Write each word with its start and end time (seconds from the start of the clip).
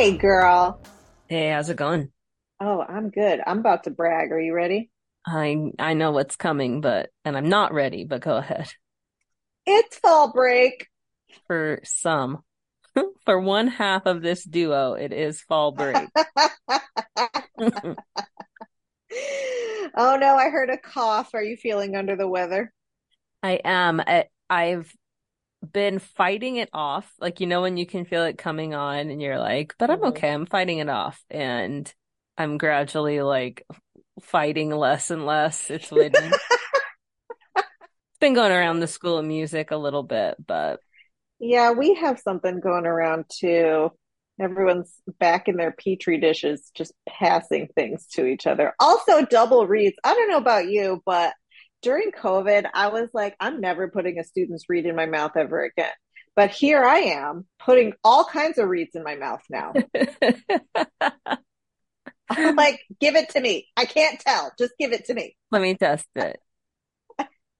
Hey, 0.00 0.16
girl. 0.16 0.80
Hey, 1.28 1.50
how's 1.50 1.68
it 1.68 1.76
going? 1.76 2.10
Oh, 2.58 2.80
I'm 2.80 3.10
good. 3.10 3.42
I'm 3.46 3.58
about 3.58 3.84
to 3.84 3.90
brag. 3.90 4.32
Are 4.32 4.40
you 4.40 4.54
ready? 4.54 4.90
I 5.26 5.72
I 5.78 5.92
know 5.92 6.12
what's 6.12 6.36
coming, 6.36 6.80
but 6.80 7.10
and 7.26 7.36
I'm 7.36 7.50
not 7.50 7.74
ready, 7.74 8.04
but 8.04 8.22
go 8.22 8.36
ahead. 8.36 8.70
It's 9.66 9.98
fall 9.98 10.32
break. 10.32 10.88
For 11.46 11.80
some. 11.84 12.38
For 13.26 13.38
one 13.38 13.68
half 13.68 14.06
of 14.06 14.22
this 14.22 14.42
duo, 14.42 14.94
it 14.94 15.12
is 15.12 15.42
fall 15.42 15.72
break. 15.72 16.08
oh 19.98 20.16
no, 20.18 20.34
I 20.34 20.48
heard 20.48 20.70
a 20.70 20.78
cough. 20.78 21.34
Are 21.34 21.44
you 21.44 21.58
feeling 21.58 21.94
under 21.94 22.16
the 22.16 22.26
weather? 22.26 22.72
I 23.42 23.60
am. 23.64 24.00
I, 24.00 24.24
I've 24.48 24.94
been 25.72 25.98
fighting 25.98 26.56
it 26.56 26.68
off. 26.72 27.12
Like, 27.20 27.40
you 27.40 27.46
know, 27.46 27.62
when 27.62 27.76
you 27.76 27.86
can 27.86 28.04
feel 28.04 28.24
it 28.24 28.38
coming 28.38 28.74
on 28.74 29.10
and 29.10 29.20
you're 29.20 29.38
like, 29.38 29.74
but 29.78 29.90
I'm 29.90 29.98
mm-hmm. 29.98 30.08
okay. 30.08 30.32
I'm 30.32 30.46
fighting 30.46 30.78
it 30.78 30.88
off. 30.88 31.22
And 31.30 31.92
I'm 32.36 32.58
gradually 32.58 33.22
like 33.22 33.66
fighting 34.22 34.70
less 34.70 35.10
and 35.10 35.26
less. 35.26 35.70
It's 35.70 35.90
been, 35.90 36.12
going 38.34 38.52
around 38.52 38.80
the 38.80 38.86
school 38.86 39.18
of 39.18 39.24
music 39.24 39.70
a 39.70 39.76
little 39.76 40.02
bit, 40.02 40.36
but. 40.44 40.80
Yeah, 41.38 41.72
we 41.72 41.94
have 41.94 42.18
something 42.18 42.60
going 42.60 42.86
around 42.86 43.24
too. 43.30 43.90
Everyone's 44.38 44.94
back 45.18 45.48
in 45.48 45.56
their 45.56 45.72
petri 45.72 46.18
dishes, 46.18 46.70
just 46.74 46.92
passing 47.08 47.68
things 47.74 48.06
to 48.12 48.26
each 48.26 48.46
other. 48.46 48.74
Also, 48.78 49.24
double 49.26 49.66
reeds. 49.66 49.96
I 50.04 50.14
don't 50.14 50.30
know 50.30 50.38
about 50.38 50.68
you, 50.68 51.02
but 51.04 51.34
during 51.82 52.12
COVID, 52.12 52.68
I 52.72 52.88
was 52.88 53.08
like, 53.12 53.36
I'm 53.40 53.60
never 53.60 53.88
putting 53.88 54.18
a 54.18 54.24
student's 54.24 54.64
reed 54.68 54.86
in 54.86 54.96
my 54.96 55.06
mouth 55.06 55.32
ever 55.36 55.62
again. 55.64 55.92
But 56.36 56.50
here 56.50 56.84
I 56.84 56.98
am 56.98 57.46
putting 57.58 57.94
all 58.04 58.24
kinds 58.24 58.58
of 58.58 58.68
reeds 58.68 58.94
in 58.94 59.02
my 59.02 59.16
mouth 59.16 59.42
now. 59.50 59.72
I'm 62.30 62.54
like, 62.54 62.80
give 63.00 63.16
it 63.16 63.30
to 63.30 63.40
me. 63.40 63.66
I 63.76 63.84
can't 63.84 64.20
tell. 64.20 64.52
Just 64.58 64.74
give 64.78 64.92
it 64.92 65.06
to 65.06 65.14
me. 65.14 65.36
Let 65.50 65.62
me 65.62 65.74
test 65.74 66.06
it. 66.14 66.40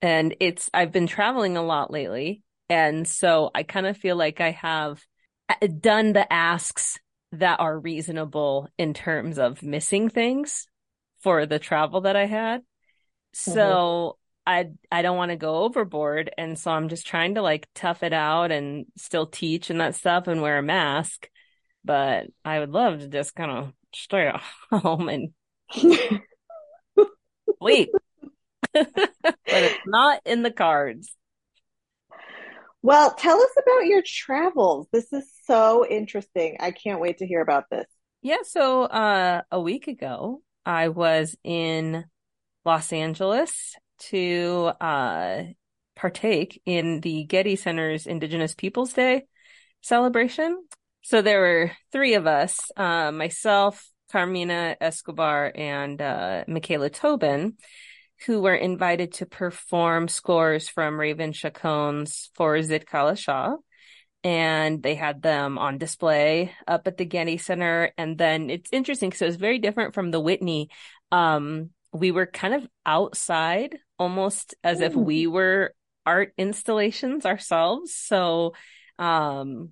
and 0.00 0.36
it's, 0.38 0.70
I've 0.72 0.92
been 0.92 1.08
traveling 1.08 1.56
a 1.56 1.62
lot 1.62 1.90
lately. 1.90 2.42
And 2.68 3.06
so 3.06 3.50
I 3.54 3.64
kind 3.64 3.86
of 3.86 3.96
feel 3.96 4.14
like 4.14 4.40
I 4.40 4.52
have 4.52 5.02
uh, 5.48 5.66
done 5.66 6.12
the 6.12 6.32
asks 6.32 6.98
that 7.32 7.58
are 7.58 7.78
reasonable 7.78 8.68
in 8.78 8.94
terms 8.94 9.38
of 9.38 9.62
missing 9.62 10.08
things 10.08 10.66
for 11.20 11.46
the 11.46 11.58
travel 11.58 12.02
that 12.02 12.16
I 12.16 12.26
had. 12.26 12.62
So 13.32 14.16
mm-hmm. 14.48 14.70
I 14.90 14.98
I 14.98 15.02
don't 15.02 15.16
want 15.16 15.30
to 15.30 15.36
go 15.36 15.64
overboard 15.64 16.30
and 16.36 16.58
so 16.58 16.70
I'm 16.70 16.88
just 16.88 17.06
trying 17.06 17.34
to 17.36 17.42
like 17.42 17.68
tough 17.74 18.02
it 18.02 18.12
out 18.12 18.50
and 18.50 18.86
still 18.96 19.26
teach 19.26 19.70
and 19.70 19.80
that 19.80 19.94
stuff 19.94 20.26
and 20.26 20.42
wear 20.42 20.58
a 20.58 20.62
mask. 20.62 21.28
But 21.84 22.26
I 22.44 22.58
would 22.58 22.70
love 22.70 23.00
to 23.00 23.08
just 23.08 23.34
kind 23.34 23.50
of 23.50 23.72
stay 23.94 24.26
at 24.26 24.42
home 24.70 25.08
and 25.08 25.32
sleep. 27.60 27.90
but 28.72 28.88
it's 29.34 29.80
not 29.86 30.20
in 30.24 30.42
the 30.42 30.50
cards. 30.50 31.12
Well, 32.82 33.14
tell 33.14 33.40
us 33.40 33.50
about 33.58 33.86
your 33.86 34.02
travels. 34.04 34.86
This 34.90 35.12
is 35.12 35.30
so 35.44 35.86
interesting. 35.86 36.56
I 36.60 36.70
can't 36.70 37.00
wait 37.00 37.18
to 37.18 37.26
hear 37.26 37.42
about 37.42 37.64
this. 37.70 37.86
Yeah, 38.22 38.42
so 38.42 38.82
uh 38.82 39.42
a 39.50 39.60
week 39.60 39.88
ago 39.88 40.42
I 40.66 40.88
was 40.88 41.36
in 41.42 42.04
Los 42.70 42.92
Angeles 42.92 43.74
to 43.98 44.70
uh, 44.80 45.42
partake 45.96 46.62
in 46.64 47.00
the 47.00 47.24
Getty 47.24 47.56
Center's 47.56 48.06
Indigenous 48.06 48.54
Peoples 48.54 48.92
Day 48.92 49.26
celebration. 49.80 50.56
So 51.02 51.20
there 51.20 51.40
were 51.40 51.72
three 51.90 52.14
of 52.14 52.28
us, 52.28 52.70
uh, 52.76 53.10
myself, 53.10 53.90
Carmina 54.12 54.76
Escobar, 54.80 55.50
and 55.52 56.00
uh, 56.00 56.44
Michaela 56.46 56.90
Tobin, 56.90 57.56
who 58.26 58.40
were 58.40 58.54
invited 58.54 59.14
to 59.14 59.26
perform 59.26 60.06
scores 60.06 60.68
from 60.68 61.00
Raven 61.00 61.32
Chacon's 61.32 62.30
For 62.34 62.56
Zitkála-Šá. 62.58 63.56
And 64.22 64.80
they 64.80 64.94
had 64.94 65.22
them 65.22 65.58
on 65.58 65.78
display 65.78 66.52
up 66.68 66.86
at 66.86 66.98
the 66.98 67.04
Getty 67.04 67.38
Center. 67.38 67.90
And 67.98 68.16
then 68.16 68.48
it's 68.48 68.70
interesting 68.72 69.10
because 69.10 69.22
it 69.22 69.26
was 69.26 69.36
very 69.36 69.58
different 69.58 69.92
from 69.92 70.12
the 70.12 70.20
Whitney. 70.20 70.68
Um, 71.10 71.70
we 71.92 72.10
were 72.10 72.26
kind 72.26 72.54
of 72.54 72.66
outside 72.86 73.78
almost 73.98 74.54
as 74.62 74.80
if 74.80 74.94
we 74.94 75.26
were 75.26 75.74
art 76.06 76.32
installations 76.38 77.26
ourselves. 77.26 77.94
So 77.94 78.54
um 78.98 79.70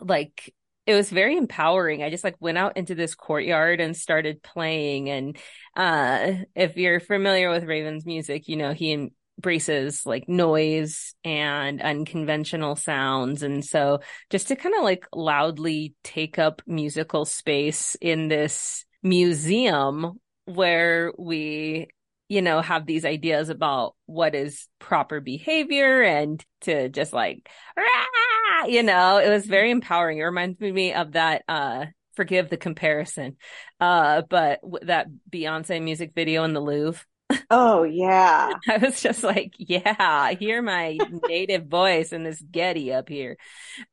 like 0.00 0.52
it 0.84 0.94
was 0.94 1.10
very 1.10 1.36
empowering. 1.36 2.02
I 2.02 2.10
just 2.10 2.24
like 2.24 2.34
went 2.40 2.58
out 2.58 2.76
into 2.76 2.94
this 2.96 3.14
courtyard 3.14 3.80
and 3.80 3.96
started 3.96 4.42
playing. 4.42 5.10
And 5.10 5.36
uh 5.76 6.32
if 6.54 6.76
you're 6.76 7.00
familiar 7.00 7.50
with 7.50 7.64
raven's 7.64 8.04
music 8.04 8.48
you 8.48 8.56
know 8.56 8.72
he 8.72 9.10
embraces 9.38 10.04
like 10.04 10.28
noise 10.28 11.14
and 11.24 11.80
unconventional 11.80 12.76
sounds. 12.76 13.42
And 13.42 13.64
so 13.64 14.00
just 14.30 14.48
to 14.48 14.56
kind 14.56 14.74
of 14.74 14.82
like 14.82 15.06
loudly 15.14 15.94
take 16.02 16.38
up 16.38 16.62
musical 16.66 17.24
space 17.24 17.96
in 18.00 18.28
this 18.28 18.84
museum 19.02 20.20
where 20.44 21.12
we 21.18 21.88
you 22.28 22.42
know 22.42 22.60
have 22.60 22.86
these 22.86 23.04
ideas 23.04 23.48
about 23.48 23.94
what 24.06 24.34
is 24.34 24.68
proper 24.78 25.20
behavior 25.20 26.02
and 26.02 26.44
to 26.62 26.88
just 26.88 27.12
like 27.12 27.48
Rah! 27.76 28.66
you 28.66 28.82
know 28.82 29.18
it 29.18 29.28
was 29.28 29.46
very 29.46 29.70
empowering 29.70 30.18
it 30.18 30.22
reminds 30.22 30.58
me 30.60 30.92
of 30.92 31.12
that 31.12 31.42
uh 31.48 31.86
forgive 32.14 32.48
the 32.48 32.56
comparison 32.56 33.36
uh 33.80 34.22
but 34.28 34.60
that 34.82 35.06
beyonce 35.30 35.82
music 35.82 36.12
video 36.14 36.44
in 36.44 36.52
the 36.52 36.60
louvre 36.60 37.04
Oh 37.50 37.82
yeah. 37.84 38.52
I 38.68 38.78
was 38.78 39.00
just 39.00 39.22
like, 39.22 39.54
yeah, 39.58 39.96
I 39.98 40.34
hear 40.34 40.62
my 40.62 40.98
native 41.28 41.66
voice 41.66 42.12
in 42.12 42.24
this 42.24 42.40
Getty 42.40 42.92
up 42.92 43.08
here. 43.08 43.36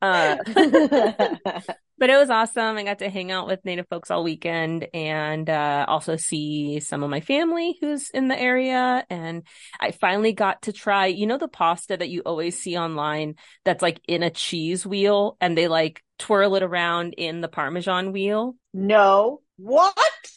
Uh, 0.01 0.37
but 1.99 2.09
it 2.09 2.17
was 2.17 2.29
awesome. 2.29 2.77
I 2.77 2.83
got 2.83 2.99
to 2.99 3.09
hang 3.09 3.31
out 3.31 3.47
with 3.47 3.65
native 3.65 3.87
folks 3.89 4.09
all 4.09 4.23
weekend 4.23 4.87
and 4.93 5.49
uh, 5.49 5.85
also 5.87 6.15
see 6.15 6.79
some 6.79 7.03
of 7.03 7.09
my 7.09 7.19
family 7.19 7.77
who's 7.81 8.09
in 8.09 8.29
the 8.29 8.39
area. 8.39 9.05
And 9.09 9.43
I 9.79 9.91
finally 9.91 10.33
got 10.33 10.63
to 10.63 10.73
try, 10.73 11.07
you 11.07 11.27
know, 11.27 11.37
the 11.37 11.47
pasta 11.47 11.97
that 11.97 12.09
you 12.09 12.21
always 12.25 12.59
see 12.59 12.77
online 12.77 13.35
that's 13.65 13.81
like 13.81 14.01
in 14.07 14.23
a 14.23 14.29
cheese 14.29 14.85
wheel 14.85 15.37
and 15.41 15.57
they 15.57 15.67
like 15.67 16.01
twirl 16.17 16.55
it 16.55 16.63
around 16.63 17.13
in 17.13 17.41
the 17.41 17.49
Parmesan 17.49 18.11
wheel. 18.11 18.55
no. 18.73 19.41
What? 19.61 19.93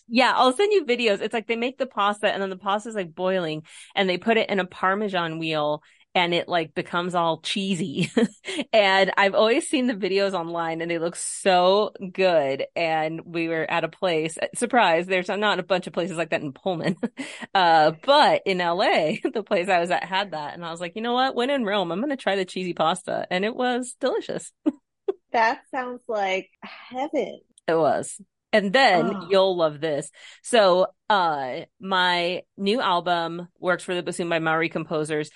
Yeah, 0.08 0.32
I'll 0.34 0.52
send 0.52 0.72
you 0.72 0.84
videos. 0.84 1.20
It's 1.20 1.32
like 1.32 1.46
they 1.46 1.54
make 1.54 1.78
the 1.78 1.86
pasta 1.86 2.28
and 2.28 2.42
then 2.42 2.50
the 2.50 2.56
pasta 2.56 2.88
is 2.88 2.96
like 2.96 3.14
boiling 3.14 3.62
and 3.94 4.08
they 4.08 4.18
put 4.18 4.36
it 4.36 4.50
in 4.50 4.58
a 4.58 4.66
Parmesan 4.66 5.38
wheel 5.38 5.80
and 6.14 6.34
it 6.34 6.48
like 6.48 6.74
becomes 6.74 7.14
all 7.14 7.40
cheesy. 7.40 8.10
and 8.72 9.12
I've 9.16 9.34
always 9.34 9.68
seen 9.68 9.86
the 9.86 9.94
videos 9.94 10.34
online 10.34 10.80
and 10.82 10.90
they 10.90 10.98
look 10.98 11.16
so 11.16 11.92
good. 12.12 12.64
And 12.76 13.22
we 13.24 13.48
were 13.48 13.68
at 13.70 13.84
a 13.84 13.88
place, 13.88 14.36
surprise, 14.54 15.06
there's 15.06 15.28
not 15.28 15.58
a 15.58 15.62
bunch 15.62 15.86
of 15.86 15.92
places 15.92 16.16
like 16.16 16.30
that 16.30 16.42
in 16.42 16.52
Pullman. 16.52 16.96
Uh, 17.54 17.92
but 18.04 18.42
in 18.46 18.58
LA, 18.58 19.14
the 19.34 19.42
place 19.46 19.68
I 19.68 19.80
was 19.80 19.90
at 19.90 20.04
had 20.04 20.30
that. 20.30 20.54
And 20.54 20.64
I 20.64 20.70
was 20.70 20.80
like, 20.80 20.96
you 20.96 21.02
know 21.02 21.12
what? 21.12 21.34
When 21.34 21.50
in 21.50 21.64
Rome, 21.64 21.92
I'm 21.92 22.00
going 22.00 22.10
to 22.10 22.16
try 22.16 22.34
the 22.36 22.44
cheesy 22.46 22.72
pasta. 22.72 23.26
And 23.30 23.44
it 23.44 23.54
was 23.54 23.94
delicious. 24.00 24.52
That 25.32 25.60
sounds 25.70 26.00
like 26.08 26.48
heaven. 26.62 27.40
It 27.66 27.74
was. 27.74 28.20
And 28.52 28.72
then 28.72 29.12
Oh. 29.14 29.28
you'll 29.30 29.56
love 29.56 29.80
this. 29.80 30.10
So, 30.42 30.88
uh, 31.08 31.60
my 31.80 32.42
new 32.56 32.80
album 32.80 33.48
works 33.58 33.84
for 33.84 33.94
the 33.94 34.02
bassoon 34.02 34.28
by 34.28 34.38
Maori 34.40 34.68
composers. 34.68 35.30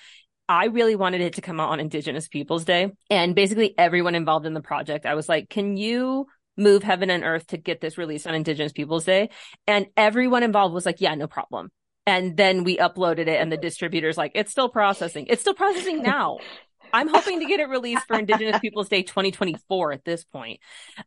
I 0.49 0.65
really 0.65 0.95
wanted 0.95 1.21
it 1.21 1.33
to 1.33 1.41
come 1.41 1.59
out 1.59 1.69
on 1.69 1.79
Indigenous 1.79 2.27
Peoples 2.27 2.63
Day. 2.63 2.91
And 3.09 3.35
basically 3.35 3.73
everyone 3.77 4.15
involved 4.15 4.45
in 4.45 4.53
the 4.53 4.61
project, 4.61 5.05
I 5.05 5.15
was 5.15 5.27
like, 5.27 5.49
can 5.49 5.77
you 5.77 6.27
move 6.55 6.83
heaven 6.83 7.09
and 7.09 7.23
earth 7.23 7.47
to 7.47 7.57
get 7.57 7.81
this 7.81 7.97
released 7.97 8.27
on 8.27 8.35
Indigenous 8.35 8.71
Peoples 8.71 9.05
Day? 9.05 9.29
And 9.67 9.87
everyone 9.97 10.43
involved 10.43 10.73
was 10.73 10.85
like, 10.85 11.01
yeah, 11.01 11.15
no 11.15 11.27
problem. 11.27 11.69
And 12.05 12.37
then 12.37 12.63
we 12.63 12.77
uploaded 12.77 13.27
it 13.27 13.41
and 13.41 13.51
the 13.51 13.57
distributor's 13.57 14.17
like, 14.17 14.31
it's 14.35 14.51
still 14.51 14.69
processing. 14.69 15.25
It's 15.27 15.41
still 15.41 15.53
processing 15.53 16.01
now. 16.01 16.37
I'm 16.93 17.09
hoping 17.09 17.41
to 17.41 17.45
get 17.45 17.59
it 17.59 17.67
released 17.67 18.07
for 18.07 18.17
Indigenous 18.17 18.59
Peoples 18.61 18.87
Day 18.87 19.03
2024 19.03 19.91
at 19.91 20.05
this 20.05 20.23
point. 20.23 20.61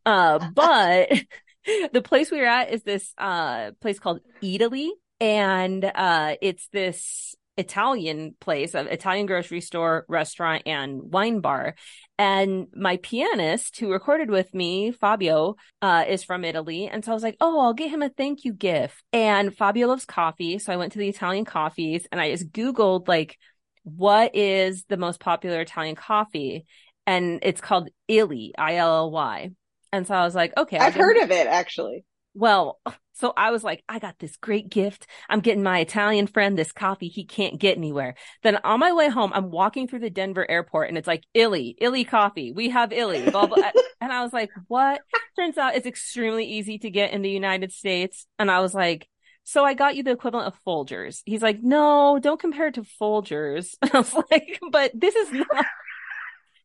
Uh, 0.05 0.39
but 0.55 1.11
the 1.93 2.03
place 2.03 2.31
we 2.31 2.39
were 2.39 2.47
at 2.47 2.71
is 2.71 2.83
this 2.83 3.13
uh 3.19 3.71
place 3.81 3.99
called 3.99 4.21
Italy, 4.43 4.93
and 5.21 5.85
uh 5.85 6.35
it's 6.41 6.69
this 6.73 7.35
Italian 7.61 8.35
place, 8.41 8.75
an 8.75 8.89
Italian 8.89 9.27
grocery 9.27 9.61
store, 9.61 10.05
restaurant, 10.09 10.62
and 10.67 11.01
wine 11.12 11.41
bar. 11.41 11.75
And 12.19 12.67
my 12.75 12.97
pianist 12.99 13.79
who 13.79 13.93
recorded 13.93 14.31
with 14.31 14.53
me, 14.53 14.91
Fabio, 14.93 15.57
uh, 15.81 16.05
is 16.09 16.25
from 16.25 16.45
Italy. 16.45 16.89
And 16.89 17.05
so 17.05 17.12
I 17.12 17.15
was 17.15 17.23
like, 17.23 17.37
oh, 17.41 17.61
I'll 17.61 17.73
get 17.75 17.91
him 17.91 18.03
a 18.03 18.09
thank 18.09 18.45
you 18.45 18.53
gift. 18.53 19.03
And 19.12 19.57
Fabio 19.57 19.87
loves 19.89 20.05
coffee. 20.05 20.59
So 20.59 20.73
I 20.73 20.77
went 20.77 20.93
to 20.93 20.99
the 20.99 21.09
Italian 21.09 21.45
coffees 21.45 22.07
and 22.11 22.21
I 22.21 22.31
just 22.31 22.53
Googled 22.53 23.09
like, 23.09 23.39
what 23.85 24.35
is 24.35 24.85
the 24.89 24.99
most 24.99 25.21
popular 25.21 25.61
Italian 25.63 25.97
coffee? 25.97 26.67
And 27.06 27.41
it's 27.43 27.61
called 27.63 27.89
Illy, 28.09 28.55
I 28.59 28.77
L 28.77 28.95
L 28.97 29.11
Y. 29.11 29.51
And 29.93 30.06
so 30.06 30.15
I 30.15 30.25
was 30.25 30.35
like, 30.35 30.53
okay, 30.56 30.79
I'll 30.79 30.89
I've 30.89 30.95
heard 30.95 31.17
of 31.17 31.31
it 31.31 31.47
actually. 31.47 32.05
well, 32.35 32.79
so 33.20 33.34
I 33.37 33.50
was 33.50 33.62
like, 33.62 33.84
I 33.87 33.99
got 33.99 34.19
this 34.19 34.37
great 34.38 34.70
gift. 34.70 35.06
I'm 35.28 35.40
getting 35.40 35.62
my 35.62 35.81
Italian 35.81 36.26
friend 36.26 36.56
this 36.56 36.72
coffee 36.72 37.08
he 37.08 37.25
can't 37.25 37.58
get 37.58 37.76
anywhere. 37.76 38.14
Then 38.43 38.56
on 38.64 38.81
my 38.81 38.93
way 38.93 39.11
home, 39.11 39.31
I'm 39.34 39.50
walking 39.50 39.87
through 39.87 39.99
the 39.99 40.08
Denver 40.08 40.50
airport 40.50 40.88
and 40.88 40.96
it's 40.96 41.06
like, 41.06 41.25
Illy, 41.34 41.76
Illy 41.81 42.05
coffee. 42.05 42.50
We 42.50 42.70
have 42.70 42.94
Illy. 42.94 43.28
Blah, 43.31 43.46
blah. 43.46 43.62
Eh, 43.62 43.72
and 44.00 44.11
I 44.11 44.22
was 44.22 44.32
like, 44.32 44.50
what? 44.69 45.02
Turns 45.37 45.58
out 45.58 45.75
it's 45.75 45.87
extremely 45.87 46.46
easy 46.46 46.78
to 46.78 46.90
get 46.90 47.12
in 47.12 47.20
the 47.20 47.31
United 47.31 47.72
States. 47.72 48.26
And 48.38 48.50
I 48.50 48.61
was 48.61 48.72
like, 48.72 49.06
so 49.44 49.64
I 49.64 49.75
got 49.75 49.96
you 49.96 50.02
the 50.02 50.12
equivalent 50.12 50.46
of 50.46 50.58
Folgers. 50.67 51.20
He's 51.26 51.43
like, 51.43 51.62
no, 51.62 52.19
don't 52.22 52.40
compare 52.40 52.69
it 52.69 52.75
to 52.75 52.82
Folgers. 52.82 53.75
I 53.82 53.99
was 53.99 54.14
like, 54.31 54.61
but 54.70 54.93
this 54.94 55.14
is 55.14 55.31
not, 55.31 55.67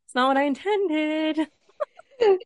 it's 0.05 0.15
not 0.15 0.29
what 0.29 0.37
I 0.37 0.43
intended. 0.43 1.49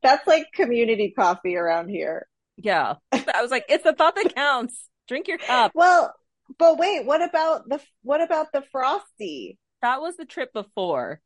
That's 0.01 0.25
like 0.25 0.47
community 0.53 1.13
coffee 1.15 1.56
around 1.56 1.89
here. 1.89 2.29
Yeah. 2.63 2.95
I 3.11 3.41
was 3.41 3.51
like, 3.51 3.65
it's 3.69 3.83
the 3.83 3.94
thought 3.94 4.15
that 4.15 4.35
counts. 4.35 4.88
Drink 5.07 5.27
your 5.27 5.38
cup. 5.38 5.71
Well, 5.73 6.13
but 6.57 6.77
wait, 6.77 7.06
what 7.06 7.21
about 7.21 7.67
the 7.67 7.79
what 8.03 8.21
about 8.21 8.51
the 8.53 8.63
frosty? 8.71 9.57
That 9.81 10.01
was 10.01 10.15
the 10.17 10.25
trip 10.25 10.51
before 10.53 11.19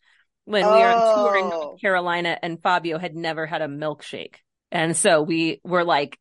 when 0.45 0.63
we 0.65 0.71
were 0.71 0.88
on 0.88 1.18
tour 1.18 1.38
in 1.38 1.45
Oh. 1.45 1.50
North 1.50 1.81
Carolina 1.81 2.38
and 2.41 2.62
Fabio 2.62 2.97
had 2.97 3.15
never 3.15 3.45
had 3.45 3.62
a 3.62 3.68
milkshake. 3.68 4.35
And 4.71 4.95
so 4.97 5.21
we 5.21 5.59
were 5.63 5.83
like, 5.83 6.18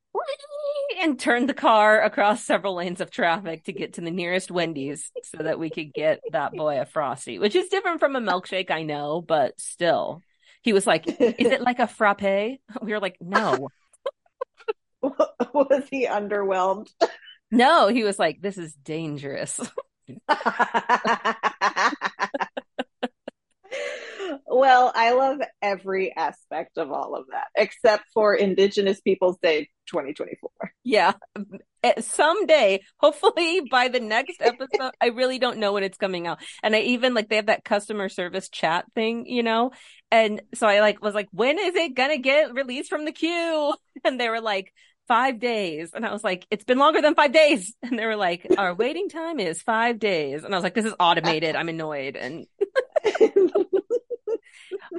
and 1.01 1.19
turned 1.19 1.49
the 1.49 1.55
car 1.55 2.01
across 2.03 2.45
several 2.45 2.75
lanes 2.77 3.01
of 3.01 3.11
traffic 3.11 3.65
to 3.65 3.73
get 3.73 3.95
to 3.95 4.01
the 4.03 4.11
nearest 4.11 4.51
Wendy's 4.51 5.11
so 5.25 5.39
that 5.39 5.59
we 5.59 5.71
could 5.71 5.93
get 5.93 6.21
that 6.33 6.53
boy 6.53 6.81
a 6.81 6.85
frosty, 6.85 7.39
which 7.39 7.57
is 7.57 7.69
different 7.69 7.99
from 7.99 8.15
a 8.15 8.21
milkshake, 8.21 8.71
I 8.71 8.83
know, 8.83 9.21
but 9.21 9.59
still. 9.61 10.23
He 10.63 10.73
was 10.73 10.87
like, 10.87 11.07
Is 11.09 11.15
it 11.19 11.61
like 11.63 11.81
a 11.81 11.89
frappe? 11.89 12.23
We 12.23 12.93
were 12.93 13.01
like, 13.01 13.17
No. 13.21 13.69
Was 15.53 15.85
he 15.91 16.07
underwhelmed? 16.07 16.89
No. 17.55 17.89
He 17.89 18.03
was 18.03 18.19
like, 18.19 18.41
This 18.41 18.57
is 18.57 18.73
dangerous. 18.73 19.61
well, 24.47 24.93
I 24.95 25.13
love 25.13 25.39
every 25.61 26.15
aspect 26.17 26.79
of 26.79 26.91
all 26.91 27.15
of 27.15 27.27
that, 27.31 27.49
except 27.57 28.05
for 28.13 28.35
Indigenous 28.35 29.01
Peoples 29.01 29.39
Day 29.43 29.69
2024. 29.87 30.51
Yeah. 30.85 31.13
Eh, 31.83 32.01
Someday, 32.01 32.81
hopefully 32.99 33.63
by 33.71 33.89
the 33.89 34.01
next 34.01 34.41
episode, 34.41 34.93
I 35.01 35.09
really 35.09 35.39
don't 35.39 35.59
know 35.59 35.73
when 35.73 35.83
it's 35.83 35.99
coming 35.99 36.27
out. 36.27 36.39
And 36.63 36.77
I 36.77 36.81
even 36.81 37.15
like 37.15 37.29
they 37.29 37.37
have 37.37 37.47
that 37.47 37.65
customer 37.65 38.09
service 38.09 38.49
chat 38.49 38.85
thing, 38.95 39.27
you 39.27 39.43
know? 39.43 39.73
And 40.11 40.43
so 40.55 40.67
I 40.67 40.81
like 40.81 41.03
was 41.03 41.15
like, 41.15 41.29
when 41.33 41.59
is 41.59 41.75
it 41.75 41.95
gonna 41.95 42.19
get 42.19 42.55
released 42.55 42.91
from 42.91 43.05
the 43.05 43.13
queue? 43.13 43.75
And 44.05 44.19
they 44.19 44.29
were 44.29 44.41
like, 44.41 44.73
five 45.09 45.39
days. 45.39 45.91
And 45.95 46.07
I 46.07 46.13
was 46.13 46.25
like, 46.25 46.47
it's 46.51 46.65
been 46.65 46.79
longer 46.79 47.01
than 47.01 47.15
five 47.15 47.33
days. 47.33 47.75
And 47.83 47.99
they 47.99 48.07
were 48.07 48.17
like, 48.17 48.47
our 48.57 48.75
waiting 48.75 49.09
time 49.09 49.39
is 49.39 49.61
five 49.61 49.99
days. 49.99 50.45
And 50.45 50.55
I 50.55 50.57
was 50.57 50.65
like, 50.65 50.75
this 50.75 50.85
is 50.85 50.95
automated. 50.99 51.57
I'm 51.57 51.69
annoyed. 51.69 52.17
And 52.17 52.47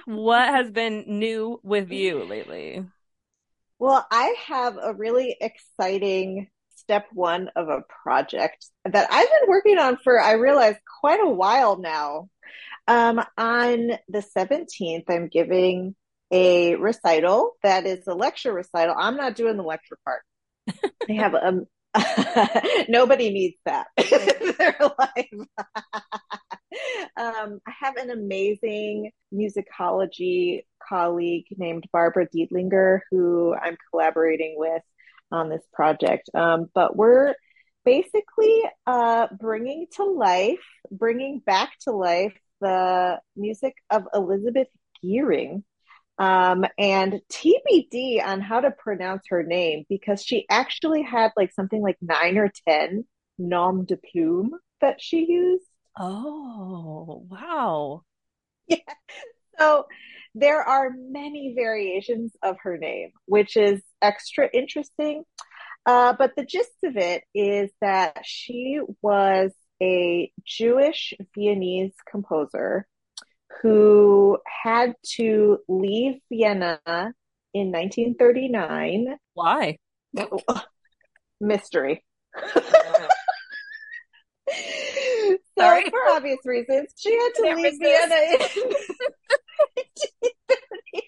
what 0.05 0.47
has 0.47 0.69
been 0.69 1.05
new 1.07 1.59
with 1.63 1.91
you 1.91 2.23
lately? 2.25 2.85
Well, 3.79 4.05
I 4.11 4.35
have 4.47 4.77
a 4.81 4.93
really 4.93 5.35
exciting 5.41 6.49
step 6.75 7.07
one 7.13 7.49
of 7.55 7.69
a 7.69 7.83
project 8.03 8.67
that 8.85 9.07
I've 9.11 9.29
been 9.29 9.49
working 9.49 9.79
on 9.79 9.97
for, 10.03 10.21
I 10.21 10.33
realize, 10.33 10.75
quite 11.01 11.19
a 11.19 11.29
while 11.29 11.77
now. 11.77 12.29
Um, 12.87 13.23
on 13.37 13.91
the 14.09 14.23
17th, 14.37 15.05
I'm 15.09 15.29
giving 15.29 15.95
a 16.33 16.75
recital 16.75 17.51
that 17.61 17.85
is 17.85 18.07
a 18.07 18.15
lecture 18.15 18.51
recital. 18.51 18.95
I'm 18.97 19.15
not 19.15 19.35
doing 19.35 19.55
the 19.55 19.63
lecture 19.63 19.97
part. 20.03 20.23
I 21.09 21.13
have 21.13 21.35
um 21.35 21.65
nobody 22.89 23.29
needs 23.29 23.55
that 23.65 23.87
in 23.97 24.55
their 24.57 24.75
life. 24.97 25.47
um, 27.17 27.59
I 27.67 27.71
have 27.79 27.97
an 27.97 28.09
amazing 28.09 29.11
musicology 29.31 30.61
colleague 30.89 31.45
named 31.55 31.85
Barbara 31.93 32.27
Dietlinger 32.27 33.01
who 33.11 33.53
I'm 33.53 33.77
collaborating 33.91 34.55
with 34.57 34.81
on 35.31 35.49
this 35.49 35.61
project. 35.71 36.31
Um, 36.33 36.65
but 36.73 36.95
we're 36.95 37.35
basically 37.85 38.63
uh, 38.87 39.27
bringing 39.39 39.85
to 39.95 40.03
life, 40.03 40.65
bringing 40.91 41.39
back 41.45 41.73
to 41.81 41.91
life 41.91 42.33
the 42.59 43.19
music 43.35 43.75
of 43.91 44.07
Elizabeth 44.15 44.67
Gyring. 45.03 45.63
Um, 46.19 46.65
and 46.77 47.21
TBD 47.31 48.23
on 48.23 48.39
how 48.39 48.61
to 48.61 48.71
pronounce 48.71 49.23
her 49.29 49.43
name 49.43 49.85
because 49.89 50.23
she 50.23 50.45
actually 50.49 51.01
had 51.01 51.31
like 51.35 51.51
something 51.53 51.81
like 51.81 51.97
nine 52.01 52.37
or 52.37 52.51
10 52.67 53.05
nom 53.39 53.85
de 53.85 53.97
plume 53.97 54.51
that 54.81 55.01
she 55.01 55.25
used. 55.25 55.65
Oh, 55.99 57.25
wow. 57.29 58.01
Yeah. 58.67 58.77
So 59.59 59.87
there 60.35 60.61
are 60.61 60.89
many 60.97 61.53
variations 61.53 62.31
of 62.41 62.57
her 62.63 62.77
name, 62.77 63.11
which 63.25 63.57
is 63.57 63.81
extra 64.01 64.49
interesting. 64.51 65.23
Uh, 65.85 66.13
but 66.17 66.31
the 66.37 66.45
gist 66.45 66.71
of 66.85 66.95
it 66.95 67.23
is 67.35 67.69
that 67.81 68.19
she 68.23 68.79
was 69.01 69.51
a 69.81 70.31
Jewish 70.45 71.13
Viennese 71.35 71.93
composer 72.09 72.87
who 73.61 74.37
had 74.63 74.93
to 75.15 75.59
leave 75.67 76.15
Vienna 76.29 76.79
in 77.53 77.71
1939. 77.71 79.17
Why? 79.33 79.77
So 85.57 85.61
Sorry. 85.61 85.89
for 85.89 85.99
obvious 86.09 86.39
reasons, 86.45 86.93
she 86.97 87.13
had 87.13 87.29
to 87.35 87.41
leave. 87.55 87.73
Vienna 87.79 88.15
in 88.15 88.39
1939. 89.75 91.01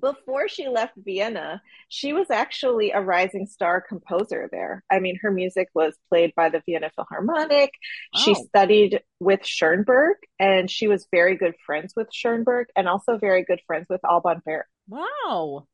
Before 0.00 0.48
she 0.48 0.68
left 0.68 0.94
Vienna, 0.96 1.62
she 1.88 2.12
was 2.12 2.30
actually 2.30 2.90
a 2.92 3.00
rising 3.00 3.46
star 3.46 3.80
composer 3.80 4.48
there. 4.50 4.84
I 4.90 5.00
mean, 5.00 5.18
her 5.22 5.30
music 5.30 5.68
was 5.74 5.94
played 6.08 6.32
by 6.34 6.48
the 6.48 6.62
Vienna 6.66 6.90
Philharmonic. 6.94 7.72
She 8.16 8.34
studied 8.34 9.02
with 9.18 9.44
Schoenberg, 9.44 10.16
and 10.38 10.70
she 10.70 10.88
was 10.88 11.06
very 11.10 11.36
good 11.36 11.54
friends 11.66 11.92
with 11.96 12.08
Schoenberg 12.12 12.68
and 12.76 12.88
also 12.88 13.18
very 13.18 13.44
good 13.44 13.60
friends 13.66 13.86
with 13.90 14.00
Alban 14.04 14.42
Berg. 14.44 14.64
Wow. 14.88 15.66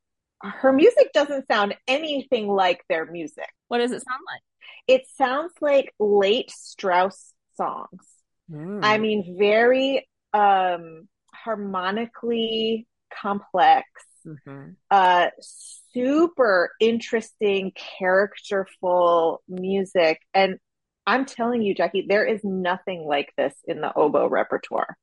Her 0.42 0.72
music 0.72 1.12
doesn't 1.12 1.46
sound 1.48 1.76
anything 1.88 2.48
like 2.48 2.82
their 2.88 3.06
music. 3.06 3.48
What 3.68 3.78
does 3.78 3.92
it 3.92 4.02
sound 4.04 4.20
like? 4.30 4.42
It 4.86 5.06
sounds 5.16 5.52
like 5.60 5.92
late 5.98 6.50
Strauss 6.50 7.32
songs. 7.56 8.06
Hmm. 8.50 8.80
I 8.82 8.98
mean, 8.98 9.36
very 9.38 10.08
um 10.32 11.08
harmonically 11.32 12.86
complex, 13.10 13.86
Mhm. 14.26 14.76
uh 14.90 15.28
super 15.40 16.72
interesting, 16.80 17.72
characterful 17.98 19.42
music. 19.48 20.20
And 20.34 20.58
I'm 21.06 21.24
telling 21.24 21.62
you, 21.62 21.74
Jackie, 21.74 22.06
there 22.08 22.24
is 22.26 22.42
nothing 22.44 23.06
like 23.06 23.32
this 23.36 23.54
in 23.66 23.80
the 23.80 23.92
oboe 23.96 24.28
repertoire. 24.28 24.96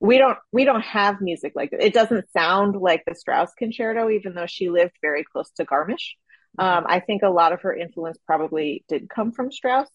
We 0.00 0.18
don't 0.18 0.38
we 0.52 0.64
don't 0.64 0.82
have 0.82 1.20
music 1.20 1.52
like 1.54 1.70
this. 1.70 1.80
It 1.84 1.94
doesn't 1.94 2.30
sound 2.32 2.76
like 2.76 3.04
the 3.06 3.14
Strauss 3.14 3.52
concerto, 3.56 4.10
even 4.10 4.34
though 4.34 4.46
she 4.46 4.68
lived 4.68 4.96
very 5.00 5.24
close 5.24 5.50
to 5.52 5.64
Garmisch. 5.64 6.14
Um, 6.58 6.84
I 6.88 7.00
think 7.00 7.22
a 7.22 7.30
lot 7.30 7.52
of 7.52 7.62
her 7.62 7.74
influence 7.74 8.18
probably 8.26 8.84
did 8.88 9.08
come 9.08 9.32
from 9.32 9.52
Strauss. 9.52 9.88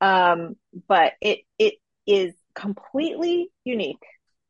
Um, 0.00 0.54
but 0.86 1.14
it 1.20 1.40
it 1.58 1.74
is 2.06 2.34
completely 2.54 3.50
unique. 3.64 4.02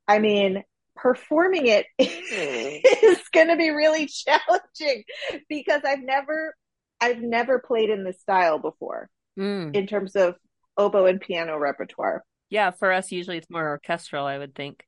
I 0.06 0.18
mean, 0.18 0.62
performing 1.00 1.66
it 1.66 1.86
is 1.98 3.18
going 3.32 3.48
to 3.48 3.56
be 3.56 3.70
really 3.70 4.06
challenging 4.06 5.04
because 5.48 5.82
I've 5.84 6.02
never 6.02 6.54
I've 7.00 7.20
never 7.20 7.60
played 7.60 7.90
in 7.90 8.04
this 8.04 8.20
style 8.20 8.58
before 8.58 9.08
Mm. 9.38 9.72
in 9.76 9.86
terms 9.86 10.16
of 10.16 10.34
oboe 10.76 11.06
and 11.06 11.20
piano 11.20 11.56
repertoire. 11.56 12.24
Yeah, 12.50 12.72
for 12.72 12.90
us, 12.90 13.12
usually 13.12 13.36
it's 13.38 13.48
more 13.48 13.68
orchestral, 13.68 14.26
I 14.26 14.36
would 14.36 14.52
think. 14.56 14.84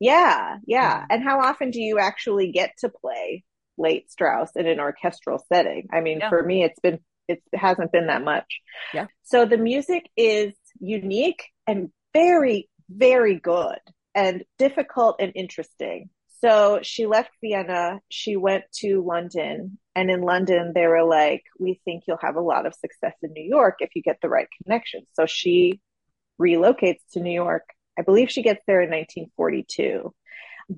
Yeah, 0.00 0.56
yeah. 0.66 1.02
Mhm. 1.02 1.06
And 1.10 1.22
how 1.22 1.40
often 1.40 1.70
do 1.70 1.80
you 1.82 1.98
actually 1.98 2.50
get 2.50 2.72
to 2.78 2.88
play 2.88 3.44
late 3.76 4.10
Strauss 4.10 4.56
in 4.56 4.66
an 4.66 4.80
orchestral 4.80 5.44
setting? 5.52 5.88
I 5.92 6.00
mean, 6.00 6.20
Yeah. 6.20 6.30
for 6.30 6.42
me, 6.42 6.64
it's 6.64 6.80
been 6.80 7.00
it 7.28 7.42
hasn't 7.54 7.92
been 7.92 8.06
that 8.08 8.22
much. 8.22 8.60
Yeah. 8.94 9.06
So 9.22 9.46
the 9.46 9.56
music 9.58 10.08
is 10.16 10.54
unique 10.80 11.44
and 11.66 11.90
very, 12.14 12.68
very 12.88 13.34
good 13.38 13.78
and 14.14 14.44
difficult 14.58 15.16
and 15.20 15.32
interesting. 15.34 16.10
So 16.40 16.80
she 16.82 17.06
left 17.06 17.30
Vienna, 17.40 18.00
she 18.10 18.36
went 18.36 18.64
to 18.80 19.02
London, 19.02 19.78
and 19.94 20.10
in 20.10 20.20
London 20.22 20.72
they 20.74 20.86
were 20.86 21.04
like, 21.04 21.42
"We 21.58 21.80
think 21.84 22.04
you'll 22.06 22.18
have 22.18 22.36
a 22.36 22.40
lot 22.40 22.66
of 22.66 22.74
success 22.74 23.14
in 23.22 23.32
New 23.32 23.44
York 23.44 23.76
if 23.80 23.90
you 23.94 24.02
get 24.02 24.18
the 24.20 24.28
right 24.28 24.48
connections." 24.62 25.06
So 25.14 25.26
she 25.26 25.80
relocates 26.40 27.00
to 27.12 27.20
New 27.20 27.32
York. 27.32 27.64
I 27.98 28.02
believe 28.02 28.30
she 28.30 28.42
gets 28.42 28.62
there 28.66 28.82
in 28.82 28.90
1942. 28.90 30.14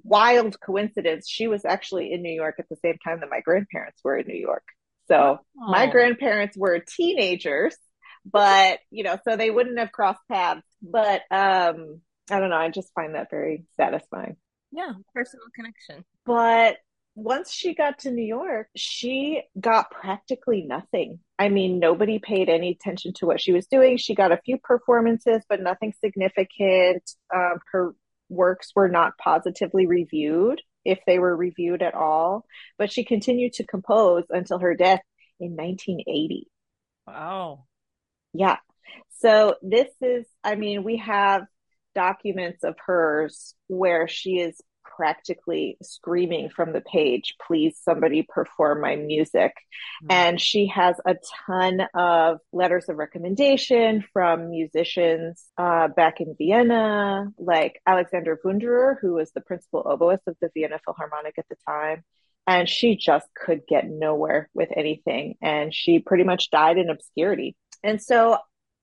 Wild 0.04 0.60
coincidence, 0.60 1.28
she 1.28 1.48
was 1.48 1.64
actually 1.64 2.12
in 2.12 2.22
New 2.22 2.32
York 2.34 2.56
at 2.58 2.68
the 2.68 2.76
same 2.76 2.98
time 3.04 3.20
that 3.20 3.30
my 3.30 3.40
grandparents 3.40 4.00
were 4.04 4.18
in 4.18 4.26
New 4.26 4.36
York. 4.40 4.64
So 5.08 5.38
my 5.66 5.86
Oh. 5.86 5.90
grandparents 5.90 6.56
were 6.56 6.80
teenagers, 6.80 7.76
but 8.24 8.80
you 8.90 9.04
know, 9.04 9.18
so 9.24 9.36
they 9.36 9.50
wouldn't 9.50 9.78
have 9.78 9.92
crossed 9.92 10.20
paths. 10.30 10.66
But 10.82 11.22
um, 11.30 12.00
I 12.30 12.40
don't 12.40 12.50
know, 12.50 12.56
I 12.56 12.70
just 12.70 12.92
find 12.94 13.14
that 13.14 13.30
very 13.30 13.64
satisfying. 13.76 14.36
Yeah, 14.72 14.92
personal 15.14 15.46
connection. 15.54 16.04
But 16.24 16.78
once 17.14 17.50
she 17.50 17.74
got 17.74 18.00
to 18.00 18.10
New 18.10 18.24
York, 18.24 18.68
she 18.76 19.42
got 19.58 19.90
practically 19.90 20.62
nothing. 20.62 21.18
I 21.38 21.48
mean, 21.48 21.78
nobody 21.78 22.18
paid 22.18 22.48
any 22.50 22.70
attention 22.70 23.14
to 23.14 23.26
what 23.26 23.40
she 23.40 23.52
was 23.52 23.66
doing. 23.66 23.96
She 23.96 24.14
got 24.14 24.32
a 24.32 24.40
few 24.44 24.58
performances, 24.58 25.42
but 25.48 25.62
nothing 25.62 25.94
significant. 25.98 27.10
Um, 27.34 27.58
her 27.72 27.94
works 28.28 28.72
were 28.74 28.88
not 28.88 29.16
positively 29.16 29.86
reviewed, 29.86 30.60
if 30.84 30.98
they 31.06 31.18
were 31.18 31.34
reviewed 31.34 31.82
at 31.82 31.94
all. 31.94 32.44
But 32.76 32.92
she 32.92 33.02
continued 33.02 33.54
to 33.54 33.64
compose 33.64 34.24
until 34.28 34.58
her 34.58 34.74
death 34.74 35.00
in 35.40 35.56
1980. 35.56 36.48
Wow. 37.06 37.64
Yeah. 38.34 38.56
So 39.20 39.56
this 39.62 39.88
is, 40.02 40.26
I 40.44 40.56
mean, 40.56 40.84
we 40.84 40.98
have 40.98 41.46
documents 41.96 42.62
of 42.62 42.76
hers 42.86 43.54
where 43.66 44.06
she 44.06 44.38
is 44.38 44.60
practically 44.96 45.76
screaming 45.82 46.48
from 46.48 46.72
the 46.72 46.80
page, 46.80 47.34
please 47.44 47.78
somebody 47.82 48.22
perform 48.22 48.80
my 48.80 48.94
music. 48.96 49.52
Hmm. 50.02 50.06
And 50.10 50.40
she 50.40 50.66
has 50.68 50.96
a 51.04 51.16
ton 51.46 51.82
of 51.94 52.38
letters 52.52 52.88
of 52.88 52.96
recommendation 52.96 54.04
from 54.12 54.50
musicians 54.50 55.44
uh, 55.58 55.88
back 55.88 56.20
in 56.20 56.34
Vienna, 56.38 57.26
like 57.38 57.80
Alexander 57.86 58.38
Wunderer, 58.44 58.96
who 59.00 59.14
was 59.14 59.32
the 59.32 59.40
principal 59.40 59.82
oboist 59.84 60.26
of 60.26 60.36
the 60.40 60.50
Vienna 60.54 60.78
Philharmonic 60.84 61.34
at 61.38 61.46
the 61.48 61.56
time. 61.68 62.04
And 62.46 62.68
she 62.68 62.96
just 62.96 63.26
could 63.34 63.62
get 63.68 63.88
nowhere 63.88 64.48
with 64.54 64.68
anything. 64.76 65.34
And 65.42 65.74
she 65.74 65.98
pretty 65.98 66.22
much 66.22 66.50
died 66.50 66.78
in 66.78 66.90
obscurity. 66.90 67.56
And 67.82 68.00
so 68.00 68.38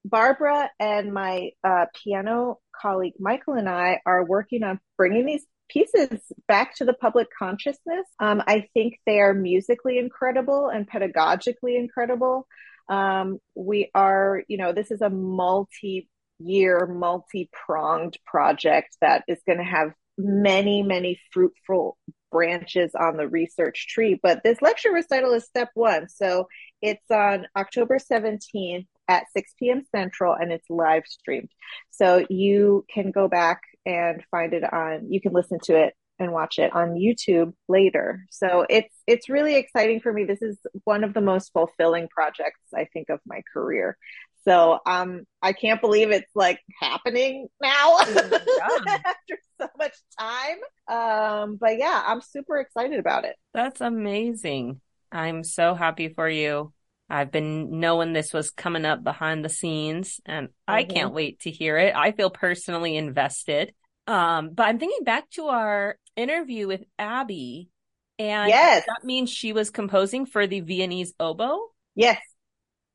Barbara 0.05 0.69
and 0.79 1.13
my 1.13 1.51
uh, 1.63 1.85
piano 2.03 2.59
colleague 2.79 3.13
Michael 3.19 3.53
and 3.53 3.69
I 3.69 3.99
are 4.05 4.25
working 4.25 4.63
on 4.63 4.79
bringing 4.97 5.25
these 5.25 5.45
pieces 5.69 6.19
back 6.47 6.75
to 6.75 6.85
the 6.85 6.93
public 6.93 7.27
consciousness. 7.37 8.05
Um, 8.19 8.41
I 8.45 8.67
think 8.73 8.99
they 9.05 9.19
are 9.19 9.33
musically 9.33 9.97
incredible 9.97 10.69
and 10.69 10.89
pedagogically 10.89 11.77
incredible. 11.77 12.47
Um, 12.89 13.39
we 13.55 13.89
are, 13.95 14.43
you 14.47 14.57
know, 14.57 14.73
this 14.73 14.91
is 14.91 15.01
a 15.01 15.09
multi 15.09 16.09
year, 16.39 16.85
multi 16.85 17.49
pronged 17.51 18.17
project 18.25 18.97
that 19.01 19.23
is 19.27 19.39
going 19.45 19.59
to 19.59 19.63
have 19.63 19.93
many, 20.17 20.83
many 20.83 21.19
fruitful 21.31 21.97
branches 22.31 22.91
on 22.99 23.15
the 23.15 23.27
research 23.27 23.87
tree. 23.87 24.19
But 24.21 24.43
this 24.43 24.61
lecture 24.61 24.91
recital 24.91 25.33
is 25.33 25.45
step 25.45 25.69
one. 25.75 26.09
So 26.09 26.47
it's 26.81 27.09
on 27.09 27.47
October 27.55 27.97
17th 27.99 28.87
at 29.07 29.25
6 29.35 29.53
p.m. 29.59 29.83
Central 29.91 30.33
and 30.33 30.51
it's 30.51 30.69
live 30.69 31.03
streamed. 31.05 31.49
So 31.91 32.25
you 32.29 32.85
can 32.93 33.11
go 33.11 33.27
back 33.27 33.61
and 33.85 34.23
find 34.31 34.53
it 34.53 34.71
on, 34.71 35.11
you 35.11 35.19
can 35.21 35.33
listen 35.33 35.59
to 35.63 35.75
it 35.75 35.93
and 36.19 36.31
watch 36.31 36.59
it 36.59 36.73
on 36.73 36.93
YouTube 36.93 37.53
later. 37.67 38.25
So 38.29 38.65
it's 38.69 38.93
it's 39.07 39.29
really 39.29 39.55
exciting 39.55 39.99
for 39.99 40.13
me. 40.13 40.23
This 40.23 40.41
is 40.41 40.57
one 40.83 41.03
of 41.03 41.13
the 41.13 41.21
most 41.21 41.51
fulfilling 41.53 42.07
projects 42.07 42.59
I 42.73 42.85
think 42.85 43.09
of 43.09 43.19
my 43.25 43.41
career. 43.53 43.97
So 44.45 44.79
um 44.85 45.23
I 45.41 45.53
can't 45.53 45.81
believe 45.81 46.11
it's 46.11 46.31
like 46.35 46.59
happening 46.79 47.47
now 47.61 47.97
after 47.99 49.37
so 49.59 49.67
much 49.77 49.93
time. 50.19 50.57
Um 50.87 51.57
but 51.59 51.77
yeah, 51.77 52.03
I'm 52.05 52.21
super 52.21 52.57
excited 52.59 52.99
about 52.99 53.25
it. 53.25 53.35
That's 53.53 53.81
amazing. 53.81 54.81
I'm 55.11 55.43
so 55.43 55.75
happy 55.75 56.09
for 56.09 56.27
you. 56.27 56.73
I've 57.13 57.31
been 57.31 57.79
knowing 57.79 58.11
this 58.11 58.33
was 58.33 58.49
coming 58.49 58.85
up 58.85 59.03
behind 59.03 59.45
the 59.45 59.49
scenes 59.49 60.19
and 60.25 60.49
I 60.67 60.83
Mhm. 60.83 60.89
can't 60.89 61.13
wait 61.13 61.41
to 61.41 61.51
hear 61.51 61.77
it. 61.77 61.95
I 61.95 62.11
feel 62.11 62.31
personally 62.31 62.97
invested. 62.97 63.73
Um, 64.07 64.49
but 64.49 64.63
I'm 64.67 64.79
thinking 64.79 65.03
back 65.03 65.29
to 65.31 65.45
our 65.45 65.97
interview 66.15 66.67
with 66.67 66.83
Abby 66.97 67.69
and 68.17 68.49
Yes. 68.49 68.83
that 68.87 69.03
means 69.03 69.29
she 69.29 69.53
was 69.53 69.69
composing 69.69 70.25
for 70.25 70.47
the 70.47 70.61
Viennese 70.61 71.13
oboe. 71.19 71.71
Yes. 71.93 72.19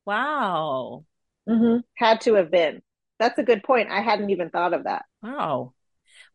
Wow. 0.05 1.05
hmm 1.47 1.77
Had 1.95 2.21
to 2.21 2.33
have 2.33 2.51
been. 2.51 2.81
That's 3.19 3.37
a 3.39 3.43
good 3.43 3.63
point. 3.63 3.89
I 3.89 4.01
hadn't 4.01 4.31
even 4.31 4.49
thought 4.49 4.73
of 4.73 4.83
that. 4.83 5.05
Wow. 5.23 5.73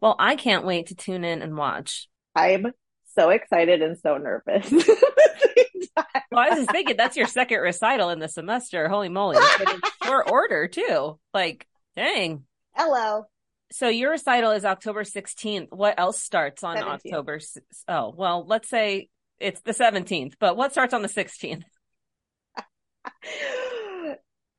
Well, 0.00 0.16
I 0.18 0.36
can't 0.36 0.64
wait 0.64 0.86
to 0.86 0.94
tune 0.94 1.24
in 1.24 1.42
and 1.42 1.56
watch. 1.56 2.08
I'm 2.34 2.66
so 3.14 3.28
excited 3.30 3.82
and 3.82 3.98
so 3.98 4.16
nervous. 4.16 4.70
Well, 6.30 6.40
I 6.40 6.48
was 6.50 6.58
just 6.58 6.70
thinking 6.70 6.96
that's 6.96 7.16
your 7.16 7.26
second 7.26 7.60
recital 7.60 8.10
in 8.10 8.18
the 8.18 8.28
semester. 8.28 8.88
Holy 8.88 9.08
moly. 9.08 9.38
Short 10.04 10.30
order 10.30 10.66
too. 10.66 11.18
Like, 11.32 11.66
dang. 11.96 12.44
Hello. 12.72 13.24
So 13.70 13.88
your 13.88 14.10
recital 14.10 14.52
is 14.52 14.64
October 14.64 15.04
16th. 15.04 15.68
What 15.70 15.98
else 15.98 16.20
starts 16.20 16.64
on 16.64 16.76
17th. 16.76 16.82
October? 16.86 17.40
Oh, 17.88 18.14
well, 18.16 18.44
let's 18.46 18.68
say 18.68 19.08
it's 19.38 19.60
the 19.62 19.72
17th, 19.72 20.34
but 20.38 20.56
what 20.56 20.72
starts 20.72 20.94
on 20.94 21.02
the 21.02 21.08
16th? 21.08 21.62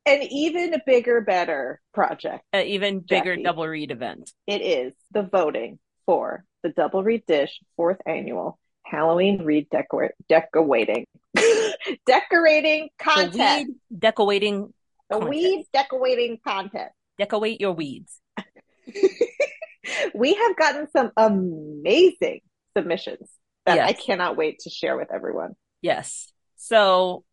An 0.08 0.22
even 0.22 0.76
bigger, 0.86 1.22
better 1.22 1.82
project. 1.94 2.44
An 2.54 2.68
even 2.68 3.00
bigger 3.00 3.34
Jackie. 3.34 3.44
double 3.44 3.68
reed 3.68 3.90
event. 3.92 4.32
It 4.46 4.62
is 4.62 4.94
the 5.12 5.24
voting 5.24 5.80
for 6.06 6.46
the 6.62 6.70
Double 6.70 7.04
Reed 7.04 7.24
Dish 7.26 7.60
fourth 7.76 7.98
annual 8.06 8.60
Halloween 8.86 9.44
Reed 9.44 9.68
decor- 9.72 10.14
decorating 10.30 11.06
decorating 12.06 12.90
The 13.00 13.04
contest. 13.04 13.38
weed 13.40 13.68
decorating 13.98 14.74
The 15.10 15.16
contest. 15.20 15.30
weed 15.30 15.66
decorating 15.74 16.38
contest. 16.46 16.94
Decorate 17.18 17.60
your 17.62 17.72
weeds. 17.74 18.20
we 20.14 20.34
have 20.34 20.56
gotten 20.58 20.88
some 20.92 21.12
amazing 21.18 22.42
submissions 22.76 23.30
that 23.66 23.76
Yes. 23.78 23.90
I 23.90 23.94
cannot 23.94 24.38
wait 24.38 24.60
to 24.60 24.70
share 24.70 24.98
with 24.98 25.12
everyone. 25.14 25.56
Yes. 25.82 26.32
So 26.58 27.24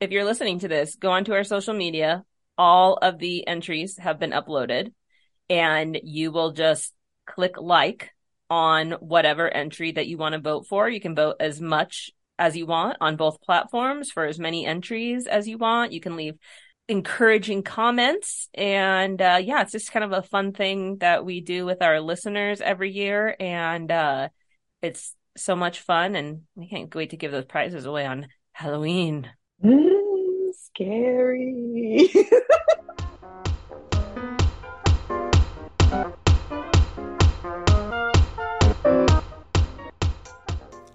if 0.00 0.10
you're 0.10 0.24
listening 0.24 0.60
to 0.60 0.68
this, 0.68 0.94
go 0.96 1.10
onto 1.10 1.32
our 1.32 1.44
social 1.44 1.74
media. 1.74 2.24
All 2.58 2.94
of 3.00 3.18
the 3.18 3.46
entries 3.46 3.98
have 3.98 4.18
been 4.18 4.30
uploaded 4.30 4.92
and 5.48 5.98
you 6.02 6.30
will 6.32 6.52
just 6.52 6.92
click 7.26 7.56
like 7.58 8.10
on 8.52 8.90
whatever 9.00 9.48
entry 9.48 9.92
that 9.92 10.06
you 10.06 10.18
want 10.18 10.34
to 10.34 10.38
vote 10.38 10.66
for. 10.68 10.86
You 10.86 11.00
can 11.00 11.14
vote 11.14 11.36
as 11.40 11.58
much 11.58 12.10
as 12.38 12.54
you 12.54 12.66
want 12.66 12.98
on 13.00 13.16
both 13.16 13.40
platforms 13.40 14.10
for 14.10 14.26
as 14.26 14.38
many 14.38 14.66
entries 14.66 15.26
as 15.26 15.48
you 15.48 15.56
want. 15.56 15.92
You 15.92 16.02
can 16.02 16.16
leave 16.16 16.34
encouraging 16.86 17.62
comments 17.62 18.50
and 18.52 19.22
uh 19.22 19.40
yeah, 19.42 19.62
it's 19.62 19.72
just 19.72 19.90
kind 19.90 20.04
of 20.04 20.12
a 20.12 20.20
fun 20.20 20.52
thing 20.52 20.98
that 20.98 21.24
we 21.24 21.40
do 21.40 21.64
with 21.64 21.80
our 21.80 21.98
listeners 22.00 22.60
every 22.60 22.90
year 22.90 23.34
and 23.40 23.90
uh 23.90 24.28
it's 24.82 25.14
so 25.34 25.56
much 25.56 25.80
fun 25.80 26.14
and 26.14 26.42
we 26.54 26.68
can't 26.68 26.94
wait 26.94 27.10
to 27.10 27.16
give 27.16 27.32
those 27.32 27.46
prizes 27.46 27.86
away 27.86 28.04
on 28.04 28.26
Halloween. 28.52 29.30
Mm, 29.64 30.50
scary. 30.52 32.10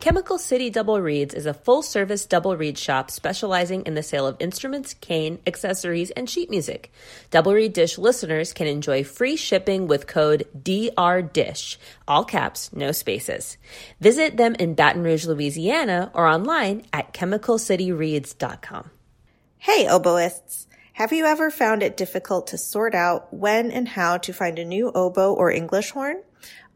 Chemical 0.08 0.38
City 0.38 0.70
Double 0.70 1.02
Reeds 1.02 1.34
is 1.34 1.46
a 1.46 1.54
full 1.54 1.82
service 1.82 2.26
double 2.26 2.56
reed 2.56 2.78
shop 2.78 3.12
specializing 3.12 3.82
in 3.82 3.94
the 3.94 4.02
sale 4.02 4.26
of 4.26 4.38
instruments, 4.40 4.94
cane, 4.94 5.38
accessories, 5.46 6.12
and 6.12 6.30
sheet 6.30 6.50
music. 6.50 6.94
Double 7.30 7.54
Reed 7.54 7.74
Dish 7.74 7.98
listeners 7.98 8.54
can 8.54 8.68
enjoy 8.68 9.04
free 9.04 9.36
shipping 9.36 9.86
with 9.86 10.08
code 10.08 10.48
DRDISH, 10.58 11.76
all 12.08 12.24
caps, 12.24 12.72
no 12.72 12.94
spaces. 12.94 13.58
Visit 14.00 14.38
them 14.38 14.56
in 14.56 14.76
Baton 14.76 15.04
Rouge, 15.04 15.26
Louisiana, 15.26 16.10
or 16.14 16.26
online 16.26 16.86
at 16.94 17.14
chemicalcityreeds.com. 17.14 18.90
Hey, 19.58 19.88
oboists! 19.88 20.68
Have 20.94 21.12
you 21.12 21.26
ever 21.26 21.52
found 21.52 21.84
it 21.84 21.98
difficult 21.98 22.48
to 22.48 22.58
sort 22.58 22.96
out 22.96 23.34
when 23.34 23.72
and 23.72 23.90
how 23.90 24.20
to 24.20 24.32
find 24.32 24.58
a 24.58 24.64
new 24.64 24.90
oboe 24.96 25.34
or 25.34 25.52
English 25.52 25.92
horn? 25.92 26.24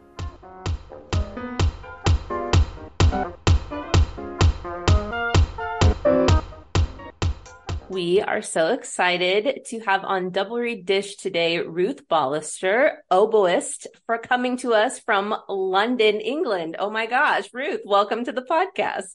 We 7.89 8.21
are 8.21 8.43
so 8.43 8.73
excited 8.73 9.65
to 9.67 9.81
have 9.81 10.05
on 10.05 10.31
Double 10.31 10.59
Reed 10.59 10.85
Dish 10.85 11.15
today 11.15 11.61
Ruth 11.61 12.09
Bolister, 12.09 12.97
oboist, 13.11 13.87
for 14.05 14.19
coming 14.19 14.57
to 14.59 14.75
us 14.75 14.99
from 14.99 15.33
London, 15.49 16.21
England. 16.21 16.75
Oh 16.81 16.91
my 16.91 17.07
gosh, 17.07 17.49
Ruth, 17.55 17.83
welcome 17.85 18.25
to 18.25 18.33
the 18.33 18.43
podcast. 18.43 19.15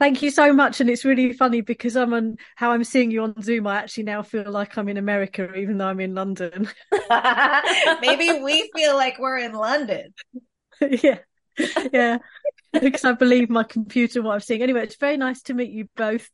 Thank 0.00 0.22
you 0.22 0.30
so 0.30 0.54
much. 0.54 0.80
And 0.80 0.88
it's 0.88 1.04
really 1.04 1.34
funny 1.34 1.60
because 1.60 1.94
I'm 1.94 2.14
on 2.14 2.38
how 2.56 2.72
I'm 2.72 2.84
seeing 2.84 3.10
you 3.10 3.22
on 3.22 3.40
Zoom. 3.42 3.66
I 3.66 3.76
actually 3.76 4.04
now 4.04 4.22
feel 4.22 4.50
like 4.50 4.78
I'm 4.78 4.88
in 4.88 4.96
America, 4.96 5.54
even 5.54 5.76
though 5.76 5.88
I'm 5.88 6.00
in 6.00 6.14
London. 6.14 6.70
Maybe 8.00 8.40
we 8.42 8.70
feel 8.74 8.96
like 8.96 9.18
we're 9.18 9.36
in 9.36 9.52
London. 9.52 10.14
yeah. 10.80 11.18
Yeah. 11.92 12.16
because 12.72 13.04
I 13.04 13.12
believe 13.12 13.50
my 13.50 13.62
computer 13.62 14.22
what 14.22 14.32
I'm 14.32 14.40
seeing. 14.40 14.62
Anyway, 14.62 14.82
it's 14.84 14.96
very 14.96 15.18
nice 15.18 15.42
to 15.42 15.54
meet 15.54 15.70
you 15.70 15.86
both. 15.96 16.30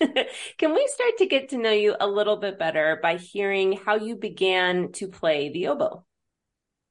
Can 0.00 0.74
we 0.74 0.86
start 0.86 1.18
to 1.18 1.26
get 1.26 1.48
to 1.48 1.58
know 1.58 1.72
you 1.72 1.96
a 1.98 2.06
little 2.06 2.36
bit 2.36 2.56
better 2.56 3.00
by 3.02 3.16
hearing 3.16 3.72
how 3.84 3.96
you 3.96 4.14
began 4.14 4.92
to 4.92 5.08
play 5.08 5.50
the 5.50 5.66
oboe? 5.66 6.04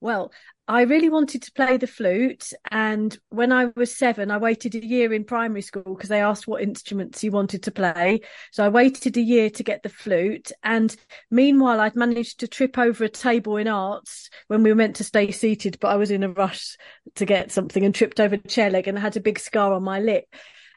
Well, 0.01 0.33
I 0.69 0.81
really 0.81 1.09
wanted 1.09 1.43
to 1.43 1.51
play 1.53 1.77
the 1.77 1.87
flute. 1.87 2.51
And 2.69 3.17
when 3.29 3.53
I 3.53 3.71
was 3.77 3.95
seven, 3.95 4.29
I 4.29 4.37
waited 4.37 4.75
a 4.75 4.85
year 4.85 5.13
in 5.13 5.23
primary 5.23 5.61
school 5.61 5.95
because 5.95 6.09
they 6.09 6.21
asked 6.21 6.45
what 6.45 6.61
instruments 6.61 7.23
you 7.23 7.31
wanted 7.31 7.63
to 7.63 7.71
play. 7.71 8.19
So 8.51 8.65
I 8.65 8.69
waited 8.69 9.15
a 9.15 9.21
year 9.21 9.49
to 9.51 9.63
get 9.63 9.83
the 9.83 9.89
flute. 9.89 10.51
And 10.63 10.93
meanwhile, 11.31 11.79
I'd 11.79 11.95
managed 11.95 12.41
to 12.41 12.49
trip 12.49 12.77
over 12.77 13.05
a 13.05 13.09
table 13.09 13.55
in 13.55 13.69
arts 13.69 14.29
when 14.47 14.61
we 14.61 14.69
were 14.69 14.75
meant 14.75 14.97
to 14.97 15.05
stay 15.05 15.31
seated, 15.31 15.77
but 15.79 15.89
I 15.89 15.95
was 15.95 16.11
in 16.11 16.23
a 16.23 16.29
rush 16.29 16.77
to 17.15 17.25
get 17.25 17.51
something 17.51 17.85
and 17.85 17.95
tripped 17.95 18.19
over 18.19 18.35
a 18.35 18.39
chair 18.39 18.69
leg 18.69 18.89
and 18.89 18.97
I 18.97 19.01
had 19.01 19.15
a 19.15 19.21
big 19.21 19.39
scar 19.39 19.71
on 19.71 19.83
my 19.83 20.01
lip. 20.01 20.25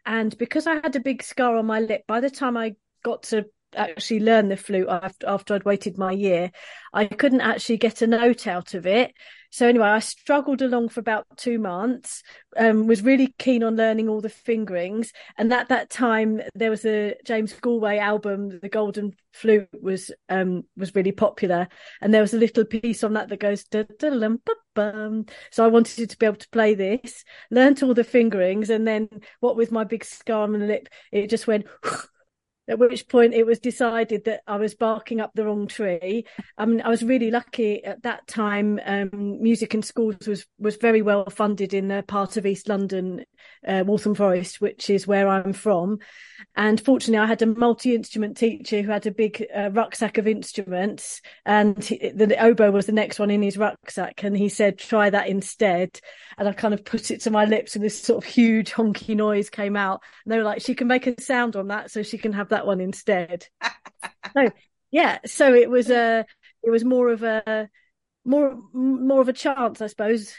And 0.06 0.36
because 0.38 0.68
I 0.68 0.74
had 0.74 0.94
a 0.94 1.00
big 1.00 1.22
scar 1.22 1.56
on 1.56 1.66
my 1.66 1.80
lip, 1.80 2.06
by 2.06 2.20
the 2.20 2.30
time 2.30 2.56
I 2.56 2.76
got 3.02 3.24
to 3.24 3.46
actually 3.74 4.20
learn 4.20 4.48
the 4.48 4.56
flute 4.56 4.88
after, 4.88 5.28
after 5.28 5.54
I'd 5.54 5.64
waited 5.64 5.98
my 5.98 6.12
year, 6.12 6.50
I 6.92 7.06
couldn't 7.06 7.40
actually 7.40 7.78
get 7.78 8.02
a 8.02 8.06
note 8.06 8.46
out 8.46 8.74
of 8.74 8.86
it. 8.86 9.14
So 9.52 9.66
anyway, 9.66 9.88
I 9.88 9.98
struggled 9.98 10.62
along 10.62 10.90
for 10.90 11.00
about 11.00 11.26
two 11.36 11.58
months. 11.58 12.22
Um, 12.56 12.86
was 12.86 13.02
really 13.02 13.34
keen 13.38 13.62
on 13.64 13.76
learning 13.76 14.08
all 14.08 14.20
the 14.20 14.28
fingerings, 14.28 15.12
and 15.36 15.52
at 15.52 15.68
that 15.68 15.90
time 15.90 16.40
there 16.54 16.70
was 16.70 16.84
a 16.84 17.16
James 17.24 17.52
Galway 17.52 17.98
album, 17.98 18.60
The 18.60 18.68
Golden 18.68 19.12
Flute 19.32 19.68
was 19.80 20.10
um 20.28 20.64
was 20.76 20.94
really 20.94 21.12
popular, 21.12 21.68
and 22.00 22.14
there 22.14 22.22
was 22.22 22.34
a 22.34 22.38
little 22.38 22.64
piece 22.64 23.02
on 23.02 23.14
that 23.14 23.28
that 23.28 23.40
goes. 23.40 23.64
So 25.50 25.64
I 25.64 25.66
wanted 25.66 26.10
to 26.10 26.18
be 26.18 26.26
able 26.26 26.36
to 26.36 26.48
play 26.50 26.74
this, 26.74 27.24
learnt 27.50 27.82
all 27.82 27.94
the 27.94 28.04
fingerings, 28.04 28.70
and 28.70 28.86
then 28.86 29.08
what 29.40 29.56
with 29.56 29.72
my 29.72 29.84
big 29.84 30.04
scar 30.04 30.42
on 30.42 30.52
the 30.52 30.58
lip, 30.58 30.88
it 31.10 31.28
just 31.28 31.46
went. 31.46 31.66
At 32.70 32.78
which 32.78 33.08
point 33.08 33.34
it 33.34 33.44
was 33.44 33.58
decided 33.58 34.26
that 34.26 34.42
I 34.46 34.56
was 34.56 34.76
barking 34.76 35.20
up 35.20 35.32
the 35.34 35.44
wrong 35.44 35.66
tree. 35.66 36.24
I 36.56 36.66
mean, 36.66 36.80
I 36.80 36.88
was 36.88 37.02
really 37.02 37.32
lucky 37.32 37.84
at 37.84 38.04
that 38.04 38.28
time. 38.28 38.78
Um, 38.86 39.42
music 39.42 39.74
in 39.74 39.82
schools 39.82 40.28
was 40.28 40.46
was 40.56 40.76
very 40.76 41.02
well 41.02 41.28
funded 41.30 41.74
in 41.74 41.88
the 41.88 42.04
part 42.06 42.36
of 42.36 42.46
East 42.46 42.68
London, 42.68 43.24
uh, 43.66 43.82
Waltham 43.84 44.14
Forest, 44.14 44.60
which 44.60 44.88
is 44.88 45.04
where 45.04 45.26
I'm 45.26 45.52
from. 45.52 45.98
And 46.54 46.80
fortunately, 46.80 47.18
I 47.18 47.26
had 47.26 47.42
a 47.42 47.46
multi 47.46 47.94
instrument 47.94 48.36
teacher 48.36 48.82
who 48.82 48.90
had 48.92 49.06
a 49.06 49.10
big 49.10 49.44
uh, 49.54 49.70
rucksack 49.72 50.16
of 50.18 50.28
instruments, 50.28 51.20
and 51.44 51.82
he, 51.82 52.12
the, 52.14 52.26
the 52.26 52.42
oboe 52.42 52.70
was 52.70 52.86
the 52.86 52.92
next 52.92 53.18
one 53.18 53.30
in 53.30 53.42
his 53.42 53.58
rucksack. 53.58 54.22
And 54.22 54.36
he 54.36 54.48
said, 54.48 54.78
"Try 54.78 55.10
that 55.10 55.28
instead." 55.28 56.00
And 56.38 56.48
I 56.48 56.52
kind 56.52 56.72
of 56.72 56.84
put 56.84 57.10
it 57.10 57.20
to 57.22 57.30
my 57.32 57.46
lips, 57.46 57.74
and 57.74 57.84
this 57.84 58.00
sort 58.00 58.24
of 58.24 58.30
huge 58.30 58.70
honky 58.70 59.16
noise 59.16 59.50
came 59.50 59.74
out. 59.74 60.02
And 60.24 60.32
they 60.32 60.38
were 60.38 60.44
like, 60.44 60.62
"She 60.62 60.76
can 60.76 60.86
make 60.86 61.08
a 61.08 61.20
sound 61.20 61.56
on 61.56 61.68
that, 61.68 61.90
so 61.90 62.02
she 62.04 62.16
can 62.16 62.32
have 62.32 62.50
that 62.50 62.59
one 62.66 62.80
instead." 62.80 63.46
so 64.34 64.50
yeah, 64.90 65.18
so 65.26 65.54
it 65.54 65.70
was 65.70 65.90
a, 65.90 66.24
it 66.62 66.70
was 66.70 66.84
more 66.84 67.10
of 67.10 67.22
a, 67.22 67.68
more 68.24 68.58
more 68.72 69.20
of 69.20 69.28
a 69.28 69.34
chance, 69.34 69.80
I 69.80 69.86
suppose. 69.86 70.34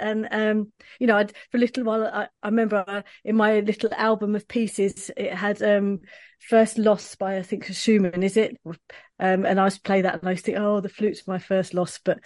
And 0.00 0.26
um, 0.30 0.72
you 0.98 1.06
know, 1.06 1.16
I'd, 1.18 1.32
for 1.50 1.58
a 1.58 1.60
little 1.60 1.84
while, 1.84 2.04
I, 2.04 2.28
I 2.42 2.48
remember 2.48 2.82
uh, 2.86 3.02
in 3.24 3.36
my 3.36 3.60
little 3.60 3.90
album 3.94 4.34
of 4.34 4.48
pieces, 4.48 5.10
it 5.16 5.34
had 5.34 5.62
um, 5.62 6.00
first 6.40 6.78
Loss" 6.78 7.16
by 7.16 7.36
I 7.36 7.42
think 7.42 7.66
Schumann, 7.66 8.22
is 8.22 8.36
it? 8.36 8.58
Um, 8.64 9.46
and 9.46 9.60
I 9.60 9.68
to 9.68 9.80
play 9.82 10.02
that, 10.02 10.20
and 10.20 10.28
I 10.28 10.34
to 10.34 10.42
think, 10.42 10.58
"Oh, 10.58 10.80
the 10.80 10.88
flute's 10.88 11.26
my 11.26 11.38
first 11.38 11.74
loss," 11.74 12.00
but 12.04 12.20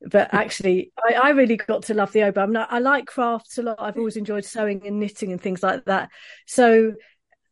but 0.00 0.32
actually, 0.32 0.92
I, 0.96 1.14
I 1.14 1.30
really 1.30 1.56
got 1.56 1.84
to 1.84 1.94
love 1.94 2.12
the 2.12 2.22
oboe. 2.22 2.42
I, 2.42 2.46
mean, 2.46 2.56
I, 2.56 2.66
I 2.70 2.78
like 2.78 3.06
crafts 3.06 3.58
a 3.58 3.62
lot. 3.62 3.76
I've 3.80 3.98
always 3.98 4.16
enjoyed 4.16 4.44
sewing 4.44 4.86
and 4.86 5.00
knitting 5.00 5.32
and 5.32 5.40
things 5.40 5.62
like 5.62 5.84
that. 5.86 6.10
So 6.46 6.94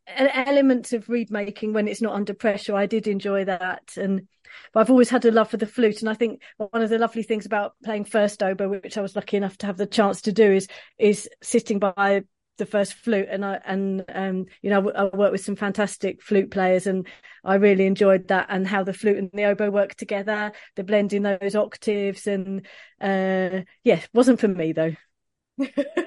an 0.07 0.29
element 0.29 0.93
of 0.93 1.09
reed 1.09 1.31
making 1.31 1.73
when 1.73 1.89
it's 1.89 2.03
not 2.03 2.15
under 2.15 2.35
pressure. 2.35 2.77
I 2.77 2.87
did 2.87 3.07
enjoy 3.07 3.45
that, 3.45 3.97
and 3.97 4.29
but 4.73 4.81
I've 4.81 4.91
always 4.91 5.11
had 5.11 5.25
a 5.25 5.31
love 5.31 5.51
for 5.51 5.57
the 5.57 5.67
flute. 5.67 6.01
And 6.01 6.09
I 6.09 6.15
think 6.15 6.43
one 6.57 6.83
of 6.83 6.91
the 6.91 6.99
lovely 6.99 7.23
things 7.23 7.47
about 7.47 7.75
playing 7.85 8.05
first 8.05 8.43
oboe, 8.43 8.69
which 8.69 8.97
I 8.97 9.03
was 9.03 9.17
lucky 9.17 9.37
enough 9.37 9.57
to 9.59 9.67
have 9.67 9.77
the 9.77 9.87
chance 9.87 10.23
to 10.23 10.33
do, 10.33 10.53
is 10.53 10.69
is 10.99 11.29
sitting 11.43 11.79
by 11.79 12.23
the 12.59 12.67
first 12.67 12.95
flute. 12.95 13.29
And 13.31 13.45
I 13.45 13.61
and 13.65 14.05
um 14.15 14.47
you 14.63 14.71
know 14.71 14.91
I 14.91 15.05
worked 15.17 15.33
with 15.33 15.45
some 15.45 15.57
fantastic 15.57 16.23
flute 16.23 16.51
players, 16.51 16.87
and 16.87 17.07
I 17.45 17.57
really 17.57 17.87
enjoyed 17.87 18.29
that 18.29 18.47
and 18.49 18.67
how 18.67 18.85
the 18.85 18.93
flute 18.95 19.19
and 19.19 19.31
the 19.33 19.45
oboe 19.45 19.71
work 19.71 19.95
together, 19.95 20.53
the 20.77 20.85
blending 20.85 21.23
those 21.23 21.55
octaves, 21.57 22.27
and 22.27 22.67
uh 23.01 23.61
yeah, 23.85 24.03
wasn't 24.13 24.41
for 24.41 24.49
me 24.49 24.73
though. 24.73 24.95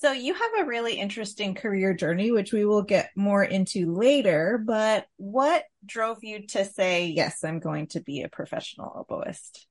So 0.00 0.12
you 0.12 0.32
have 0.32 0.50
a 0.60 0.64
really 0.64 0.94
interesting 0.94 1.54
career 1.54 1.92
journey, 1.92 2.32
which 2.32 2.54
we 2.54 2.64
will 2.64 2.80
get 2.80 3.10
more 3.14 3.44
into 3.44 3.92
later. 3.92 4.58
But 4.64 5.04
what 5.18 5.64
drove 5.84 6.24
you 6.24 6.46
to 6.48 6.64
say, 6.64 7.08
yes, 7.08 7.44
I'm 7.44 7.58
going 7.58 7.88
to 7.88 8.00
be 8.00 8.22
a 8.22 8.30
professional 8.30 9.06
oboist? 9.10 9.66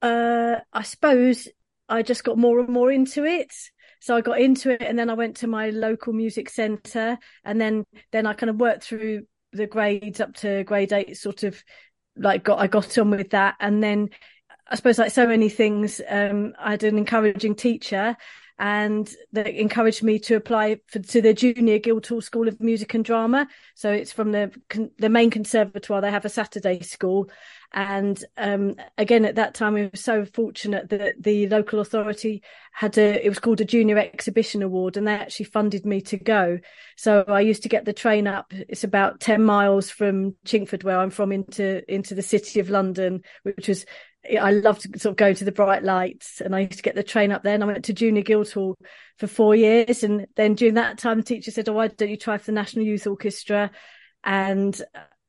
Uh, 0.00 0.60
I 0.72 0.82
suppose 0.82 1.48
I 1.88 2.02
just 2.02 2.22
got 2.22 2.38
more 2.38 2.60
and 2.60 2.68
more 2.68 2.92
into 2.92 3.24
it. 3.24 3.52
So 4.00 4.14
I 4.14 4.20
got 4.20 4.40
into 4.40 4.70
it 4.70 4.82
and 4.82 4.96
then 4.96 5.10
I 5.10 5.14
went 5.14 5.38
to 5.38 5.48
my 5.48 5.70
local 5.70 6.12
music 6.12 6.48
centre 6.48 7.18
and 7.44 7.60
then, 7.60 7.84
then 8.12 8.24
I 8.24 8.34
kind 8.34 8.50
of 8.50 8.60
worked 8.60 8.84
through 8.84 9.26
the 9.52 9.66
grades 9.66 10.20
up 10.20 10.34
to 10.36 10.62
grade 10.62 10.92
eight, 10.92 11.16
sort 11.16 11.42
of 11.42 11.60
like 12.16 12.44
got, 12.44 12.60
I 12.60 12.68
got 12.68 12.96
on 12.98 13.10
with 13.10 13.30
that. 13.30 13.56
And 13.58 13.82
then 13.82 14.10
I 14.68 14.76
suppose 14.76 14.96
like 14.96 15.10
so 15.10 15.26
many 15.26 15.48
things, 15.48 16.00
um, 16.08 16.52
I 16.56 16.70
had 16.70 16.84
an 16.84 16.98
encouraging 16.98 17.56
teacher 17.56 18.16
and 18.60 19.10
they 19.32 19.56
encouraged 19.58 20.02
me 20.02 20.18
to 20.18 20.36
apply 20.36 20.78
for, 20.86 20.98
to 20.98 21.22
the 21.22 21.32
Junior 21.32 21.78
Guildhall 21.78 22.20
School 22.20 22.46
of 22.46 22.60
Music 22.60 22.92
and 22.92 23.02
Drama. 23.02 23.48
So 23.74 23.90
it's 23.90 24.12
from 24.12 24.32
the 24.32 24.52
the 24.98 25.08
main 25.08 25.30
conservatoire. 25.30 26.02
They 26.02 26.10
have 26.10 26.26
a 26.26 26.28
Saturday 26.28 26.80
school, 26.80 27.30
and 27.72 28.22
um, 28.36 28.76
again 28.98 29.24
at 29.24 29.36
that 29.36 29.54
time 29.54 29.72
we 29.72 29.84
were 29.84 29.90
so 29.94 30.26
fortunate 30.26 30.90
that 30.90 31.14
the 31.22 31.48
local 31.48 31.80
authority 31.80 32.42
had 32.72 32.98
a 32.98 33.24
it 33.24 33.30
was 33.30 33.38
called 33.38 33.62
a 33.62 33.64
Junior 33.64 33.96
Exhibition 33.96 34.62
Award, 34.62 34.98
and 34.98 35.08
they 35.08 35.14
actually 35.14 35.46
funded 35.46 35.86
me 35.86 36.02
to 36.02 36.18
go. 36.18 36.58
So 36.96 37.24
I 37.26 37.40
used 37.40 37.62
to 37.62 37.70
get 37.70 37.86
the 37.86 37.94
train 37.94 38.26
up. 38.26 38.52
It's 38.52 38.84
about 38.84 39.20
ten 39.20 39.42
miles 39.42 39.88
from 39.88 40.36
Chingford, 40.44 40.84
where 40.84 40.98
I'm 40.98 41.10
from, 41.10 41.32
into 41.32 41.82
into 41.90 42.14
the 42.14 42.22
city 42.22 42.60
of 42.60 42.68
London, 42.68 43.22
which 43.42 43.68
was 43.68 43.86
I 44.28 44.50
loved 44.50 44.82
to 44.82 44.98
sort 44.98 45.12
of 45.12 45.16
going 45.16 45.34
to 45.36 45.44
the 45.44 45.52
bright 45.52 45.82
lights 45.82 46.40
and 46.40 46.54
I 46.54 46.60
used 46.60 46.76
to 46.76 46.82
get 46.82 46.94
the 46.94 47.02
train 47.02 47.32
up 47.32 47.42
there 47.42 47.54
and 47.54 47.62
I 47.62 47.66
went 47.66 47.84
to 47.86 47.92
Junior 47.92 48.22
Guildhall 48.22 48.76
for 49.18 49.26
four 49.26 49.54
years. 49.54 50.02
And 50.02 50.26
then 50.36 50.54
during 50.54 50.74
that 50.74 50.98
time, 50.98 51.18
the 51.18 51.24
teacher 51.24 51.50
said, 51.50 51.68
Oh, 51.68 51.72
why 51.72 51.88
don't 51.88 52.10
you 52.10 52.16
try 52.16 52.36
for 52.36 52.46
the 52.46 52.52
National 52.52 52.84
Youth 52.84 53.06
Orchestra? 53.06 53.70
And, 54.22 54.80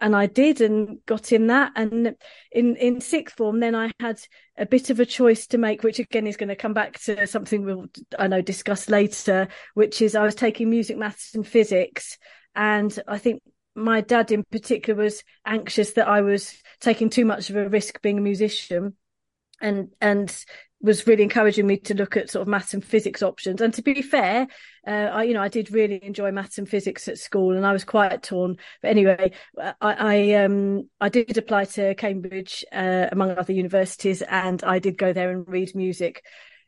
and 0.02 0.16
I 0.16 0.26
did 0.26 0.60
and 0.60 0.98
got 1.06 1.32
in 1.32 1.48
that. 1.48 1.72
And 1.76 2.16
in, 2.52 2.76
in 2.76 3.00
sixth 3.00 3.38
form, 3.38 3.62
then 3.62 3.76
I 3.76 3.92
had 4.00 4.20
a 4.58 4.66
bit 4.66 4.90
of 4.90 5.00
a 5.00 5.06
choice 5.06 5.48
to 5.48 5.58
make, 5.58 5.84
which 5.84 6.00
again 6.00 6.28
is 6.28 6.38
going 6.38 6.50
to 6.50 6.56
come 6.56 6.74
back 6.74 7.00
to 7.04 7.26
something 7.28 7.64
we'll, 7.64 7.86
I 8.20 8.28
know, 8.28 8.42
discuss 8.42 8.90
later, 8.90 9.48
which 9.74 10.02
is 10.02 10.16
I 10.16 10.26
was 10.26 10.36
taking 10.36 10.70
music, 10.70 10.98
maths 10.98 11.34
and 11.34 11.48
physics. 11.48 12.18
And 12.56 12.98
I 13.08 13.18
think 13.18 13.42
my 13.76 14.02
dad 14.02 14.32
in 14.32 14.44
particular 14.44 15.04
was 15.04 15.24
anxious 15.46 15.94
that 15.94 16.08
I 16.08 16.22
was 16.22 16.54
taking 16.80 17.10
too 17.10 17.26
much 17.26 17.50
of 17.50 17.56
a 17.56 17.70
risk 17.70 18.02
being 18.02 18.18
a 18.18 18.22
musician 18.22 18.96
and 19.62 19.90
and 20.02 20.46
was 20.82 21.06
really 21.06 21.24
encouraging 21.24 21.68
me 21.68 21.78
to 21.78 21.94
look 21.94 22.18
at 22.18 22.30
sort 22.30 22.42
of 22.42 22.48
maths 22.48 22.74
and 22.74 22.84
physics 22.84 23.22
options. 23.22 23.62
And 23.62 23.74
to 23.76 23.82
be 23.82 24.02
fair, 24.02 24.48
uh, 24.88 24.90
I, 24.90 25.24
you 25.24 25.34
know, 25.34 25.42
I 25.42 25.48
did 25.48 25.72
really 25.72 26.04
enjoy 26.04 26.32
maths 26.32 26.58
and 26.58 26.68
physics 26.68 27.08
at 27.08 27.20
school, 27.20 27.56
and 27.56 27.66
I 27.66 27.72
was 27.72 27.84
quite 27.84 28.24
torn. 28.24 28.58
But 28.82 28.90
anyway, 28.90 29.32
I, 29.60 29.74
I 29.82 30.34
um, 30.36 30.90
I 31.00 31.10
did 31.10 31.38
apply 31.38 31.66
to 31.66 31.94
Cambridge, 31.96 32.66
uh, 32.72 33.08
among 33.12 33.32
other 33.32 33.54
universities, 33.54 34.22
and 34.24 34.64
I 34.64 34.80
did 34.80 34.98
go 34.98 35.14
there 35.14 35.32
and 35.32 35.48
read 35.48 35.76
music, 35.76 36.24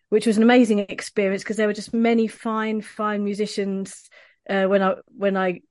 which 0.10 0.28
was 0.28 0.38
an 0.38 0.44
amazing 0.44 0.80
experience 0.80 1.44
because 1.44 1.58
there 1.58 1.68
were 1.68 1.74
just 1.74 1.94
many 1.94 2.28
fine, 2.28 2.82
fine 2.82 3.24
musicians. 3.24 4.10
Uh, 4.50 4.66
when 4.66 4.84
I 4.84 4.96
when 5.08 5.38
I 5.38 5.62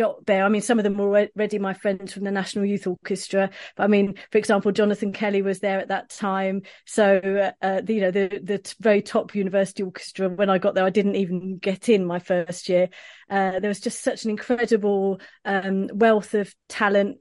got 0.00 0.24
there. 0.24 0.44
I 0.44 0.48
mean, 0.48 0.62
some 0.62 0.78
of 0.78 0.84
them 0.84 0.96
were 0.96 1.28
already 1.36 1.58
my 1.58 1.74
friends 1.74 2.14
from 2.14 2.24
the 2.24 2.30
National 2.30 2.64
Youth 2.64 2.86
Orchestra. 2.86 3.50
But 3.76 3.84
I 3.84 3.86
mean, 3.86 4.14
for 4.32 4.38
example, 4.38 4.72
Jonathan 4.72 5.12
Kelly 5.12 5.42
was 5.42 5.60
there 5.60 5.78
at 5.78 5.88
that 5.88 6.08
time. 6.08 6.62
So, 6.86 7.52
uh, 7.60 7.80
the, 7.82 7.94
you 7.94 8.00
know, 8.00 8.10
the 8.10 8.40
the 8.42 8.74
very 8.80 9.02
top 9.02 9.34
university 9.34 9.82
orchestra. 9.82 10.30
When 10.30 10.48
I 10.48 10.56
got 10.56 10.74
there, 10.74 10.86
I 10.86 10.90
didn't 10.90 11.16
even 11.16 11.58
get 11.58 11.90
in 11.90 12.06
my 12.06 12.18
first 12.18 12.70
year. 12.70 12.88
Uh, 13.28 13.60
there 13.60 13.68
was 13.68 13.80
just 13.80 14.02
such 14.02 14.24
an 14.24 14.30
incredible 14.30 15.20
um, 15.44 15.88
wealth 15.92 16.32
of 16.34 16.54
talent 16.68 17.18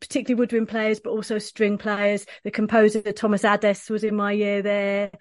particularly 0.00 0.38
woodwind 0.38 0.68
players, 0.68 0.98
but 0.98 1.10
also 1.10 1.38
string 1.38 1.78
players. 1.78 2.26
The 2.42 2.50
composer 2.50 3.00
Thomas 3.12 3.44
Adès 3.44 3.88
was 3.88 4.02
in 4.02 4.16
my 4.16 4.32
year 4.32 4.60
there. 4.60 5.12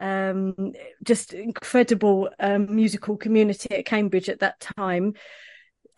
Um, 0.00 0.72
just 1.04 1.34
incredible 1.34 2.30
um, 2.40 2.74
musical 2.74 3.18
community 3.18 3.74
at 3.74 3.84
Cambridge 3.84 4.30
at 4.30 4.40
that 4.40 4.58
time 4.58 5.14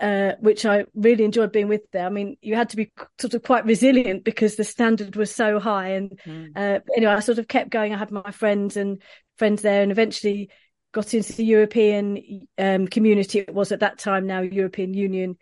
uh, 0.00 0.32
which 0.40 0.64
I 0.64 0.84
really 0.94 1.24
enjoyed 1.24 1.52
being 1.52 1.68
with 1.68 1.82
there. 1.92 2.06
I 2.06 2.11
mean, 2.11 2.37
you 2.40 2.54
had 2.54 2.70
to 2.70 2.76
be 2.76 2.92
sort 3.20 3.34
of 3.34 3.42
quite 3.42 3.64
resilient 3.64 4.24
because 4.24 4.56
the 4.56 4.64
standard 4.64 5.16
was 5.16 5.34
so 5.34 5.58
high. 5.58 5.88
And 5.90 6.20
mm. 6.24 6.50
uh, 6.56 6.80
anyway, 6.96 7.12
I 7.12 7.20
sort 7.20 7.38
of 7.38 7.48
kept 7.48 7.70
going. 7.70 7.92
I 7.92 7.98
had 7.98 8.11
my 8.11 8.30
friends 8.30 8.76
and 8.76 9.02
friends 9.37 9.62
there, 9.62 9.82
and 9.82 9.90
eventually 9.90 10.50
got 10.92 11.14
into 11.14 11.32
the 11.32 11.44
European 11.44 12.46
um, 12.58 12.87
community. 12.87 13.40
It 13.40 13.52
was 13.52 13.72
at 13.72 13.80
that 13.80 13.98
time 13.98 14.26
now 14.26 14.40
European 14.40 14.94
Union 14.94 15.37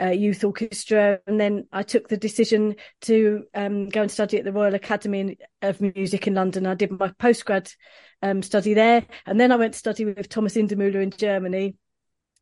uh, 0.00 0.10
Youth 0.10 0.44
Orchestra, 0.44 1.18
and 1.26 1.40
then 1.40 1.66
I 1.72 1.82
took 1.82 2.08
the 2.08 2.16
decision 2.16 2.76
to 3.02 3.44
um, 3.54 3.88
go 3.88 4.02
and 4.02 4.10
study 4.10 4.38
at 4.38 4.44
the 4.44 4.52
Royal 4.52 4.74
Academy 4.74 5.38
of 5.60 5.80
Music 5.80 6.26
in 6.26 6.34
London. 6.34 6.66
I 6.66 6.74
did 6.74 6.92
my 6.92 7.08
postgrad 7.08 7.74
um, 8.22 8.42
study 8.42 8.74
there, 8.74 9.04
and 9.26 9.40
then 9.40 9.52
I 9.52 9.56
went 9.56 9.74
to 9.74 9.78
study 9.78 10.04
with 10.04 10.28
Thomas 10.28 10.54
Indermühle 10.54 11.02
in 11.02 11.10
Germany 11.10 11.74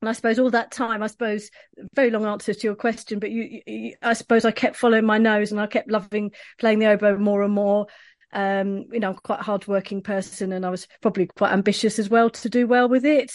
and 0.07 0.11
I 0.11 0.13
suppose 0.13 0.39
all 0.39 0.51
that 0.51 0.71
time, 0.71 1.03
I 1.03 1.09
suppose, 1.09 1.51
very 1.93 2.13
long 2.13 2.25
answer 2.27 2.55
to 2.55 2.61
your 2.63 2.77
question, 2.77 3.19
but 3.19 3.33
you, 3.33 3.61
you, 3.67 3.95
I 4.01 4.13
suppose 4.13 4.45
I 4.45 4.53
kept 4.53 4.77
following 4.77 5.05
my 5.05 5.19
nose 5.19 5.51
and 5.51 5.61
I 5.61 5.67
kept 5.67 5.91
loving 5.91 6.31
playing 6.61 6.79
the 6.79 6.87
oboe 6.87 7.19
more 7.19 7.43
and 7.43 7.53
more. 7.53 7.89
Um, 8.33 8.85
you 8.93 9.01
know, 9.01 9.11
I'm 9.11 9.17
quite 9.17 9.41
a 9.41 9.43
hardworking 9.43 10.03
person 10.03 10.53
and 10.53 10.65
I 10.65 10.71
was 10.71 10.87
probably 11.03 11.27
quite 11.27 11.53
ambitious 11.53 11.99
as 11.99 12.09
well 12.09 12.31
to 12.31 12.49
do 12.49 12.69
well 12.69 12.89
with 12.89 13.05
it. 13.05 13.33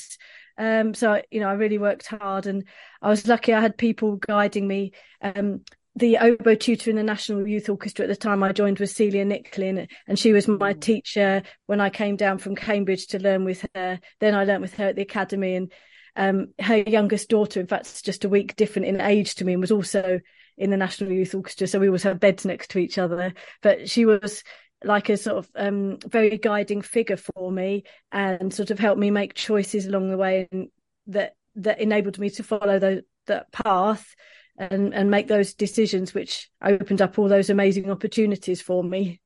Um, 0.58 0.94
so, 0.94 1.22
you 1.30 1.42
know, 1.42 1.50
I 1.50 1.54
really 1.54 1.78
worked 1.78 2.08
hard 2.08 2.46
and 2.48 2.64
I 3.02 3.10
was 3.10 3.28
lucky 3.28 3.54
I 3.54 3.60
had 3.60 3.78
people 3.78 4.16
guiding 4.16 4.66
me. 4.66 4.94
Um, 5.22 5.66
the 5.98 6.20
oboe 6.20 6.56
tutor 6.56 6.90
in 6.90 6.96
the 6.96 7.04
National 7.04 7.46
Youth 7.46 7.68
Orchestra 7.68 8.06
at 8.06 8.08
the 8.08 8.16
time 8.16 8.44
I 8.44 8.54
joined 8.54 8.80
was 8.80 8.96
Celia 8.96 9.26
Nicklin, 9.26 9.90
and 10.08 10.18
she 10.18 10.32
was 10.32 10.48
my 10.48 10.72
teacher 10.72 11.44
when 11.66 11.82
I 11.82 11.90
came 11.90 12.16
down 12.16 12.38
from 12.38 12.56
Cambridge 12.56 13.08
to 13.08 13.20
learn 13.20 13.44
with 13.44 13.66
her. 13.76 14.00
Then 14.22 14.34
I 14.34 14.46
learnt 14.46 14.62
with 14.62 14.76
her 14.76 14.86
at 14.86 14.96
the 14.96 15.02
academy, 15.02 15.56
and 15.56 15.70
um, 16.15 16.47
her 16.60 16.78
youngest 16.78 17.30
daughter, 17.30 17.60
in 17.60 17.67
fact, 17.67 18.04
just 18.04 18.26
a 18.26 18.30
week 18.30 18.56
different 18.56 18.88
in 18.88 19.02
age 19.02 19.36
to 19.36 19.45
me, 19.45 19.54
and 19.54 19.62
was 19.62 19.71
also 19.71 20.19
in 20.58 20.69
the 20.69 20.78
National 20.78 21.12
Youth 21.12 21.34
Orchestra. 21.34 21.67
So 21.67 21.80
we 21.80 21.88
always 21.88 22.04
had 22.04 22.19
beds 22.19 22.45
next 22.45 22.71
to 22.71 22.80
each 22.80 22.97
other. 22.97 23.34
But 23.62 23.89
she 23.89 24.06
was 24.06 24.43
like 24.84 25.10
a 25.10 25.17
sort 25.17 25.38
of 25.38 25.50
um, 25.56 25.97
very 26.08 26.38
guiding 26.38 26.82
figure 26.82 27.17
for 27.17 27.52
me, 27.52 27.84
and 28.12 28.54
sort 28.54 28.71
of 28.71 28.80
helped 28.80 29.00
me 29.00 29.12
make 29.12 29.34
choices 29.34 29.86
along 29.86 30.10
the 30.10 30.17
way, 30.17 30.47
and 30.52 30.69
that 31.08 31.34
that 31.56 31.82
enabled 31.82 32.19
me 32.19 32.30
to 32.30 32.43
follow 32.43 32.80
the, 32.80 33.04
that 33.28 33.52
path 33.52 34.15
and 34.58 34.93
and 34.93 35.10
make 35.10 35.28
those 35.28 35.54
decisions, 35.54 36.13
which 36.13 36.50
opened 36.63 37.02
up 37.02 37.17
all 37.17 37.28
those 37.30 37.50
amazing 37.50 37.89
opportunities 37.89 38.62
for 38.62 38.84
me. 38.84 39.21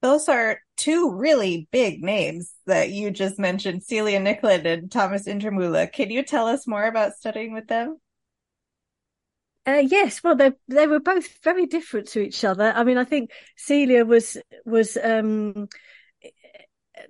Those 0.00 0.28
are 0.28 0.60
two 0.76 1.12
really 1.12 1.68
big 1.72 2.02
names 2.02 2.54
that 2.66 2.90
you 2.90 3.10
just 3.10 3.38
mentioned, 3.38 3.82
Celia 3.82 4.20
Nicklin 4.20 4.64
and 4.64 4.90
Thomas 4.90 5.26
Indermühle. 5.26 5.92
Can 5.92 6.10
you 6.10 6.22
tell 6.22 6.46
us 6.46 6.66
more 6.66 6.84
about 6.84 7.14
studying 7.14 7.52
with 7.52 7.66
them? 7.66 7.98
Uh, 9.66 9.82
yes, 9.84 10.22
well, 10.24 10.34
they 10.34 10.52
they 10.68 10.86
were 10.86 11.00
both 11.00 11.26
very 11.42 11.66
different 11.66 12.08
to 12.08 12.20
each 12.20 12.42
other. 12.42 12.72
I 12.74 12.84
mean, 12.84 12.96
I 12.96 13.04
think 13.04 13.30
Celia 13.56 14.04
was 14.04 14.38
was 14.64 14.96
um, 14.96 15.68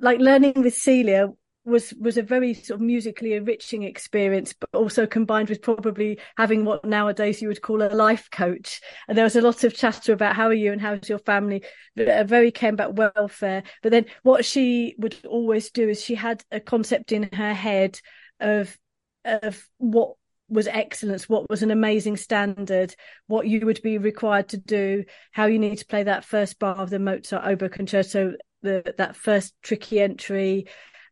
like 0.01 0.19
learning 0.19 0.55
with 0.57 0.75
Celia 0.75 1.29
was 1.69 1.95
was 1.95 2.17
a 2.17 2.23
very 2.23 2.55
sort 2.55 2.81
of 2.81 2.81
musically 2.81 3.35
enriching 3.35 3.83
experience, 3.83 4.53
but 4.53 4.71
also 4.73 5.07
combined 5.07 5.49
with 5.49 5.63
probably 5.63 6.19
having 6.37 6.65
what 6.65 6.85
nowadays 6.85 7.41
you 7.41 7.49
would 7.49 7.63
call 7.63 7.83
a 7.83 7.95
life 7.95 8.29
coach. 8.31 8.81
And 9.07 9.17
there 9.17 9.25
was 9.25 9.37
a 9.37 9.43
lot 9.43 9.65
of 9.65 9.75
chatter 9.75 10.13
about 10.13 10.35
how 10.35 10.47
are 10.47 10.55
you 10.55 10.73
and 10.73 10.81
how's 10.81 11.09
your 11.09 11.19
family, 11.19 11.63
very 11.97 12.51
came 12.51 12.75
about 12.75 12.97
welfare. 12.97 13.63
But 13.83 13.93
then 13.93 14.07
what 14.23 14.45
she 14.45 14.95
would 14.99 15.17
always 15.27 15.71
do 15.71 15.89
is 15.89 16.03
she 16.03 16.15
had 16.15 16.43
a 16.51 16.61
concept 16.61 17.13
in 17.13 17.29
her 17.33 17.55
head 17.55 18.01
of 18.41 18.77
of 19.25 19.69
what 19.77 20.15
was 20.49 20.67
excellence, 20.67 21.29
what 21.29 21.49
was 21.51 21.63
an 21.63 21.71
amazing 21.71 22.17
standard, 22.17 22.95
what 23.27 23.47
you 23.47 23.67
would 23.67 23.83
be 23.83 23.99
required 23.99 24.49
to 24.49 24.57
do, 24.57 25.05
how 25.33 25.47
you 25.47 25.59
need 25.59 25.77
to 25.77 25.87
play 25.87 26.05
that 26.05 26.25
first 26.25 26.59
bar 26.59 26.77
of 26.77 26.89
the 26.91 26.99
Mozart 26.99 27.47
oboe 27.47 27.69
concerto, 27.69 28.35
the, 28.63 28.95
that 28.97 29.15
first 29.15 29.55
tricky 29.63 30.01
entry, 30.01 30.67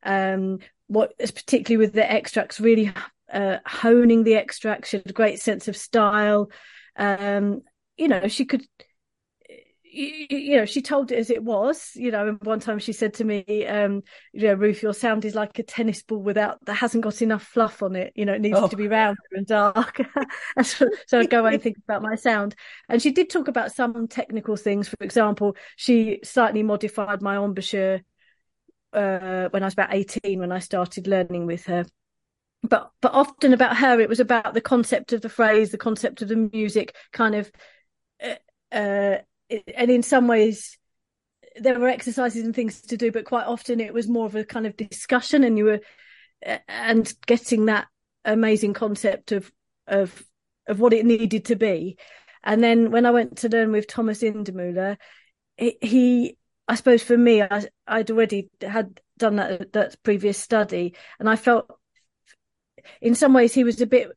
um, 0.07 0.61
what 0.87 1.13
is 1.19 1.33
particularly 1.33 1.85
with 1.85 1.95
the 1.95 2.11
extracts, 2.11 2.61
really 2.61 2.93
uh, 3.33 3.59
honing 3.67 4.25
the 4.25 4.37
extracts. 4.37 4.91
She 4.91 4.99
had 4.99 5.11
a 5.11 5.13
great 5.13 5.41
sense 5.41 5.69
of 5.69 5.77
style. 5.77 6.51
Um, 6.97 7.63
you 7.97 8.09
know, 8.09 8.29
she 8.29 8.45
could, 8.45 8.65
you, 9.83 10.27
you, 10.31 10.57
know, 10.57 10.65
she 10.65 10.81
told 10.81 11.11
it 11.11 11.19
as 11.19 11.31
it 11.31 11.43
was. 11.43 11.91
You 11.97 12.13
know, 12.13 12.29
and 12.29 12.39
one 12.43 12.61
time 12.61 12.79
she 12.79 12.93
said 12.93 13.15
to 13.15 13.25
me, 13.25 13.67
um, 13.67 14.03
you 14.33 14.47
know, 14.47 14.55
Ruth, 14.55 14.83
your 14.83 14.95
sound 14.95 15.25
is 15.25 15.35
like 15.35 15.59
a 15.59 15.65
tennis 15.65 16.03
ball 16.05 16.23
without 16.23 16.65
that 16.67 16.75
hasn't 16.75 17.03
got 17.03 17.21
enough 17.21 17.43
fluff 17.43 17.83
on 17.83 17.97
it. 17.97 18.13
You 18.15 18.25
know, 18.25 18.35
it 18.35 18.41
needs 18.41 18.59
oh. 18.59 18.69
to 18.69 18.77
be 18.77 18.87
rounder 18.87 19.21
and 19.33 19.47
dark. 19.47 20.01
so, 20.63 20.89
so 21.09 21.19
I'd 21.19 21.31
go 21.31 21.41
away 21.41 21.55
and 21.55 21.63
think 21.63 21.79
about 21.79 22.03
my 22.03 22.15
sound. 22.15 22.55
And 22.89 23.03
she 23.03 23.11
did 23.11 23.29
talk 23.29 23.49
about 23.49 23.73
some 23.73 24.07
technical 24.07 24.57
things. 24.57 24.89
For 24.89 24.99
example, 25.01 25.57
she 25.75 26.21
slightly 26.23 26.63
modified 26.63 27.23
my 27.23 27.37
embouchure 27.43 28.03
uh, 28.97 29.49
when 29.51 29.63
I 29.63 29.67
was 29.67 29.75
about 29.75 29.95
18 29.95 30.41
when 30.41 30.53
I 30.53 30.59
started 30.59 31.07
learning 31.07 31.47
with 31.47 31.67
her. 31.67 31.85
But 32.63 32.91
but 33.01 33.13
often 33.13 33.53
about 33.53 33.77
her, 33.77 34.01
it 34.01 34.09
was 34.09 34.21
about 34.21 34.55
the 34.55 34.61
concept 34.61 35.13
of 35.13 35.21
the 35.21 35.29
phrase, 35.29 35.71
the 35.71 35.79
concept 35.79 36.23
of 36.23 36.29
the 36.29 36.51
music, 36.53 36.97
kind 37.13 37.35
of, 37.35 37.53
uh, 38.23 38.35
uh, 38.73 39.19
and 39.75 39.91
in 39.91 40.03
some 40.03 40.27
ways, 40.27 40.79
there 41.61 41.79
were 41.79 41.89
exercises 41.89 42.45
and 42.45 42.55
things 42.55 42.81
to 42.83 42.97
do, 42.97 43.13
but 43.13 43.27
quite 43.27 43.47
often 43.47 43.79
it 43.79 43.95
was 43.95 44.09
more 44.09 44.27
of 44.27 44.35
a 44.35 44.45
kind 44.45 44.67
of 44.67 44.77
discussion, 44.77 45.45
and 45.45 45.59
you 45.59 45.65
were 45.65 45.81
uh, 46.45 46.59
and 46.67 47.13
getting 47.27 47.67
that 47.67 47.87
amazing 48.25 48.73
concept 48.73 49.33
of 49.33 49.53
of 49.87 50.25
of 50.67 50.81
what 50.81 50.95
it 50.95 51.07
needed 51.07 51.45
to 51.45 51.57
be. 51.57 51.99
And 52.43 52.63
then 52.63 52.91
when 52.91 53.07
I 53.07 53.11
went 53.11 53.39
to 53.39 53.49
learn 53.49 53.73
with 53.73 53.87
Thomas 53.87 54.23
Indermühle, 54.23 54.97
he, 55.57 55.79
he 55.83 56.39
I 56.69 56.75
suppose 56.75 57.03
for 57.03 57.17
me, 57.17 57.43
I, 57.43 57.67
I'd 57.87 58.11
already 58.11 58.51
had 58.61 59.01
done 59.19 59.37
that 59.37 59.73
that 59.73 60.03
previous 60.03 60.39
study, 60.39 60.95
and 61.19 61.29
I 61.29 61.37
felt, 61.37 61.71
in 63.01 63.15
some 63.15 63.33
ways, 63.33 63.55
he 63.55 63.65
was 63.65 63.81
a 63.81 63.87
bit 63.87 64.11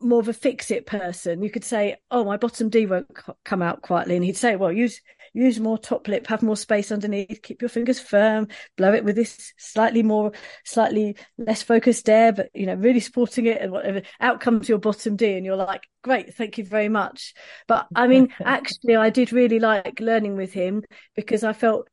more 0.00 0.20
of 0.20 0.28
a 0.28 0.32
fix 0.32 0.70
it 0.70 0.86
person. 0.86 1.42
You 1.42 1.50
could 1.50 1.64
say, 1.64 1.96
"Oh, 2.10 2.24
my 2.24 2.36
bottom 2.36 2.68
D 2.68 2.86
won't 2.86 3.08
come 3.44 3.62
out 3.62 3.82
quietly," 3.82 4.16
and 4.16 4.24
he'd 4.24 4.36
say, 4.36 4.56
"Well, 4.56 4.72
use 4.72 5.00
use 5.36 5.60
more 5.60 5.78
top 5.78 6.08
lip, 6.08 6.26
have 6.26 6.42
more 6.42 6.56
space 6.56 6.90
underneath, 6.90 7.42
keep 7.42 7.60
your 7.60 7.68
fingers 7.68 8.00
firm, 8.00 8.48
blow 8.76 8.92
it 8.92 9.04
with 9.04 9.16
this 9.16 9.52
slightly 9.58 10.02
more, 10.02 10.32
slightly 10.64 11.16
less 11.38 11.62
focused 11.62 12.08
air, 12.08 12.32
but 12.32 12.48
you 12.54 12.66
know, 12.66 12.74
really 12.74 13.00
supporting 13.00 13.46
it 13.46 13.60
and 13.60 13.70
whatever. 13.70 14.02
Out 14.20 14.40
comes 14.40 14.68
your 14.68 14.78
bottom 14.78 15.16
D, 15.16 15.36
and 15.36 15.44
you're 15.44 15.56
like, 15.56 15.82
great, 16.02 16.34
thank 16.34 16.58
you 16.58 16.64
very 16.64 16.88
much. 16.88 17.34
But 17.68 17.86
I 17.94 18.06
mean, 18.06 18.32
actually, 18.44 18.96
I 18.96 19.10
did 19.10 19.32
really 19.32 19.60
like 19.60 20.00
learning 20.00 20.36
with 20.36 20.52
him 20.52 20.82
because 21.14 21.44
I 21.44 21.52
felt 21.52 21.88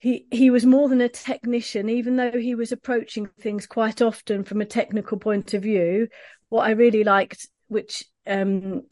he 0.00 0.26
he 0.30 0.50
was 0.50 0.64
more 0.64 0.88
than 0.88 1.00
a 1.00 1.08
technician 1.08 1.88
even 1.88 2.16
though 2.16 2.30
he 2.30 2.54
was 2.54 2.70
approaching 2.70 3.28
things 3.40 3.66
quite 3.66 4.00
often 4.00 4.44
from 4.44 4.60
a 4.60 4.64
technical 4.64 5.18
point 5.18 5.54
of 5.54 5.62
view 5.64 6.06
what 6.50 6.62
i 6.62 6.70
really 6.70 7.02
liked 7.02 7.48
which 7.66 8.04
um, 8.26 8.82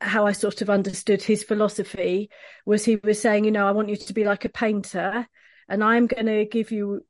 how 0.00 0.26
I 0.26 0.32
sort 0.32 0.62
of 0.62 0.70
understood 0.70 1.22
his 1.22 1.44
philosophy 1.44 2.30
was 2.64 2.84
he 2.84 2.96
was 2.96 3.20
saying, 3.20 3.44
you 3.44 3.50
know, 3.50 3.66
I 3.66 3.72
want 3.72 3.90
you 3.90 3.96
to 3.96 4.14
be 4.14 4.24
like 4.24 4.44
a 4.44 4.48
painter, 4.48 5.26
and 5.68 5.84
I'm 5.84 6.06
going 6.06 6.26
to 6.26 6.44
give 6.46 6.70
you 6.70 7.04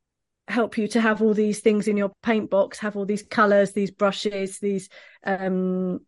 help 0.48 0.76
you 0.76 0.88
to 0.88 1.00
have 1.00 1.22
all 1.22 1.32
these 1.32 1.60
things 1.60 1.86
in 1.86 1.96
your 1.96 2.10
paint 2.22 2.50
box, 2.50 2.80
have 2.80 2.96
all 2.96 3.06
these 3.06 3.22
colors, 3.22 3.72
these 3.72 3.92
brushes, 3.92 4.58
these 4.58 4.88
um, 5.24 6.00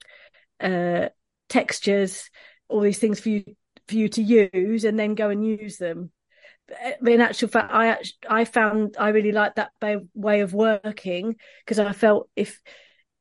uh, 0.60 1.08
textures, 1.48 2.28
all 2.68 2.80
these 2.80 2.98
things 2.98 3.20
for 3.20 3.28
you 3.28 3.44
for 3.88 3.94
you 3.94 4.08
to 4.08 4.22
use, 4.22 4.84
and 4.84 4.98
then 4.98 5.14
go 5.14 5.30
and 5.30 5.46
use 5.46 5.76
them. 5.78 6.10
But 7.00 7.12
in 7.12 7.20
actual 7.20 7.48
fact, 7.48 7.70
I 7.72 7.98
I 8.28 8.44
found 8.44 8.96
I 8.98 9.10
really 9.10 9.32
liked 9.32 9.56
that 9.56 9.72
way 10.14 10.40
of 10.40 10.54
working 10.54 11.36
because 11.64 11.78
I 11.78 11.92
felt 11.92 12.28
if 12.34 12.60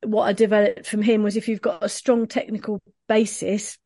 what 0.04 0.24
I 0.24 0.34
developed 0.34 0.88
from 0.88 1.02
him 1.02 1.24
was 1.24 1.36
if 1.36 1.48
you've 1.48 1.62
got 1.62 1.84
a 1.84 1.90
strong 1.90 2.28
technical 2.28 2.82
basis, 3.12 3.78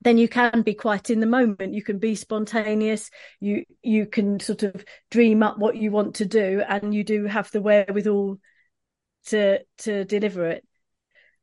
then 0.00 0.16
you 0.16 0.28
can 0.28 0.62
be 0.62 0.74
quite 0.74 1.10
in 1.10 1.18
the 1.18 1.26
moment. 1.26 1.74
You 1.74 1.82
can 1.82 1.98
be 1.98 2.14
spontaneous. 2.14 3.10
You 3.40 3.64
you 3.82 4.06
can 4.06 4.38
sort 4.38 4.62
of 4.62 4.84
dream 5.10 5.42
up 5.42 5.58
what 5.58 5.76
you 5.76 5.90
want 5.90 6.14
to 6.16 6.24
do, 6.24 6.62
and 6.68 6.94
you 6.94 7.02
do 7.02 7.24
have 7.24 7.50
the 7.50 7.60
wherewithal 7.60 8.38
to 9.26 9.58
to 9.78 10.04
deliver 10.04 10.46
it. 10.46 10.64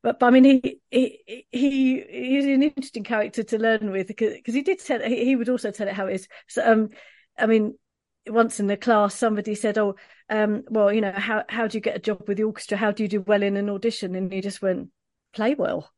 But, 0.02 0.18
but 0.18 0.26
I 0.26 0.30
mean, 0.30 0.44
he 0.44 0.80
he 0.90 1.44
he 1.52 2.02
he's 2.10 2.46
an 2.46 2.62
interesting 2.62 3.04
character 3.04 3.42
to 3.42 3.58
learn 3.58 3.90
with 3.90 4.06
because 4.06 4.54
he 4.54 4.62
did 4.62 4.78
tell 4.78 5.00
he, 5.02 5.26
he 5.26 5.36
would 5.36 5.50
also 5.50 5.70
tell 5.70 5.86
it 5.86 5.94
how 5.94 6.06
it 6.06 6.14
is. 6.14 6.28
So 6.48 6.72
um, 6.72 6.88
I 7.38 7.44
mean, 7.44 7.74
once 8.26 8.58
in 8.58 8.68
the 8.68 8.76
class 8.76 9.14
somebody 9.14 9.54
said 9.54 9.76
oh 9.78 9.96
um, 10.30 10.62
well 10.70 10.92
you 10.92 11.00
know 11.02 11.12
how 11.12 11.44
how 11.48 11.66
do 11.66 11.76
you 11.76 11.82
get 11.82 11.96
a 11.96 12.00
job 12.00 12.22
with 12.26 12.38
the 12.38 12.44
orchestra 12.44 12.76
how 12.76 12.90
do 12.90 13.02
you 13.02 13.08
do 13.08 13.20
well 13.20 13.42
in 13.42 13.56
an 13.56 13.70
audition 13.70 14.14
and 14.14 14.32
he 14.32 14.40
just 14.40 14.62
went 14.62 14.90
play 15.32 15.54
well 15.54 15.90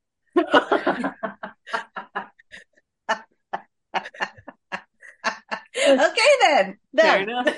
okay 5.88 6.30
then. 6.42 6.78
Fair 6.96 7.22
enough. 7.22 7.48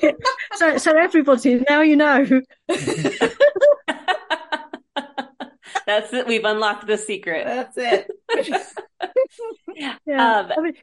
so 0.54 0.78
so 0.78 0.96
everybody 0.96 1.64
now 1.68 1.80
you 1.80 1.96
know. 1.96 2.24
That's 5.86 6.14
it. 6.14 6.26
We've 6.26 6.44
unlocked 6.44 6.86
the 6.86 6.96
secret. 6.96 7.44
That's 7.44 7.76
it. 7.76 8.10
Yeah. 9.76 9.96
Um, 10.38 10.52
I 10.56 10.60
mean, 10.60 10.74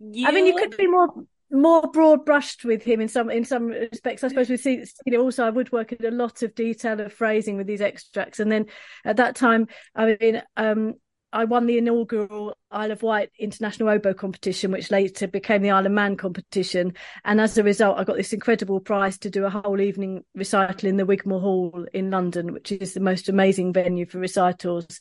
you... 0.00 0.28
I 0.28 0.32
mean, 0.32 0.46
you 0.46 0.54
could 0.54 0.76
be 0.76 0.86
more 0.86 1.08
more 1.54 1.82
broad 1.92 2.24
brushed 2.24 2.64
with 2.64 2.82
him 2.82 3.00
in 3.00 3.08
some 3.08 3.30
in 3.30 3.44
some 3.44 3.68
respects. 3.68 4.24
I 4.24 4.28
suppose 4.28 4.50
we 4.50 4.56
see 4.56 4.84
you 5.06 5.12
know, 5.12 5.20
also 5.20 5.44
I 5.44 5.50
would 5.50 5.72
work 5.72 5.92
in 5.92 6.04
a 6.04 6.10
lot 6.10 6.42
of 6.42 6.54
detail 6.54 7.00
of 7.00 7.12
phrasing 7.12 7.56
with 7.56 7.66
these 7.66 7.80
extracts, 7.80 8.40
and 8.40 8.50
then 8.50 8.66
at 9.04 9.16
that 9.16 9.36
time, 9.36 9.68
I 9.94 10.16
mean, 10.20 10.42
um, 10.56 10.94
I 11.34 11.44
won 11.46 11.66
the 11.66 11.78
inaugural 11.78 12.56
Isle 12.70 12.92
of 12.92 13.02
Wight 13.02 13.30
International 13.38 13.88
Oboe 13.88 14.14
competition, 14.14 14.70
which 14.70 14.92
later 14.92 15.26
became 15.26 15.62
the 15.62 15.72
Isle 15.72 15.86
of 15.86 15.92
Man 15.92 16.16
competition. 16.16 16.94
And 17.24 17.40
as 17.40 17.58
a 17.58 17.64
result, 17.64 17.98
I 17.98 18.04
got 18.04 18.16
this 18.16 18.32
incredible 18.32 18.78
prize 18.78 19.18
to 19.18 19.30
do 19.30 19.44
a 19.44 19.50
whole 19.50 19.80
evening 19.80 20.24
recital 20.36 20.88
in 20.88 20.96
the 20.96 21.04
Wigmore 21.04 21.40
Hall 21.40 21.86
in 21.92 22.12
London, 22.12 22.52
which 22.52 22.70
is 22.70 22.94
the 22.94 23.00
most 23.00 23.28
amazing 23.28 23.72
venue 23.72 24.06
for 24.06 24.20
recitals. 24.20 25.00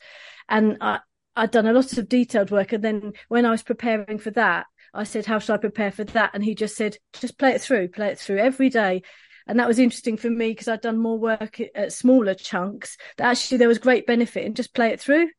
And 0.49 0.77
I, 0.81 1.01
I'd 1.35 1.51
done 1.51 1.67
a 1.67 1.73
lot 1.73 1.95
of 1.99 2.09
detailed 2.09 2.49
work. 2.49 2.73
And 2.73 2.83
then 2.83 3.13
when 3.27 3.45
I 3.45 3.51
was 3.51 3.61
preparing 3.61 4.17
for 4.17 4.31
that, 4.31 4.65
I 4.93 5.03
said, 5.03 5.25
How 5.25 5.39
should 5.39 5.53
I 5.53 5.58
prepare 5.58 5.91
for 5.91 6.03
that? 6.03 6.32
And 6.34 6.43
he 6.43 6.56
just 6.56 6.75
said, 6.75 6.97
Just 7.13 7.38
play 7.38 7.51
it 7.51 7.62
through, 7.62 7.89
play 7.89 8.10
it 8.10 8.19
through 8.19 8.38
every 8.38 8.69
day. 8.69 9.01
And 9.47 9.60
that 9.60 9.67
was 9.67 9.79
interesting 9.79 10.17
for 10.17 10.29
me 10.29 10.49
because 10.49 10.67
I'd 10.67 10.82
done 10.82 10.97
more 10.97 11.19
work 11.19 11.60
at 11.75 11.91
smaller 11.91 12.34
chunks 12.34 12.97
that 13.17 13.29
actually 13.29 13.58
there 13.58 13.67
was 13.67 13.77
great 13.79 14.08
benefit 14.08 14.45
in 14.45 14.53
just 14.53 14.73
play 14.73 14.89
it 14.89 15.01
through. 15.01 15.29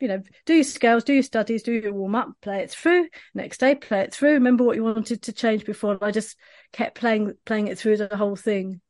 You 0.00 0.08
know, 0.08 0.22
do 0.44 0.54
your 0.54 0.64
scales, 0.64 1.04
do 1.04 1.14
your 1.14 1.22
studies, 1.22 1.62
do 1.62 1.72
your 1.72 1.92
warm 1.92 2.16
up, 2.16 2.32
play 2.42 2.58
it 2.58 2.70
through. 2.70 3.08
Next 3.32 3.58
day, 3.58 3.76
play 3.76 4.00
it 4.00 4.12
through. 4.12 4.32
Remember 4.32 4.64
what 4.64 4.76
you 4.76 4.82
wanted 4.82 5.22
to 5.22 5.32
change 5.32 5.64
before. 5.64 5.98
I 6.02 6.10
just 6.10 6.36
kept 6.72 6.96
playing 6.98 7.34
playing 7.46 7.68
it 7.68 7.78
through 7.78 7.98
the 7.98 8.16
whole 8.16 8.36
thing. 8.36 8.80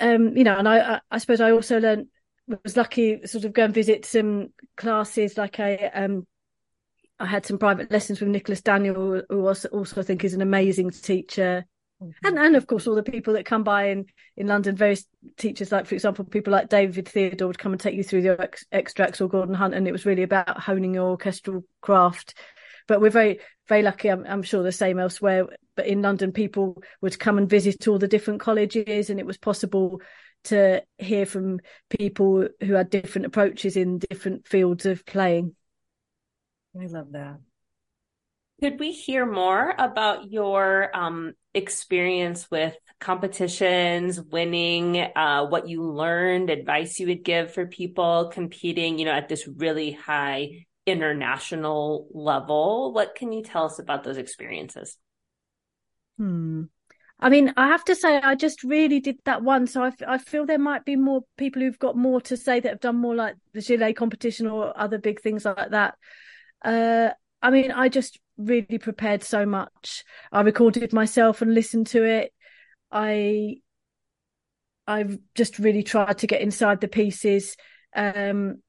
Um, 0.00 0.36
you 0.36 0.44
know, 0.44 0.56
and 0.56 0.68
I, 0.68 1.00
I 1.10 1.18
suppose 1.18 1.40
I 1.40 1.52
also 1.52 1.80
learned 1.80 2.08
was 2.62 2.76
lucky 2.76 3.26
sort 3.26 3.44
of 3.44 3.52
go 3.54 3.64
and 3.64 3.72
visit 3.74 4.04
some 4.04 4.48
classes 4.76 5.38
like 5.38 5.58
I 5.60 5.76
um 5.94 6.26
I 7.20 7.26
had 7.26 7.46
some 7.46 7.58
private 7.58 7.90
lessons 7.90 8.20
with 8.20 8.28
Nicholas 8.28 8.60
Daniel, 8.60 9.22
who 9.28 9.46
also, 9.46 9.68
also 9.68 10.00
I 10.00 10.04
think 10.04 10.24
is 10.24 10.34
an 10.34 10.42
amazing 10.42 10.90
teacher. 10.90 11.64
Mm-hmm. 12.02 12.26
And, 12.26 12.38
and 12.38 12.56
of 12.56 12.66
course, 12.66 12.86
all 12.86 12.96
the 12.96 13.02
people 13.02 13.34
that 13.34 13.46
come 13.46 13.62
by 13.62 13.90
in, 13.90 14.06
in 14.36 14.48
London, 14.48 14.74
various 14.74 15.06
teachers, 15.36 15.70
like, 15.70 15.86
for 15.86 15.94
example, 15.94 16.24
people 16.24 16.52
like 16.52 16.68
David 16.68 17.08
Theodore 17.08 17.48
would 17.48 17.58
come 17.58 17.72
and 17.72 17.80
take 17.80 17.94
you 17.94 18.02
through 18.02 18.22
the 18.22 18.40
ex- 18.40 18.66
extracts 18.72 19.20
or 19.20 19.28
Gordon 19.28 19.54
Hunt. 19.54 19.74
And 19.74 19.86
it 19.86 19.92
was 19.92 20.06
really 20.06 20.24
about 20.24 20.60
honing 20.60 20.94
your 20.94 21.10
orchestral 21.10 21.64
craft. 21.80 22.34
But 22.88 23.00
we're 23.00 23.10
very, 23.10 23.38
very 23.68 23.82
lucky. 23.82 24.08
I'm, 24.08 24.26
I'm 24.26 24.42
sure 24.42 24.62
the 24.62 24.72
same 24.72 24.98
elsewhere. 24.98 25.46
But 25.76 25.86
in 25.86 26.02
London, 26.02 26.32
people 26.32 26.82
would 27.00 27.18
come 27.18 27.38
and 27.38 27.48
visit 27.48 27.88
all 27.88 27.98
the 27.98 28.08
different 28.08 28.40
colleges, 28.40 29.08
and 29.08 29.18
it 29.18 29.26
was 29.26 29.38
possible 29.38 30.00
to 30.44 30.82
hear 30.98 31.26
from 31.26 31.60
people 31.88 32.48
who 32.60 32.74
had 32.74 32.90
different 32.90 33.26
approaches 33.26 33.76
in 33.76 33.98
different 33.98 34.46
fields 34.46 34.84
of 34.84 35.06
playing. 35.06 35.54
I 36.80 36.86
love 36.86 37.12
that. 37.12 37.38
Could 38.60 38.78
we 38.80 38.92
hear 38.92 39.26
more 39.26 39.74
about 39.76 40.30
your 40.30 40.96
um, 40.96 41.34
experience 41.54 42.50
with 42.50 42.76
competitions, 43.00 44.20
winning, 44.20 44.98
uh, 44.98 45.46
what 45.46 45.68
you 45.68 45.82
learned, 45.82 46.50
advice 46.50 46.98
you 46.98 47.08
would 47.08 47.24
give 47.24 47.52
for 47.52 47.66
people 47.66 48.30
competing, 48.32 48.98
you 48.98 49.04
know, 49.04 49.12
at 49.12 49.28
this 49.28 49.48
really 49.48 49.92
high 49.92 50.66
international 50.86 52.08
level? 52.12 52.92
What 52.92 53.14
can 53.14 53.32
you 53.32 53.42
tell 53.42 53.64
us 53.64 53.78
about 53.78 54.04
those 54.04 54.18
experiences? 54.18 54.96
Hmm. 56.16 56.64
I 57.20 57.28
mean, 57.28 57.54
I 57.56 57.68
have 57.68 57.84
to 57.84 57.94
say, 57.94 58.18
I 58.18 58.34
just 58.34 58.64
really 58.64 59.00
did 59.00 59.18
that 59.24 59.42
one. 59.42 59.66
So 59.66 59.82
I, 59.82 59.88
f- 59.88 60.02
I 60.06 60.18
feel 60.18 60.46
there 60.46 60.58
might 60.58 60.84
be 60.84 60.96
more 60.96 61.22
people 61.36 61.62
who've 61.62 61.78
got 61.78 61.96
more 61.96 62.20
to 62.22 62.36
say 62.36 62.60
that 62.60 62.68
have 62.68 62.80
done 62.80 62.96
more 62.96 63.14
like 63.14 63.36
the 63.52 63.62
Gillet 63.62 63.96
competition 63.96 64.46
or 64.46 64.78
other 64.78 64.98
big 64.98 65.20
things 65.20 65.44
like 65.44 65.70
that. 65.70 65.96
Uh, 66.64 67.10
I 67.42 67.50
mean, 67.50 67.70
I 67.70 67.88
just 67.88 68.18
really 68.36 68.78
prepared 68.78 69.22
so 69.22 69.46
much. 69.46 70.04
I 70.32 70.40
recorded 70.40 70.92
myself 70.92 71.42
and 71.42 71.54
listened 71.54 71.88
to 71.88 72.04
it. 72.04 72.32
I 72.90 73.56
I've 74.86 75.18
just 75.34 75.58
really 75.58 75.82
tried 75.82 76.18
to 76.18 76.26
get 76.26 76.42
inside 76.42 76.80
the 76.80 76.88
pieces. 76.88 77.56
Um, 77.94 78.62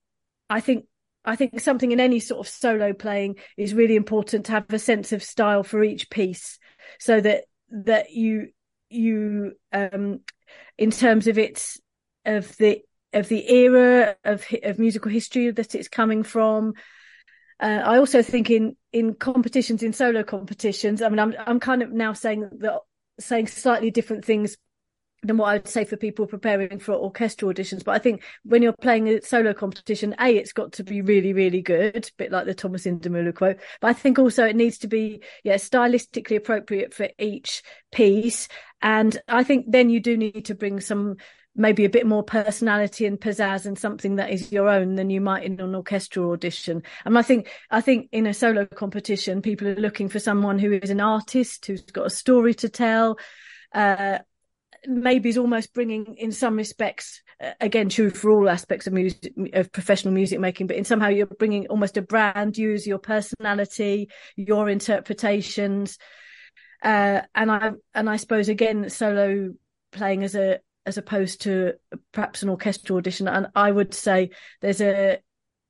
I 0.49 0.59
think 0.61 0.85
I 1.23 1.35
think 1.35 1.59
something 1.59 1.91
in 1.91 1.99
any 1.99 2.19
sort 2.19 2.45
of 2.45 2.51
solo 2.51 2.93
playing 2.93 3.35
is 3.57 3.73
really 3.73 3.95
important 3.95 4.45
to 4.45 4.51
have 4.51 4.65
a 4.69 4.79
sense 4.79 5.11
of 5.11 5.23
style 5.23 5.63
for 5.63 5.83
each 5.83 6.09
piece, 6.09 6.59
so 6.99 7.19
that 7.21 7.45
that 7.71 8.11
you 8.11 8.49
you 8.89 9.53
um, 9.73 10.21
in 10.77 10.91
terms 10.91 11.27
of 11.27 11.37
its 11.37 11.79
of 12.25 12.55
the 12.57 12.81
of 13.13 13.27
the 13.27 13.51
era 13.51 14.15
of 14.23 14.45
of 14.63 14.79
musical 14.79 15.11
history 15.11 15.49
that 15.51 15.75
it's 15.75 15.87
coming 15.87 16.23
from, 16.23 16.73
uh, 17.59 17.81
I 17.83 17.97
also 17.97 18.21
think 18.21 18.49
in 18.49 18.75
in 18.91 19.13
competitions, 19.13 19.83
in 19.83 19.93
solo 19.93 20.23
competitions. 20.23 21.01
I 21.01 21.09
mean, 21.09 21.19
I'm 21.19 21.35
I'm 21.45 21.59
kind 21.59 21.81
of 21.81 21.91
now 21.91 22.13
saying 22.13 22.49
that 22.59 22.79
saying 23.19 23.47
slightly 23.47 23.91
different 23.91 24.25
things 24.25 24.57
than 25.23 25.37
what 25.37 25.47
I 25.47 25.53
would 25.53 25.67
say 25.67 25.85
for 25.85 25.97
people 25.97 26.27
preparing 26.27 26.79
for 26.79 26.93
orchestral 26.93 27.51
auditions. 27.51 27.83
But 27.83 27.95
I 27.95 27.99
think 27.99 28.23
when 28.43 28.61
you're 28.61 28.73
playing 28.73 29.07
a 29.07 29.21
solo 29.21 29.53
competition, 29.53 30.15
A, 30.19 30.35
it's 30.35 30.53
got 30.53 30.73
to 30.73 30.83
be 30.83 31.01
really, 31.01 31.33
really 31.33 31.61
good, 31.61 31.95
a 32.07 32.11
bit 32.17 32.31
like 32.31 32.45
the 32.45 32.53
Thomas 32.53 32.85
Indermühle 32.85 33.33
quote. 33.33 33.57
But 33.81 33.87
I 33.87 33.93
think 33.93 34.19
also 34.19 34.45
it 34.45 34.55
needs 34.55 34.77
to 34.79 34.87
be, 34.87 35.21
yeah, 35.43 35.55
stylistically 35.55 36.35
appropriate 36.35 36.93
for 36.93 37.09
each 37.17 37.63
piece. 37.91 38.47
And 38.81 39.17
I 39.27 39.43
think 39.43 39.65
then 39.69 39.89
you 39.89 39.99
do 39.99 40.17
need 40.17 40.45
to 40.45 40.55
bring 40.55 40.79
some 40.79 41.15
maybe 41.55 41.85
a 41.85 41.89
bit 41.89 42.05
more 42.05 42.23
personality 42.23 43.05
and 43.05 43.19
pizzazz 43.19 43.65
and 43.65 43.77
something 43.77 44.17
that 44.17 44.29
is 44.29 44.51
your 44.51 44.67
own 44.67 44.95
than 44.95 45.09
you 45.09 45.21
might 45.21 45.43
in 45.43 45.59
an 45.59 45.75
orchestral 45.75 46.31
audition. 46.31 46.83
And 47.05 47.17
I 47.17 47.21
think 47.21 47.49
I 47.71 47.81
think 47.81 48.09
in 48.11 48.27
a 48.27 48.33
solo 48.33 48.65
competition, 48.65 49.41
people 49.41 49.67
are 49.67 49.75
looking 49.75 50.09
for 50.09 50.19
someone 50.19 50.59
who 50.59 50.73
is 50.73 50.89
an 50.89 51.01
artist 51.01 51.65
who's 51.65 51.81
got 51.81 52.07
a 52.07 52.09
story 52.09 52.53
to 52.55 52.69
tell. 52.69 53.17
Uh, 53.73 54.19
maybe 54.87 55.29
is 55.29 55.37
almost 55.37 55.73
bringing, 55.73 56.15
in 56.17 56.31
some 56.31 56.55
respects, 56.55 57.21
uh, 57.41 57.51
again 57.59 57.89
true 57.89 58.09
for 58.09 58.31
all 58.31 58.49
aspects 58.49 58.87
of 58.87 58.93
music 58.93 59.33
of 59.53 59.71
professional 59.71 60.13
music 60.13 60.39
making, 60.39 60.67
but 60.67 60.77
in 60.77 60.85
somehow 60.85 61.07
you're 61.07 61.25
bringing 61.25 61.67
almost 61.67 61.97
a 61.97 62.01
brand, 62.01 62.57
use 62.57 62.85
your 62.85 62.99
personality, 62.99 64.09
your 64.35 64.69
interpretations. 64.69 65.97
Uh, 66.83 67.21
and 67.33 67.51
I 67.51 67.71
and 67.93 68.09
I 68.09 68.17
suppose 68.17 68.49
again 68.49 68.89
solo 68.89 69.53
playing 69.91 70.23
as 70.23 70.35
a 70.35 70.59
as 70.85 70.97
opposed 70.97 71.41
to 71.41 71.73
perhaps 72.11 72.43
an 72.43 72.49
orchestral 72.49 72.97
audition. 72.97 73.27
And 73.27 73.47
I 73.55 73.71
would 73.71 73.93
say 73.93 74.31
there's 74.61 74.81
a, 74.81 75.19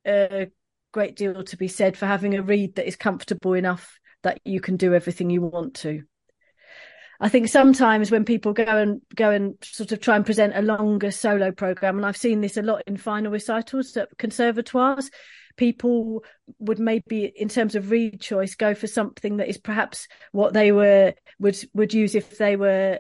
a 0.05 0.47
great 0.91 1.15
deal 1.15 1.43
to 1.43 1.57
be 1.57 1.67
said 1.67 1.97
for 1.97 2.05
having 2.05 2.35
a 2.35 2.41
reed 2.41 2.75
that 2.75 2.87
is 2.87 2.95
comfortable 2.95 3.53
enough 3.53 3.99
that 4.23 4.39
you 4.43 4.59
can 4.59 4.77
do 4.77 4.93
everything 4.93 5.29
you 5.29 5.41
want 5.41 5.75
to. 5.75 6.03
I 7.19 7.29
think 7.29 7.47
sometimes 7.47 8.11
when 8.11 8.25
people 8.25 8.51
go 8.53 8.63
and 8.63 9.01
go 9.15 9.31
and 9.31 9.55
sort 9.63 9.91
of 9.93 10.01
try 10.01 10.17
and 10.17 10.25
present 10.25 10.53
a 10.55 10.61
longer 10.61 11.11
solo 11.11 11.51
program, 11.51 11.97
and 11.97 12.05
I've 12.05 12.17
seen 12.17 12.41
this 12.41 12.57
a 12.57 12.61
lot 12.61 12.83
in 12.87 12.97
final 12.97 13.31
recitals 13.31 13.95
at 13.95 14.17
conservatoires, 14.17 15.09
people 15.55 16.25
would 16.59 16.79
maybe, 16.79 17.31
in 17.35 17.47
terms 17.47 17.75
of 17.75 17.89
reed 17.89 18.19
choice, 18.19 18.55
go 18.55 18.73
for 18.73 18.87
something 18.87 19.37
that 19.37 19.47
is 19.47 19.57
perhaps 19.57 20.09
what 20.33 20.53
they 20.53 20.73
were 20.73 21.13
would 21.39 21.57
would 21.73 21.93
use 21.93 22.15
if 22.15 22.37
they 22.37 22.57
were 22.57 22.99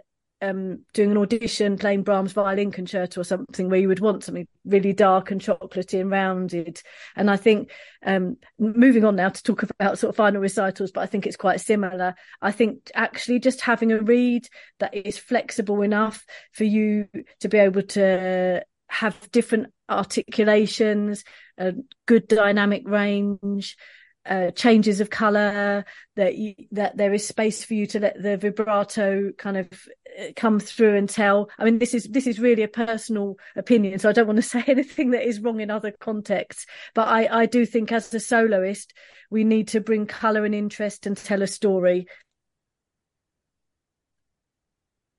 um, 0.49 0.79
doing 0.93 1.11
an 1.11 1.17
audition 1.17 1.77
playing 1.77 2.03
Brahms 2.03 2.31
violin 2.31 2.71
concerto 2.71 3.21
or 3.21 3.23
something 3.23 3.69
where 3.69 3.79
you 3.79 3.87
would 3.87 3.99
want 3.99 4.23
something 4.23 4.47
really 4.65 4.93
dark 4.93 5.31
and 5.31 5.41
chocolatey 5.41 5.99
and 5.99 6.11
rounded. 6.11 6.81
And 7.15 7.29
I 7.29 7.37
think 7.37 7.71
um, 8.05 8.37
moving 8.59 9.05
on 9.05 9.15
now 9.15 9.29
to 9.29 9.43
talk 9.43 9.63
about 9.63 9.97
sort 9.97 10.09
of 10.09 10.15
final 10.15 10.41
recitals, 10.41 10.91
but 10.91 11.01
I 11.01 11.05
think 11.05 11.25
it's 11.25 11.35
quite 11.35 11.61
similar. 11.61 12.15
I 12.41 12.51
think 12.51 12.91
actually 12.93 13.39
just 13.39 13.61
having 13.61 13.91
a 13.91 13.99
reed 13.99 14.47
that 14.79 14.93
is 14.93 15.17
flexible 15.17 15.81
enough 15.81 16.25
for 16.51 16.63
you 16.63 17.07
to 17.39 17.49
be 17.49 17.57
able 17.57 17.83
to 17.83 18.63
have 18.87 19.31
different 19.31 19.67
articulations, 19.89 21.23
a 21.57 21.73
good 22.05 22.27
dynamic 22.27 22.87
range, 22.87 23.77
uh, 24.25 24.51
changes 24.51 24.99
of 24.99 25.09
color 25.09 25.85
that 26.15 26.35
you, 26.35 26.55
that 26.71 26.97
there 26.97 27.13
is 27.13 27.27
space 27.27 27.63
for 27.63 27.73
you 27.73 27.85
to 27.87 27.99
let 27.99 28.21
the 28.21 28.37
vibrato 28.37 29.31
kind 29.37 29.57
of 29.57 29.67
uh, 30.19 30.25
come 30.35 30.59
through 30.59 30.95
and 30.95 31.09
tell. 31.09 31.49
I 31.59 31.65
mean 31.65 31.79
this 31.79 31.93
is 31.93 32.05
this 32.05 32.27
is 32.27 32.39
really 32.39 32.63
a 32.63 32.67
personal 32.67 33.37
opinion 33.55 33.99
so 33.99 34.09
i 34.09 34.11
don't 34.11 34.27
want 34.27 34.37
to 34.37 34.41
say 34.55 34.63
anything 34.67 35.11
that 35.11 35.27
is 35.27 35.39
wrong 35.39 35.59
in 35.61 35.69
other 35.69 35.91
contexts. 35.91 36.65
But 36.93 37.07
i 37.07 37.41
i 37.41 37.45
do 37.45 37.65
think 37.65 37.91
as 37.91 38.13
a 38.13 38.19
soloist 38.19 38.93
we 39.29 39.43
need 39.43 39.69
to 39.69 39.79
bring 39.79 40.05
color 40.05 40.45
and 40.45 40.55
interest 40.55 41.05
and 41.05 41.17
tell 41.17 41.41
a 41.41 41.47
story. 41.47 42.07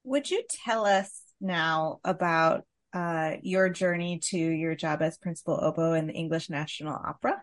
Would 0.05 0.31
you 0.31 0.45
tell 0.65 0.85
us 0.87 1.23
now 1.41 1.99
about 2.05 2.65
uh, 2.93 3.37
your 3.43 3.69
journey 3.69 4.21
to 4.21 4.39
your 4.39 4.75
job 4.75 5.03
as 5.03 5.19
principal 5.19 5.59
oboe 5.61 5.93
in 5.93 6.07
the 6.07 6.15
english 6.15 6.49
national 6.49 6.95
opera 6.95 7.43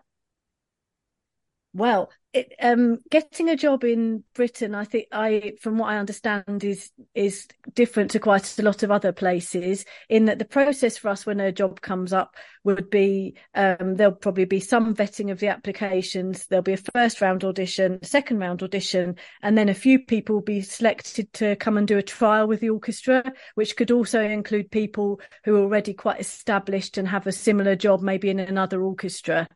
well, 1.74 2.10
it, 2.34 2.52
um, 2.60 2.98
getting 3.10 3.48
a 3.48 3.56
job 3.56 3.84
in 3.84 4.24
Britain, 4.34 4.74
I 4.74 4.84
think 4.84 5.06
I, 5.12 5.54
from 5.60 5.78
what 5.78 5.90
I 5.90 5.98
understand, 5.98 6.64
is 6.64 6.90
is 7.14 7.46
different 7.74 8.10
to 8.10 8.18
quite 8.18 8.58
a 8.58 8.62
lot 8.62 8.82
of 8.82 8.90
other 8.90 9.12
places. 9.12 9.84
In 10.08 10.24
that 10.24 10.40
the 10.40 10.44
process 10.44 10.98
for 10.98 11.08
us 11.08 11.24
when 11.24 11.38
a 11.38 11.52
job 11.52 11.80
comes 11.80 12.12
up 12.12 12.34
would 12.64 12.90
be 12.90 13.34
um, 13.54 13.94
there'll 13.94 14.12
probably 14.12 14.46
be 14.46 14.58
some 14.58 14.96
vetting 14.96 15.30
of 15.30 15.38
the 15.38 15.46
applications. 15.46 16.46
There'll 16.46 16.62
be 16.64 16.72
a 16.72 16.90
first 16.92 17.20
round 17.20 17.44
audition, 17.44 18.02
second 18.02 18.40
round 18.40 18.64
audition, 18.64 19.14
and 19.42 19.56
then 19.56 19.68
a 19.68 19.74
few 19.74 20.00
people 20.00 20.34
will 20.34 20.42
be 20.42 20.60
selected 20.60 21.32
to 21.34 21.54
come 21.56 21.78
and 21.78 21.86
do 21.86 21.98
a 21.98 22.02
trial 22.02 22.48
with 22.48 22.60
the 22.60 22.70
orchestra, 22.70 23.32
which 23.54 23.76
could 23.76 23.92
also 23.92 24.20
include 24.20 24.72
people 24.72 25.20
who 25.44 25.54
are 25.54 25.62
already 25.62 25.94
quite 25.94 26.20
established 26.20 26.98
and 26.98 27.06
have 27.06 27.28
a 27.28 27.32
similar 27.32 27.76
job, 27.76 28.02
maybe 28.02 28.28
in 28.28 28.40
another 28.40 28.82
orchestra. 28.82 29.46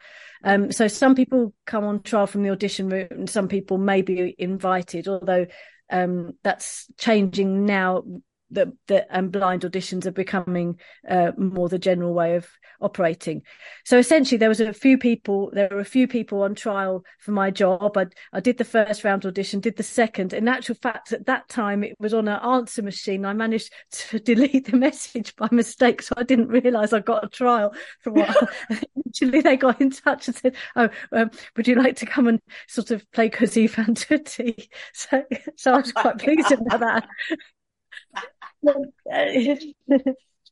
Um, 0.45 0.71
so 0.71 0.87
some 0.87 1.17
people 1.17 1.53
come 1.67 1.85
on 1.85 2.03
trial 2.03 2.29
from 2.29 2.45
the 2.45 2.51
audition 2.51 2.68
route, 2.91 3.11
and 3.11 3.29
some 3.29 3.49
people 3.49 3.79
may 3.79 4.03
be 4.03 4.35
invited, 4.39 5.09
although 5.09 5.47
um, 5.91 6.33
that's 6.43 6.87
changing 6.99 7.65
now 7.65 8.05
that 8.51 8.69
that 8.87 9.07
and 9.11 9.31
blind 9.31 9.63
auditions 9.63 10.07
are 10.07 10.13
becoming 10.13 10.79
uh, 11.09 11.33
more 11.37 11.69
the 11.69 11.79
general 11.79 12.15
way 12.15 12.37
of 12.37 12.49
operating. 12.81 13.43
So 13.85 13.99
essentially, 13.99 14.39
there 14.39 14.49
was 14.49 14.61
a 14.61 14.73
few 14.73 14.99
people. 14.99 15.51
There 15.53 15.69
were 15.71 15.81
a 15.81 15.85
few 15.85 16.07
people 16.09 16.43
on 16.43 16.55
trial 16.55 17.05
for 17.21 17.33
my 17.33 17.51
job. 17.51 17.97
I 17.97 18.07
I 18.33 18.41
did 18.41 18.59
the 18.59 18.65
first 18.65 19.05
round 19.05 19.27
audition, 19.27 19.61
did 19.61 19.77
the 19.77 19.83
second. 19.83 20.33
In 20.33 20.49
actual 20.49 20.77
fact, 20.77 21.13
at 21.13 21.27
that 21.27 21.49
time, 21.49 21.85
it 21.85 21.97
was 21.99 22.15
on 22.15 22.29
an 22.29 22.41
answer 22.41 22.83
machine. 22.83 23.25
I 23.25 23.33
managed 23.33 23.73
to 23.93 24.19
delete 24.19 24.67
the 24.67 24.77
message 24.77 25.35
by 25.37 25.49
mistake, 25.51 26.03
so 26.03 26.15
I 26.17 26.23
didn't 26.23 26.49
realise 26.49 26.93
I 26.93 27.01
got 27.01 27.25
a 27.25 27.29
trial 27.29 27.75
for 28.01 28.11
a 28.11 28.13
while. 28.15 28.49
Eventually, 28.97 29.41
they 29.41 29.57
got 29.57 29.81
in 29.81 29.91
touch 29.91 30.29
and 30.29 30.37
said, 30.37 30.57
"Oh, 30.77 30.89
um, 31.13 31.31
would 31.57 31.69
you 31.69 31.75
like 31.75 31.97
to 31.97 32.07
come 32.07 32.29
and 32.29 32.41
sort 32.67 32.91
of 32.91 33.11
play 33.13 33.31
Così 33.31 33.69
fan 33.69 33.95
tutte?" 33.95 34.69
So, 34.95 35.25
so 35.57 35.73
I 35.73 35.77
was 35.79 35.93
quite 35.93 36.19
pleased 36.19 36.51
about 36.53 36.81
that. 36.81 37.09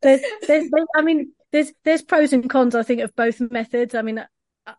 There's, 0.03 0.23
there's, 0.47 0.71
I 0.95 1.03
mean, 1.03 1.33
there's 1.53 1.73
there's 1.85 2.03
pros 2.03 2.33
and 2.33 2.49
cons. 2.49 2.75
I 2.75 2.83
think 2.83 3.01
of 3.01 3.14
both 3.16 3.40
methods. 3.40 3.95
I 3.95 4.03
mean, 4.03 4.25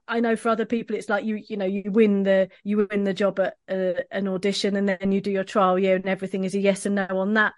I 0.08 0.20
know 0.20 0.36
for 0.36 0.50
other 0.50 0.66
people, 0.66 0.96
it's 0.96 1.10
like 1.10 1.26
you 1.26 1.42
you 1.48 1.58
know 1.58 1.66
you 1.66 1.84
win 1.92 2.24
the 2.24 2.50
you 2.64 2.88
win 2.90 3.04
the 3.04 3.14
job 3.14 3.40
at 3.40 3.56
uh, 3.70 4.02
an 4.12 4.28
audition, 4.28 4.76
and 4.76 4.88
then 4.88 5.12
you 5.12 5.22
do 5.22 5.32
your 5.32 5.44
trial 5.44 5.80
year, 5.80 5.96
and 5.96 6.06
everything 6.06 6.44
is 6.44 6.56
a 6.56 6.60
yes 6.60 6.86
and 6.86 6.96
no 6.96 7.08
on 7.10 7.36
that, 7.36 7.54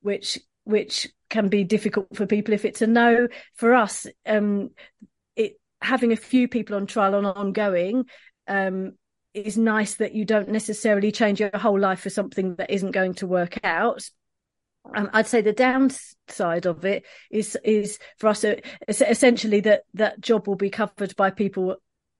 which 0.00 0.38
which 0.64 1.08
can 1.30 1.48
be 1.48 1.64
difficult 1.64 2.14
for 2.14 2.26
people 2.26 2.54
if 2.54 2.64
it's 2.64 2.82
a 2.82 2.86
no. 2.86 3.28
For 3.54 3.74
us, 3.74 4.06
um, 4.26 4.70
it 5.36 5.54
having 5.80 6.12
a 6.12 6.16
few 6.16 6.48
people 6.48 6.76
on 6.76 6.86
trial 6.86 7.16
on 7.16 7.26
ongoing 7.26 8.04
um, 8.46 8.92
is 9.34 9.58
nice 9.58 9.96
that 9.96 10.14
you 10.14 10.24
don't 10.24 10.48
necessarily 10.48 11.10
change 11.10 11.40
your 11.40 11.50
whole 11.54 11.78
life 11.78 12.00
for 12.00 12.10
something 12.10 12.54
that 12.54 12.70
isn't 12.70 12.92
going 12.92 13.14
to 13.14 13.26
work 13.26 13.58
out 13.64 14.08
um, 14.92 15.10
I'd 15.12 15.26
say 15.26 15.40
the 15.40 15.52
downside 15.52 16.66
of 16.66 16.84
it 16.84 17.04
is 17.30 17.56
is 17.64 17.98
for 18.18 18.28
us 18.28 18.44
uh, 18.44 18.56
essentially 18.88 19.60
that 19.60 19.82
that 19.94 20.20
job 20.20 20.46
will 20.46 20.56
be 20.56 20.70
covered 20.70 21.16
by 21.16 21.30
people 21.30 21.76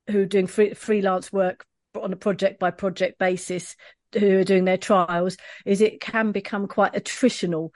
who 0.09 0.23
are 0.23 0.27
doing 0.27 0.47
free, 0.47 0.75
freelance 0.75 1.33
work 1.33 1.67
on 2.01 2.13
a 2.13 2.17
project 2.17 2.59
by 2.59 2.71
project 2.71 3.19
basis 3.19 3.77
who 4.19 4.39
are 4.39 4.45
doing 4.45 4.65
their 4.65 4.79
trials 4.79 5.37
is 5.65 5.81
it 5.81 6.01
can 6.01 6.33
become 6.33 6.67
quite 6.67 6.95
attritional. 6.95 7.71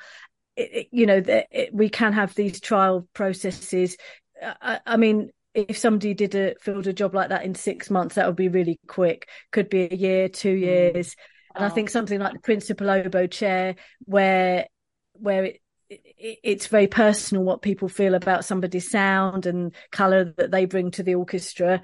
It, 0.57 0.71
it, 0.73 0.89
you 0.91 1.07
know 1.07 1.23
it, 1.27 1.71
we 1.73 1.89
can 1.89 2.13
have 2.13 2.35
these 2.35 2.61
trial 2.61 3.07
processes. 3.13 3.97
I, 4.43 4.81
I 4.87 4.97
mean 4.97 5.31
if 5.55 5.77
somebody 5.77 6.15
did 6.15 6.35
a 6.35 6.55
filled 6.61 6.87
a 6.87 6.93
job 6.93 7.15
like 7.15 7.31
that 7.31 7.45
in 7.45 7.55
six 7.55 7.91
months 7.91 8.15
that 8.15 8.27
would 8.27 8.37
be 8.37 8.49
really 8.49 8.79
quick. 8.87 9.29
Could 9.51 9.69
be 9.69 9.89
a 9.91 9.95
year 9.95 10.29
two 10.29 10.57
mm. 10.57 10.61
years. 10.61 11.17
And 11.55 11.65
I 11.65 11.71
think 11.71 11.91
something 11.91 12.21
like 12.21 12.35
the 12.35 12.39
principal 12.41 12.89
oboe 12.89 13.27
chair, 13.27 13.75
where 14.05 14.67
where 15.21 15.45
it, 15.45 15.61
it, 15.89 16.39
it's 16.43 16.67
very 16.67 16.87
personal 16.87 17.45
what 17.45 17.63
people 17.63 17.89
feel 17.89 18.15
about 18.15 18.45
somebody's 18.45 18.91
sound 18.91 19.47
and 19.47 19.73
color 19.91 20.33
that 20.37 20.51
they 20.51 20.65
bring 20.65 20.91
to 20.93 21.03
the 21.03 21.15
orchestra. 21.15 21.83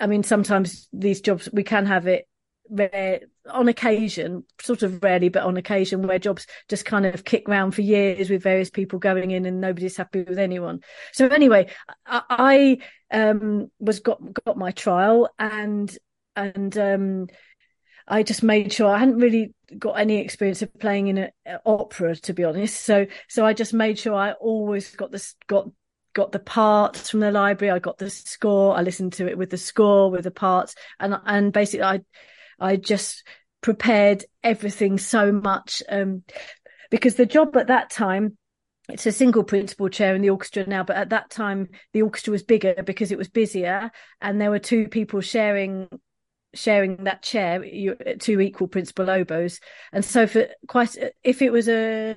I 0.00 0.06
mean, 0.06 0.22
sometimes 0.22 0.88
these 0.92 1.20
jobs 1.20 1.48
we 1.52 1.62
can 1.62 1.86
have 1.86 2.06
it 2.06 2.28
rare 2.70 3.20
on 3.50 3.68
occasion, 3.68 4.44
sort 4.60 4.82
of 4.82 5.02
rarely, 5.02 5.28
but 5.28 5.42
on 5.42 5.56
occasion 5.56 6.02
where 6.02 6.18
jobs 6.18 6.46
just 6.68 6.84
kind 6.84 7.06
of 7.06 7.24
kick 7.24 7.48
round 7.48 7.74
for 7.74 7.82
years 7.82 8.28
with 8.28 8.42
various 8.42 8.70
people 8.70 8.98
going 8.98 9.30
in 9.30 9.46
and 9.46 9.60
nobody's 9.60 9.96
happy 9.96 10.22
with 10.22 10.38
anyone. 10.38 10.80
So 11.12 11.28
anyway, 11.28 11.68
I, 12.06 12.78
I 13.10 13.16
um, 13.16 13.70
was 13.78 14.00
got 14.00 14.20
got 14.44 14.56
my 14.56 14.70
trial 14.72 15.30
and 15.38 15.96
and 16.36 16.76
um, 16.78 17.26
I 18.08 18.22
just 18.22 18.42
made 18.42 18.72
sure 18.72 18.88
I 18.88 18.98
hadn't 18.98 19.18
really 19.18 19.54
got 19.78 20.00
any 20.00 20.16
experience 20.16 20.62
of 20.62 20.72
playing 20.78 21.08
in 21.08 21.18
an 21.18 21.58
opera, 21.66 22.16
to 22.16 22.32
be 22.32 22.44
honest. 22.44 22.80
So, 22.82 23.06
so 23.28 23.44
I 23.44 23.52
just 23.52 23.74
made 23.74 23.98
sure 23.98 24.14
I 24.14 24.32
always 24.32 24.94
got 24.96 25.12
this, 25.12 25.34
got, 25.46 25.68
got 26.14 26.32
the 26.32 26.38
parts 26.38 27.10
from 27.10 27.20
the 27.20 27.30
library. 27.30 27.70
I 27.70 27.78
got 27.78 27.98
the 27.98 28.08
score. 28.08 28.76
I 28.76 28.80
listened 28.80 29.12
to 29.14 29.28
it 29.28 29.36
with 29.36 29.50
the 29.50 29.58
score, 29.58 30.10
with 30.10 30.24
the 30.24 30.30
parts. 30.30 30.74
And, 30.98 31.16
and 31.26 31.52
basically 31.52 31.84
I, 31.84 32.00
I 32.58 32.76
just 32.76 33.24
prepared 33.60 34.24
everything 34.42 34.98
so 34.98 35.30
much 35.30 35.82
um, 35.88 36.22
because 36.90 37.16
the 37.16 37.26
job 37.26 37.56
at 37.56 37.66
that 37.66 37.90
time 37.90 38.38
it's 38.88 39.04
a 39.04 39.12
single 39.12 39.44
principal 39.44 39.90
chair 39.90 40.14
in 40.14 40.22
the 40.22 40.30
orchestra 40.30 40.66
now, 40.66 40.82
but 40.82 40.96
at 40.96 41.10
that 41.10 41.28
time 41.28 41.68
the 41.92 42.00
orchestra 42.00 42.30
was 42.30 42.42
bigger 42.42 42.74
because 42.86 43.12
it 43.12 43.18
was 43.18 43.28
busier, 43.28 43.90
and 44.22 44.40
there 44.40 44.50
were 44.50 44.58
two 44.58 44.88
people 44.88 45.20
sharing 45.20 45.88
sharing 46.54 47.04
that 47.04 47.22
chair, 47.22 47.64
two 48.18 48.40
equal 48.40 48.68
principal 48.68 49.10
oboes, 49.10 49.60
and 49.92 50.04
so 50.04 50.26
for 50.26 50.48
quite 50.66 50.96
if 51.22 51.42
it 51.42 51.52
was 51.52 51.68
a 51.68 52.16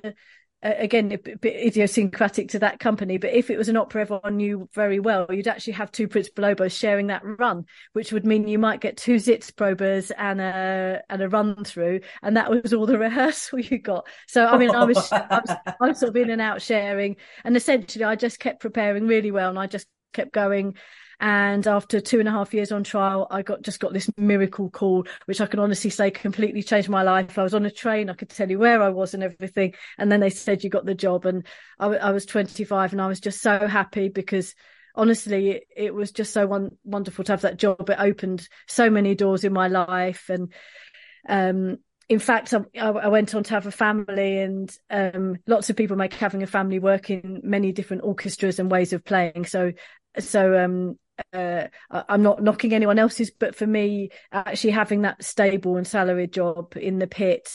again 0.62 1.10
a 1.10 1.16
bit 1.18 1.66
idiosyncratic 1.66 2.48
to 2.48 2.58
that 2.60 2.78
company 2.78 3.18
but 3.18 3.32
if 3.32 3.50
it 3.50 3.58
was 3.58 3.68
an 3.68 3.76
opera 3.76 4.02
everyone 4.02 4.36
knew 4.36 4.68
very 4.74 5.00
well 5.00 5.26
you'd 5.30 5.48
actually 5.48 5.72
have 5.72 5.90
two 5.90 6.06
principal 6.06 6.44
oboes 6.44 6.72
sharing 6.72 7.08
that 7.08 7.22
run 7.24 7.64
which 7.94 8.12
would 8.12 8.24
mean 8.24 8.46
you 8.46 8.58
might 8.58 8.80
get 8.80 8.96
two 8.96 9.18
sitzprobes 9.18 10.12
and 10.12 10.40
a 10.40 11.02
and 11.10 11.20
a 11.20 11.28
run 11.28 11.64
through 11.64 12.00
and 12.22 12.36
that 12.36 12.48
was 12.48 12.72
all 12.72 12.86
the 12.86 12.98
rehearsal 12.98 13.58
you 13.58 13.78
got. 13.78 14.06
So 14.28 14.46
i 14.46 14.56
mean 14.56 14.70
i 14.70 14.84
was, 14.84 15.10
I 15.10 15.40
was 15.44 15.56
i 15.80 15.88
was 15.88 15.98
sort 15.98 16.10
of 16.10 16.16
in 16.16 16.30
and 16.30 16.40
out 16.40 16.62
sharing 16.62 17.16
and 17.44 17.56
essentially 17.56 18.04
i 18.04 18.14
just 18.14 18.38
kept 18.38 18.60
preparing 18.60 19.08
really 19.08 19.32
well 19.32 19.50
and 19.50 19.58
i 19.58 19.66
just 19.66 19.88
kept 20.12 20.32
going 20.32 20.76
and 21.20 21.66
after 21.66 22.00
two 22.00 22.18
and 22.18 22.28
a 22.28 22.32
half 22.32 22.54
years 22.54 22.72
on 22.72 22.84
trial, 22.84 23.26
I 23.30 23.42
got 23.42 23.62
just 23.62 23.80
got 23.80 23.92
this 23.92 24.10
miracle 24.16 24.70
call, 24.70 25.06
which 25.26 25.40
I 25.40 25.46
can 25.46 25.60
honestly 25.60 25.90
say 25.90 26.10
completely 26.10 26.62
changed 26.62 26.88
my 26.88 27.02
life. 27.02 27.38
I 27.38 27.42
was 27.42 27.54
on 27.54 27.66
a 27.66 27.70
train, 27.70 28.10
I 28.10 28.14
could 28.14 28.30
tell 28.30 28.50
you 28.50 28.58
where 28.58 28.82
I 28.82 28.88
was 28.88 29.14
and 29.14 29.22
everything. 29.22 29.74
And 29.98 30.10
then 30.10 30.20
they 30.20 30.30
said, 30.30 30.64
you 30.64 30.70
got 30.70 30.86
the 30.86 30.94
job. 30.94 31.26
And 31.26 31.46
I, 31.78 31.86
I 31.86 32.10
was 32.10 32.26
25 32.26 32.92
and 32.92 33.00
I 33.00 33.06
was 33.06 33.20
just 33.20 33.40
so 33.40 33.66
happy 33.66 34.08
because 34.08 34.54
honestly, 34.94 35.62
it, 35.74 35.94
was 35.94 36.12
just 36.12 36.32
so 36.32 36.46
one, 36.46 36.76
wonderful 36.84 37.24
to 37.24 37.32
have 37.32 37.42
that 37.42 37.58
job. 37.58 37.88
It 37.88 37.96
opened 37.98 38.48
so 38.66 38.90
many 38.90 39.14
doors 39.14 39.44
in 39.44 39.52
my 39.52 39.68
life. 39.68 40.28
And, 40.28 40.52
um, 41.28 41.78
in 42.08 42.18
fact, 42.18 42.52
I, 42.52 42.62
I, 42.78 43.08
went 43.08 43.34
on 43.34 43.42
to 43.44 43.54
have 43.54 43.66
a 43.66 43.70
family, 43.70 44.38
and 44.40 44.76
um, 44.90 45.38
lots 45.46 45.70
of 45.70 45.76
people 45.76 45.96
make 45.96 46.12
having 46.12 46.42
a 46.42 46.46
family 46.46 46.78
work 46.78 47.08
in 47.08 47.40
many 47.42 47.72
different 47.72 48.02
orchestras 48.02 48.58
and 48.58 48.70
ways 48.70 48.92
of 48.92 49.04
playing. 49.04 49.46
So, 49.46 49.72
so 50.18 50.58
um, 50.58 50.98
uh, 51.32 51.66
I'm 51.90 52.22
not 52.22 52.42
knocking 52.42 52.74
anyone 52.74 52.98
else's, 52.98 53.30
but 53.30 53.54
for 53.54 53.66
me, 53.66 54.10
actually 54.32 54.70
having 54.70 55.02
that 55.02 55.22
stable 55.24 55.76
and 55.76 55.86
salaried 55.86 56.32
job 56.32 56.76
in 56.76 56.98
the 56.98 57.06
pit 57.06 57.48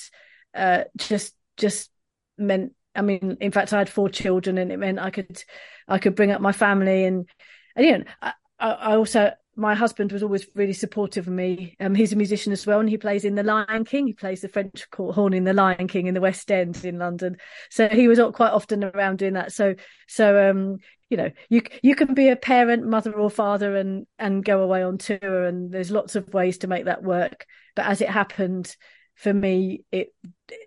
uh, 0.54 0.84
just 0.98 1.36
just 1.58 1.90
meant. 2.38 2.74
I 2.96 3.02
mean, 3.02 3.38
in 3.40 3.52
fact, 3.52 3.74
I 3.74 3.80
had 3.80 3.90
four 3.90 4.10
children, 4.10 4.58
and 4.58 4.72
it 4.72 4.78
meant 4.78 5.00
I 5.00 5.12
could 5.12 5.44
I 5.88 6.00
could 6.00 6.16
bring 6.16 6.32
up 6.32 6.42
my 6.42 6.52
family, 6.52 7.06
and 7.06 7.28
and 7.76 7.86
you 7.86 7.98
know, 8.00 8.04
I, 8.22 8.34
I 8.60 8.96
also 8.96 9.32
my 9.58 9.74
husband 9.74 10.12
was 10.12 10.22
always 10.22 10.48
really 10.54 10.74
supportive 10.74 11.28
of 11.28 11.34
me. 11.34 11.76
Um, 11.80 11.96
he's 11.96 12.14
a 12.14 12.16
musician 12.16 12.54
as 12.54 12.66
well, 12.68 12.80
and 12.80 12.88
he 12.88 12.98
plays 12.98 13.26
in 13.26 13.34
the 13.34 13.44
Lion 13.44 13.86
King. 13.86 14.06
He 14.06 14.14
plays 14.14 14.42
the 14.42 14.48
French 14.48 14.86
horn 14.94 15.34
in 15.34 15.46
the 15.46 15.54
Lion 15.54 15.88
King 15.88 16.06
in 16.06 16.14
the 16.14 16.22
West 16.22 16.52
End 16.52 16.86
in 16.86 17.00
London. 17.00 17.38
So 17.72 17.90
he 17.90 18.08
was 18.08 18.20
quite 18.34 18.52
often 18.52 18.84
around 18.84 19.18
doing 19.18 19.34
that. 19.34 19.52
So, 19.52 19.74
so 20.08 20.50
um, 20.50 20.78
you 21.10 21.18
know, 21.18 21.32
you 21.50 21.62
you 21.82 21.96
can 21.96 22.14
be 22.14 22.30
a 22.30 22.36
parent, 22.36 22.86
mother 22.86 23.14
or 23.14 23.30
father, 23.30 23.76
and 23.76 24.06
and 24.20 24.44
go 24.44 24.62
away 24.62 24.84
on 24.84 24.98
tour, 24.98 25.46
and 25.46 25.72
there's 25.72 25.92
lots 25.92 26.16
of 26.16 26.34
ways 26.34 26.60
to 26.60 26.68
make 26.68 26.86
that 26.86 27.04
work. 27.04 27.46
But 27.76 27.86
as 27.86 28.02
it 28.02 28.10
happened 28.10 28.76
for 29.16 29.34
me, 29.34 29.84
it 29.92 30.14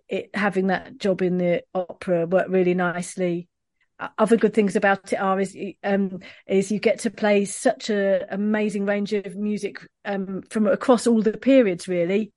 it 0.09 0.31
having 0.35 0.69
that 0.69 0.99
job 0.99 1.23
in 1.23 1.39
the 1.39 1.63
opera 1.75 2.27
worked 2.27 2.51
really 2.51 2.75
nicely 2.75 3.49
other 4.19 4.37
good 4.37 4.55
things 4.55 4.77
about 4.77 5.13
it 5.13 5.17
are 5.17 5.41
is 5.41 5.57
um, 5.85 6.21
is 6.47 6.73
you 6.73 6.79
get 6.79 7.01
to 7.01 7.11
play 7.11 7.45
such 7.45 7.91
a 7.91 8.27
amazing 8.33 8.87
range 8.87 9.13
of 9.13 9.37
music 9.37 9.79
um, 10.05 10.43
from 10.51 10.67
across 10.67 11.07
all 11.07 11.23
the 11.23 11.37
periods 11.37 11.89
really 11.89 12.33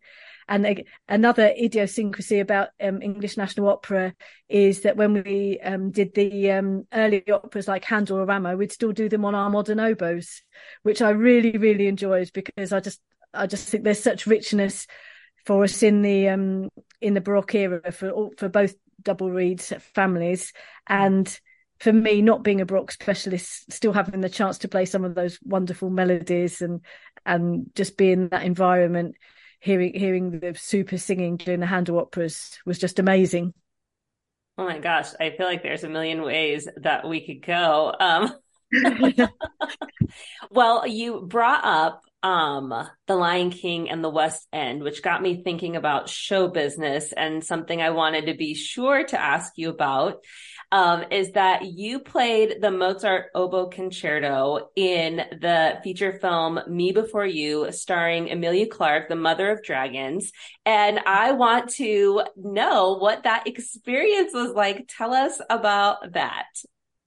and 0.48 0.84
another 1.08 1.48
idiosyncrasy 1.48 2.40
about 2.40 2.70
um, 2.82 3.02
English 3.02 3.38
National 3.38 3.70
Opera 3.70 4.14
is 4.50 4.82
that 4.82 4.98
when 4.98 5.24
we 5.24 5.60
um, 5.64 5.92
did 5.92 6.14
the 6.14 6.52
um, 6.52 6.88
early 6.94 7.24
operas 7.32 7.68
like 7.68 7.86
Handel 7.86 8.18
or 8.18 8.26
Rameau, 8.26 8.58
we'd 8.58 8.72
still 8.72 8.92
do 8.92 9.10
them 9.10 9.26
on 9.26 9.36
our 9.36 9.50
modern 9.50 9.80
oboes, 9.80 10.42
which 10.84 11.02
I 11.02 11.12
really 11.12 11.58
really 11.58 11.88
enjoyed 11.88 12.32
because 12.34 12.74
I 12.74 12.80
just 12.80 13.02
I 13.34 13.48
just 13.48 13.68
think 13.68 13.84
there's 13.84 14.04
such 14.04 14.28
richness 14.28 14.88
for 15.46 15.64
us 15.64 15.84
in 15.84 16.02
the 16.02 16.30
um, 16.30 16.70
in 17.02 17.14
the 17.14 17.22
Baroque 17.22 17.56
era 17.56 17.92
for 17.92 18.30
for 18.38 18.50
both 18.50 18.76
double 19.02 19.32
reeds 19.32 19.74
families. 19.94 20.54
And 20.88 21.28
for 21.80 21.92
me, 21.92 22.22
not 22.22 22.44
being 22.44 22.62
a 22.62 22.66
Baroque 22.66 22.92
specialist, 22.92 23.72
still 23.72 23.92
having 23.92 24.22
the 24.22 24.30
chance 24.30 24.60
to 24.60 24.68
play 24.68 24.86
some 24.86 25.04
of 25.04 25.16
those 25.16 25.40
wonderful 25.44 25.90
melodies 25.90 26.62
and 26.62 26.82
and 27.26 27.70
just 27.76 27.98
be 27.98 28.12
in 28.12 28.30
that 28.30 28.44
environment, 28.44 29.16
hearing 29.64 29.94
hearing 29.94 30.40
the 30.40 30.54
super 30.56 30.98
singing 30.98 31.38
during 31.38 31.62
the 31.62 31.66
Handel 31.66 32.00
operas 32.00 32.60
was 32.66 32.78
just 32.78 33.00
amazing. 33.00 33.54
Oh 34.58 34.66
my 34.66 34.78
gosh, 34.78 35.08
I 35.20 35.32
feel 35.32 35.48
like 35.48 35.64
there's 35.64 35.86
a 35.86 35.90
million 35.90 36.22
ways 36.22 36.68
that 36.78 37.08
we 37.08 37.26
could 37.26 37.46
go. 37.46 37.96
Um, 37.98 38.34
well, 40.52 40.86
you 40.86 41.22
brought 41.22 41.64
up 41.64 42.02
um 42.24 42.74
The 43.08 43.16
Lion 43.16 43.52
King 43.52 43.90
and 43.90 44.04
the 44.04 44.10
West 44.10 44.48
End, 44.52 44.84
which 44.84 45.02
got 45.02 45.22
me 45.22 45.42
thinking 45.42 45.78
about 45.78 46.10
show 46.10 46.50
business 46.50 47.14
and 47.14 47.42
something 47.42 47.82
I 47.82 47.92
wanted 47.92 48.26
to 48.26 48.34
be 48.34 48.56
sure 48.56 49.06
to 49.06 49.20
ask 49.20 49.54
you 49.56 49.70
about 49.70 50.18
um, 50.74 51.04
is 51.12 51.32
that 51.34 51.66
you 51.66 52.00
played 52.00 52.56
the 52.60 52.72
Mozart 52.72 53.28
oboe 53.36 53.68
concerto 53.68 54.72
in 54.76 55.18
the 55.18 55.78
feature 55.84 56.18
film 56.20 56.60
Me 56.68 56.92
Before 56.92 57.28
You, 57.28 57.72
starring 57.72 58.32
Emilia 58.32 58.66
Clarke, 58.66 59.08
the 59.08 59.16
mother 59.16 59.52
of 59.52 59.62
dragons. 59.62 60.32
And 60.66 61.00
I 61.06 61.34
want 61.34 61.70
to 61.76 62.24
know 62.36 62.98
what 62.98 63.22
that 63.24 63.46
experience 63.46 64.34
was 64.34 64.54
like. 64.54 64.86
Tell 64.88 65.14
us 65.14 65.40
about 65.48 66.14
that. 66.14 66.48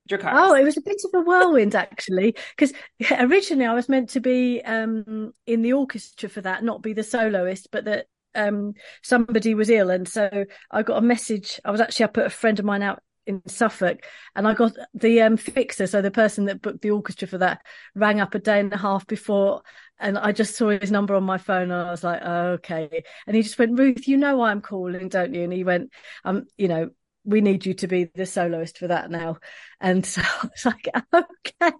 Dracarys. 0.08 0.30
Oh, 0.34 0.54
it 0.54 0.62
was 0.62 0.76
a 0.76 0.82
bit 0.82 1.02
of 1.04 1.20
a 1.20 1.24
whirlwind 1.24 1.74
actually, 1.74 2.36
because 2.56 2.72
originally 3.18 3.66
I 3.66 3.74
was 3.74 3.88
meant 3.88 4.10
to 4.10 4.20
be 4.20 4.62
um, 4.64 5.34
in 5.44 5.62
the 5.62 5.72
orchestra 5.72 6.28
for 6.28 6.40
that, 6.42 6.62
not 6.62 6.82
be 6.82 6.92
the 6.92 7.02
soloist, 7.02 7.72
but 7.72 7.86
that 7.86 8.06
um, 8.36 8.74
somebody 9.02 9.54
was 9.54 9.70
ill, 9.70 9.90
and 9.90 10.06
so 10.06 10.44
I 10.70 10.82
got 10.82 10.98
a 10.98 11.02
message. 11.02 11.58
I 11.64 11.72
was 11.72 11.80
actually 11.80 12.04
I 12.04 12.08
put 12.08 12.26
a 12.26 12.30
friend 12.30 12.58
of 12.60 12.64
mine 12.64 12.82
out 12.82 13.02
in 13.26 13.42
Suffolk, 13.46 14.04
and 14.34 14.46
I 14.46 14.54
got 14.54 14.72
the 14.94 15.22
um, 15.22 15.36
fixer, 15.36 15.86
so 15.86 16.00
the 16.00 16.10
person 16.10 16.46
that 16.46 16.62
booked 16.62 16.82
the 16.82 16.90
orchestra 16.90 17.28
for 17.28 17.38
that, 17.38 17.62
rang 17.94 18.20
up 18.20 18.34
a 18.34 18.38
day 18.38 18.60
and 18.60 18.72
a 18.72 18.78
half 18.78 19.06
before, 19.06 19.62
and 19.98 20.18
I 20.18 20.32
just 20.32 20.56
saw 20.56 20.70
his 20.70 20.90
number 20.90 21.14
on 21.14 21.24
my 21.24 21.38
phone, 21.38 21.70
and 21.70 21.88
I 21.88 21.90
was 21.90 22.04
like, 22.04 22.20
oh, 22.22 22.46
okay. 22.52 23.04
And 23.26 23.36
he 23.36 23.42
just 23.42 23.58
went, 23.58 23.78
Ruth, 23.78 24.06
you 24.06 24.16
know 24.16 24.36
why 24.36 24.50
I'm 24.50 24.60
calling, 24.60 25.08
don't 25.08 25.34
you? 25.34 25.42
And 25.42 25.52
he 25.52 25.64
went, 25.64 25.90
um, 26.24 26.46
you 26.56 26.68
know, 26.68 26.90
we 27.24 27.40
need 27.40 27.66
you 27.66 27.74
to 27.74 27.86
be 27.86 28.04
the 28.04 28.24
soloist 28.24 28.78
for 28.78 28.86
that 28.88 29.10
now. 29.10 29.38
And 29.80 30.06
so 30.06 30.22
I 30.22 30.48
was 30.48 30.64
like, 30.64 30.88
okay. 31.12 31.76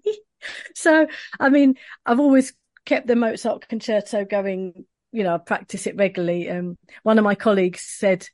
So, 0.75 1.07
I 1.41 1.49
mean, 1.49 1.77
I've 2.05 2.21
always 2.21 2.53
kept 2.85 3.07
the 3.07 3.17
Mozart 3.17 3.69
concerto 3.69 4.25
going. 4.25 4.85
You 5.13 5.25
know, 5.25 5.35
I 5.35 5.39
practice 5.39 5.87
it 5.87 5.97
regularly. 5.97 6.51
Um, 6.51 6.77
one 7.03 7.19
of 7.19 7.25
my 7.25 7.35
colleagues 7.35 7.81
said, 7.81 8.29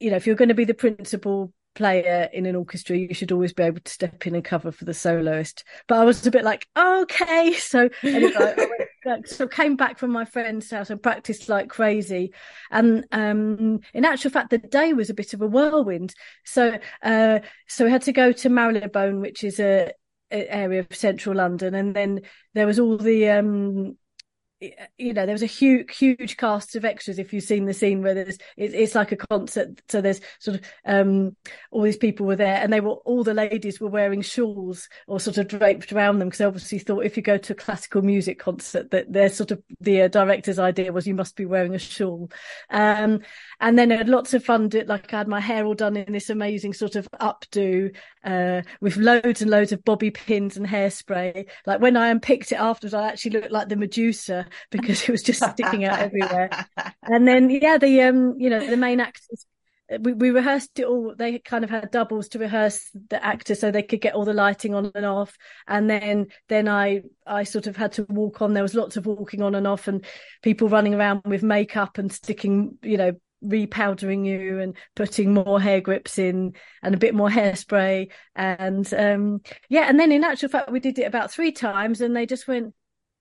you 0.00 0.10
know, 0.10 0.16
if 0.16 0.26
you're 0.26 0.36
going 0.36 0.48
to 0.48 0.54
be 0.54 0.64
the 0.64 0.74
principal 0.74 1.52
player 1.78 2.28
in 2.32 2.44
an 2.44 2.56
orchestra, 2.56 2.96
you 2.96 3.14
should 3.14 3.30
always 3.30 3.52
be 3.52 3.62
able 3.62 3.78
to 3.78 3.92
step 3.92 4.26
in 4.26 4.34
and 4.34 4.44
cover 4.44 4.72
for 4.72 4.84
the 4.84 4.92
soloist. 4.92 5.62
But 5.86 5.98
I 5.98 6.04
was 6.04 6.26
a 6.26 6.30
bit 6.30 6.44
like, 6.44 6.66
okay. 6.76 7.54
So 7.68 7.88
anyway, 8.02 8.32
I 8.36 8.68
went, 9.04 9.28
so 9.28 9.46
came 9.46 9.76
back 9.76 9.98
from 9.98 10.10
my 10.10 10.24
friend's 10.24 10.70
house 10.70 10.90
and 10.90 11.00
practiced 11.00 11.48
like 11.48 11.68
crazy. 11.68 12.32
And 12.70 13.04
um, 13.12 13.80
in 13.94 14.04
actual 14.04 14.32
fact, 14.32 14.50
the 14.50 14.58
day 14.58 14.92
was 14.92 15.08
a 15.08 15.14
bit 15.14 15.34
of 15.34 15.40
a 15.40 15.46
whirlwind. 15.46 16.14
So 16.44 16.78
uh, 17.02 17.38
so 17.68 17.84
we 17.84 17.92
had 17.92 18.02
to 18.02 18.12
go 18.12 18.32
to 18.32 18.48
Marylebone, 18.48 19.20
which 19.20 19.44
is 19.44 19.60
a, 19.60 19.92
a 20.32 20.52
area 20.52 20.80
of 20.80 20.96
central 20.96 21.36
London, 21.36 21.74
and 21.74 21.94
then 21.94 22.22
there 22.54 22.66
was 22.66 22.80
all 22.80 22.98
the 22.98 23.28
um, 23.28 23.96
you 24.60 25.12
know 25.12 25.24
there 25.24 25.34
was 25.34 25.42
a 25.42 25.46
huge 25.46 25.96
huge 25.96 26.36
cast 26.36 26.74
of 26.74 26.84
extras 26.84 27.18
if 27.20 27.32
you've 27.32 27.44
seen 27.44 27.64
the 27.64 27.72
scene 27.72 28.02
where 28.02 28.14
there's 28.14 28.38
it, 28.56 28.74
it's 28.74 28.94
like 28.94 29.12
a 29.12 29.16
concert. 29.16 29.80
So 29.88 30.00
there's 30.00 30.20
sort 30.40 30.56
of 30.56 30.64
um 30.84 31.36
all 31.70 31.82
these 31.82 31.96
people 31.96 32.26
were 32.26 32.36
there 32.36 32.56
and 32.56 32.72
they 32.72 32.80
were 32.80 32.90
all 32.90 33.22
the 33.22 33.34
ladies 33.34 33.80
were 33.80 33.88
wearing 33.88 34.20
shawls 34.20 34.88
or 35.06 35.20
sort 35.20 35.38
of 35.38 35.46
draped 35.46 35.92
around 35.92 36.18
them 36.18 36.28
because 36.28 36.40
obviously 36.40 36.80
thought 36.80 37.04
if 37.04 37.16
you 37.16 37.22
go 37.22 37.38
to 37.38 37.52
a 37.52 37.56
classical 37.56 38.02
music 38.02 38.40
concert 38.40 38.90
that 38.90 39.12
their 39.12 39.28
sort 39.28 39.52
of 39.52 39.62
the 39.80 40.02
uh, 40.02 40.08
director's 40.08 40.58
idea 40.58 40.92
was 40.92 41.06
you 41.06 41.14
must 41.14 41.36
be 41.36 41.46
wearing 41.46 41.74
a 41.74 41.78
shawl. 41.78 42.28
Um 42.70 43.20
and 43.60 43.78
then 43.78 43.92
I 43.92 43.96
had 43.96 44.08
lots 44.08 44.34
of 44.34 44.44
fun 44.44 44.70
like 44.86 45.12
I 45.14 45.18
had 45.18 45.28
my 45.28 45.40
hair 45.40 45.64
all 45.66 45.74
done 45.74 45.96
in 45.96 46.12
this 46.12 46.30
amazing 46.30 46.72
sort 46.74 46.96
of 46.96 47.08
updo 47.20 47.94
uh 48.24 48.62
with 48.80 48.96
loads 48.96 49.40
and 49.40 49.50
loads 49.50 49.70
of 49.70 49.84
bobby 49.84 50.10
pins 50.10 50.56
and 50.56 50.66
hairspray. 50.66 51.48
Like 51.64 51.80
when 51.80 51.96
I 51.96 52.08
unpicked 52.08 52.50
it 52.50 52.56
afterwards 52.56 52.94
I 52.94 53.08
actually 53.08 53.32
looked 53.32 53.52
like 53.52 53.68
the 53.68 53.76
Medusa 53.76 54.47
because 54.70 55.02
it 55.02 55.10
was 55.10 55.22
just 55.22 55.42
sticking 55.42 55.84
out 55.84 55.98
everywhere. 55.98 56.50
And 57.10 57.26
then 57.26 57.48
yeah, 57.48 57.78
the 57.78 58.02
um, 58.02 58.34
you 58.38 58.50
know, 58.50 58.64
the 58.64 58.76
main 58.76 59.00
actors 59.00 59.46
we, 60.00 60.12
we 60.12 60.30
rehearsed 60.30 60.78
it 60.78 60.84
all. 60.84 61.14
They 61.16 61.38
kind 61.38 61.64
of 61.64 61.70
had 61.70 61.90
doubles 61.90 62.28
to 62.30 62.38
rehearse 62.38 62.90
the 63.08 63.24
actor 63.24 63.54
so 63.54 63.70
they 63.70 63.82
could 63.82 64.00
get 64.00 64.14
all 64.14 64.24
the 64.24 64.34
lighting 64.34 64.74
on 64.74 64.90
and 64.94 65.06
off. 65.06 65.36
And 65.66 65.88
then, 65.88 66.26
then 66.48 66.68
I, 66.68 67.02
I 67.26 67.44
sort 67.44 67.66
of 67.66 67.76
had 67.76 67.92
to 67.92 68.04
walk 68.04 68.42
on. 68.42 68.52
There 68.52 68.62
was 68.62 68.74
lots 68.74 68.96
of 68.96 69.06
walking 69.06 69.42
on 69.42 69.54
and 69.54 69.66
off 69.66 69.88
and 69.88 70.04
people 70.42 70.68
running 70.68 70.94
around 70.94 71.22
with 71.24 71.42
makeup 71.42 71.96
and 71.98 72.12
sticking, 72.12 72.76
you 72.82 72.98
know, 72.98 73.12
repowdering 73.42 74.26
you 74.26 74.58
and 74.58 74.76
putting 74.96 75.32
more 75.32 75.60
hair 75.60 75.80
grips 75.80 76.18
in 76.18 76.54
and 76.82 76.94
a 76.94 76.98
bit 76.98 77.14
more 77.14 77.30
hairspray. 77.30 78.10
And, 78.34 78.92
um, 78.92 79.40
yeah. 79.70 79.88
And 79.88 79.98
then 79.98 80.12
in 80.12 80.24
actual 80.24 80.50
fact, 80.50 80.70
we 80.70 80.80
did 80.80 80.98
it 80.98 81.04
about 81.04 81.30
three 81.30 81.52
times 81.52 82.00
and 82.00 82.14
they 82.14 82.26
just 82.26 82.46
went, 82.46 82.74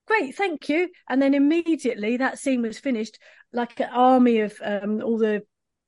great, 0.07 0.35
thank 0.35 0.69
you. 0.69 0.89
And 1.09 1.21
then 1.21 1.33
immediately 1.33 2.17
that 2.17 2.39
scene 2.39 2.61
was 2.61 2.79
finished, 2.79 3.19
like 3.53 3.79
an 3.79 3.89
army 3.91 4.39
of 4.39 4.55
um, 4.63 5.01
all 5.03 5.17
the 5.17 5.43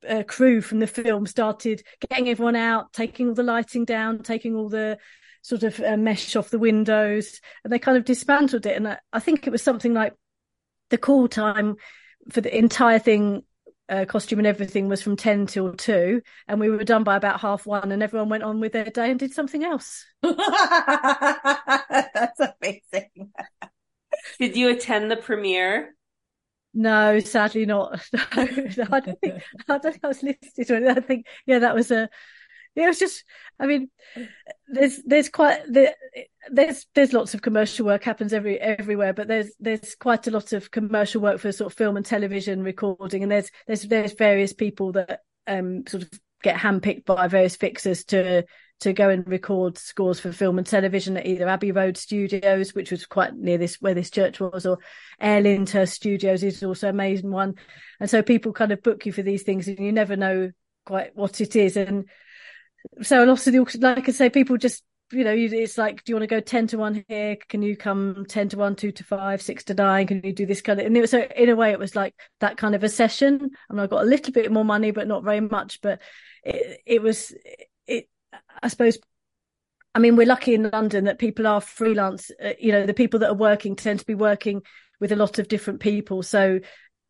uh, 0.08 0.22
crew 0.22 0.60
from 0.60 0.78
the 0.78 0.86
film 0.86 1.26
started 1.26 1.82
getting 2.08 2.28
everyone 2.28 2.56
out, 2.56 2.92
taking 2.92 3.28
all 3.28 3.34
the 3.34 3.42
lighting 3.42 3.84
down, 3.84 4.22
taking 4.22 4.54
all 4.54 4.68
the 4.68 4.98
sort 5.42 5.62
of 5.62 5.80
uh, 5.80 5.96
mesh 5.96 6.36
off 6.36 6.50
the 6.50 6.58
windows, 6.58 7.40
and 7.64 7.72
they 7.72 7.78
kind 7.78 7.96
of 7.96 8.04
dismantled 8.04 8.66
it. 8.66 8.76
And 8.76 8.88
I, 8.88 8.98
I 9.12 9.20
think 9.20 9.46
it 9.46 9.50
was 9.50 9.62
something 9.62 9.94
like 9.94 10.14
the 10.90 10.98
call 10.98 11.28
time 11.28 11.76
for 12.30 12.40
the 12.40 12.56
entire 12.56 12.98
thing 12.98 13.42
uh, 13.88 14.04
costume 14.04 14.38
and 14.38 14.46
everything 14.46 14.88
was 14.88 15.02
from 15.02 15.16
10 15.16 15.46
till 15.46 15.74
2 15.74 16.22
and 16.46 16.60
we 16.60 16.70
were 16.70 16.84
done 16.84 17.02
by 17.02 17.16
about 17.16 17.40
half 17.40 17.66
one 17.66 17.90
and 17.90 18.04
everyone 18.04 18.28
went 18.28 18.44
on 18.44 18.60
with 18.60 18.72
their 18.72 18.84
day 18.84 19.10
and 19.10 19.18
did 19.18 19.32
something 19.32 19.64
else 19.64 20.06
that's 20.22 22.40
amazing 22.40 23.32
did 24.38 24.56
you 24.56 24.68
attend 24.70 25.10
the 25.10 25.16
premiere 25.16 25.94
no, 26.72 27.18
sadly 27.20 27.66
not. 27.66 28.00
No, 28.12 28.22
I 28.92 29.00
don't 29.00 29.20
think 29.20 29.42
I 29.68 29.78
don't 29.78 29.82
think 29.82 30.04
I 30.04 30.08
was 30.08 30.22
listed. 30.22 30.70
I 30.70 31.00
think 31.00 31.26
yeah, 31.46 31.60
that 31.60 31.74
was 31.74 31.90
a 31.90 32.08
it 32.76 32.86
was 32.86 32.98
just 32.98 33.24
I 33.58 33.66
mean 33.66 33.90
there's 34.68 35.02
there's 35.04 35.28
quite 35.28 35.62
there's 36.50 36.86
there's 36.94 37.12
lots 37.12 37.34
of 37.34 37.42
commercial 37.42 37.86
work 37.86 38.04
happens 38.04 38.32
every 38.32 38.60
everywhere, 38.60 39.12
but 39.12 39.26
there's 39.28 39.50
there's 39.58 39.96
quite 39.96 40.26
a 40.26 40.30
lot 40.30 40.52
of 40.52 40.70
commercial 40.70 41.20
work 41.20 41.40
for 41.40 41.50
sort 41.50 41.72
of 41.72 41.76
film 41.76 41.96
and 41.96 42.06
television 42.06 42.62
recording 42.62 43.22
and 43.22 43.32
there's 43.32 43.50
there's 43.66 43.82
there's 43.82 44.12
various 44.12 44.52
people 44.52 44.92
that 44.92 45.20
um 45.46 45.84
sort 45.88 46.04
of 46.04 46.10
get 46.42 46.56
handpicked 46.56 47.04
by 47.04 47.26
various 47.26 47.56
fixers 47.56 48.04
to 48.04 48.44
to 48.80 48.92
go 48.92 49.08
and 49.08 49.26
record 49.28 49.78
scores 49.78 50.20
for 50.20 50.32
film 50.32 50.58
and 50.58 50.66
television 50.66 51.16
at 51.16 51.26
either 51.26 51.48
Abbey 51.48 51.72
Road 51.72 51.96
Studios, 51.96 52.74
which 52.74 52.90
was 52.90 53.06
quite 53.06 53.34
near 53.34 53.58
this 53.58 53.76
where 53.80 53.94
this 53.94 54.10
church 54.10 54.40
was, 54.40 54.66
or 54.66 54.78
Air 55.20 55.42
Lyndhurst 55.42 55.94
Studios 55.94 56.42
is 56.42 56.62
also 56.62 56.88
an 56.88 56.94
amazing 56.94 57.30
one. 57.30 57.54
And 58.00 58.10
so 58.10 58.22
people 58.22 58.52
kind 58.52 58.72
of 58.72 58.82
book 58.82 59.06
you 59.06 59.12
for 59.12 59.22
these 59.22 59.42
things, 59.42 59.68
and 59.68 59.78
you 59.78 59.92
never 59.92 60.16
know 60.16 60.50
quite 60.84 61.14
what 61.14 61.40
it 61.40 61.56
is. 61.56 61.76
And 61.76 62.06
so 63.02 63.24
a 63.24 63.26
lot 63.26 63.46
of 63.46 63.52
the 63.52 63.78
like 63.80 64.08
I 64.08 64.12
say, 64.12 64.30
people 64.30 64.56
just 64.56 64.82
you 65.12 65.24
know, 65.24 65.34
it's 65.34 65.76
like, 65.76 66.04
do 66.04 66.12
you 66.12 66.16
want 66.16 66.22
to 66.22 66.34
go 66.34 66.40
10 66.40 66.68
to 66.68 66.78
1 66.78 67.04
here? 67.08 67.36
Can 67.48 67.62
you 67.62 67.76
come 67.76 68.24
10 68.28 68.50
to 68.50 68.58
1, 68.58 68.76
2 68.76 68.92
to 68.92 69.04
5, 69.04 69.42
6 69.42 69.64
to 69.64 69.74
9? 69.74 70.06
Can 70.06 70.20
you 70.22 70.32
do 70.32 70.46
this 70.46 70.62
kind 70.62 70.78
of, 70.78 70.86
and 70.86 70.96
it 70.96 71.00
was, 71.00 71.10
so 71.10 71.26
in 71.36 71.48
a 71.48 71.56
way, 71.56 71.72
it 71.72 71.78
was 71.78 71.96
like 71.96 72.14
that 72.40 72.56
kind 72.56 72.74
of 72.74 72.84
a 72.84 72.88
session. 72.88 73.50
And 73.68 73.80
I 73.80 73.86
got 73.86 74.02
a 74.02 74.06
little 74.06 74.32
bit 74.32 74.52
more 74.52 74.64
money, 74.64 74.92
but 74.92 75.08
not 75.08 75.24
very 75.24 75.40
much. 75.40 75.80
But 75.80 76.00
it, 76.44 76.80
it 76.86 77.02
was, 77.02 77.34
it, 77.86 78.08
I 78.62 78.68
suppose 78.68 78.98
I 79.94 79.98
mean, 79.98 80.14
we're 80.16 80.26
lucky 80.26 80.54
in 80.54 80.70
London 80.70 81.04
that 81.04 81.18
people 81.18 81.46
are 81.46 81.60
freelance. 81.60 82.30
Uh, 82.42 82.52
you 82.58 82.70
know, 82.70 82.86
the 82.86 82.94
people 82.94 83.20
that 83.20 83.30
are 83.30 83.34
working 83.34 83.74
tend 83.74 83.98
to 83.98 84.06
be 84.06 84.14
working 84.14 84.62
with 85.00 85.10
a 85.10 85.16
lot 85.16 85.38
of 85.38 85.48
different 85.48 85.80
people. 85.80 86.22
So 86.22 86.60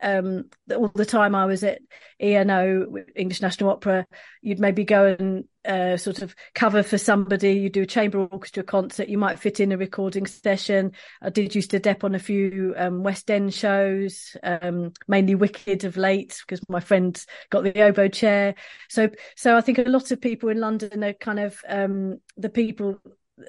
um, 0.03 0.45
all 0.75 0.91
the 0.95 1.07
time 1.07 1.35
I 1.35 1.47
was 1.47 1.65
at 1.65 1.81
ENO, 2.21 2.87
English 3.17 3.41
National 3.41 3.71
Opera, 3.71 4.07
you'd 4.43 4.61
maybe 4.61 4.85
go 4.85 5.17
and 5.19 5.45
uh, 5.65 5.97
sort 5.97 6.23
of 6.23 6.35
cover 6.55 6.83
for 6.83 6.99
somebody. 6.99 7.53
You 7.53 7.71
do 7.71 7.83
a 7.83 7.87
chamber 7.87 8.19
orchestra 8.19 8.63
concert. 8.63 9.09
You 9.09 9.19
might 9.19 9.39
fit 9.39 9.61
in 9.61 9.73
a 9.73 9.77
recording 9.77 10.27
session. 10.27 10.93
I 11.23 11.31
did 11.31 11.55
used 11.55 11.71
to 11.73 11.79
dep 11.79 12.05
on 12.05 12.15
a 12.15 12.19
few 12.19 12.75
um, 12.77 13.03
West 13.03 13.31
End 13.31 13.53
shows, 13.53 14.37
um, 14.43 14.93
mainly 15.09 15.35
Wicked 15.35 15.85
of 15.85 15.97
late 15.97 16.43
because 16.47 16.61
my 16.69 16.81
friends 16.81 17.27
got 17.51 17.65
the 17.65 17.83
oboe 17.83 18.09
chair. 18.09 18.55
So, 18.89 19.11
so 19.37 19.57
I 19.57 19.61
think 19.61 19.79
a 19.79 19.83
lot 19.83 20.11
of 20.11 20.21
people 20.21 20.49
in 20.49 20.61
London 20.61 21.05
are 21.05 21.15
kind 21.15 21.41
of 21.41 21.59
um, 21.69 22.21
the 22.37 22.51
people 22.51 23.01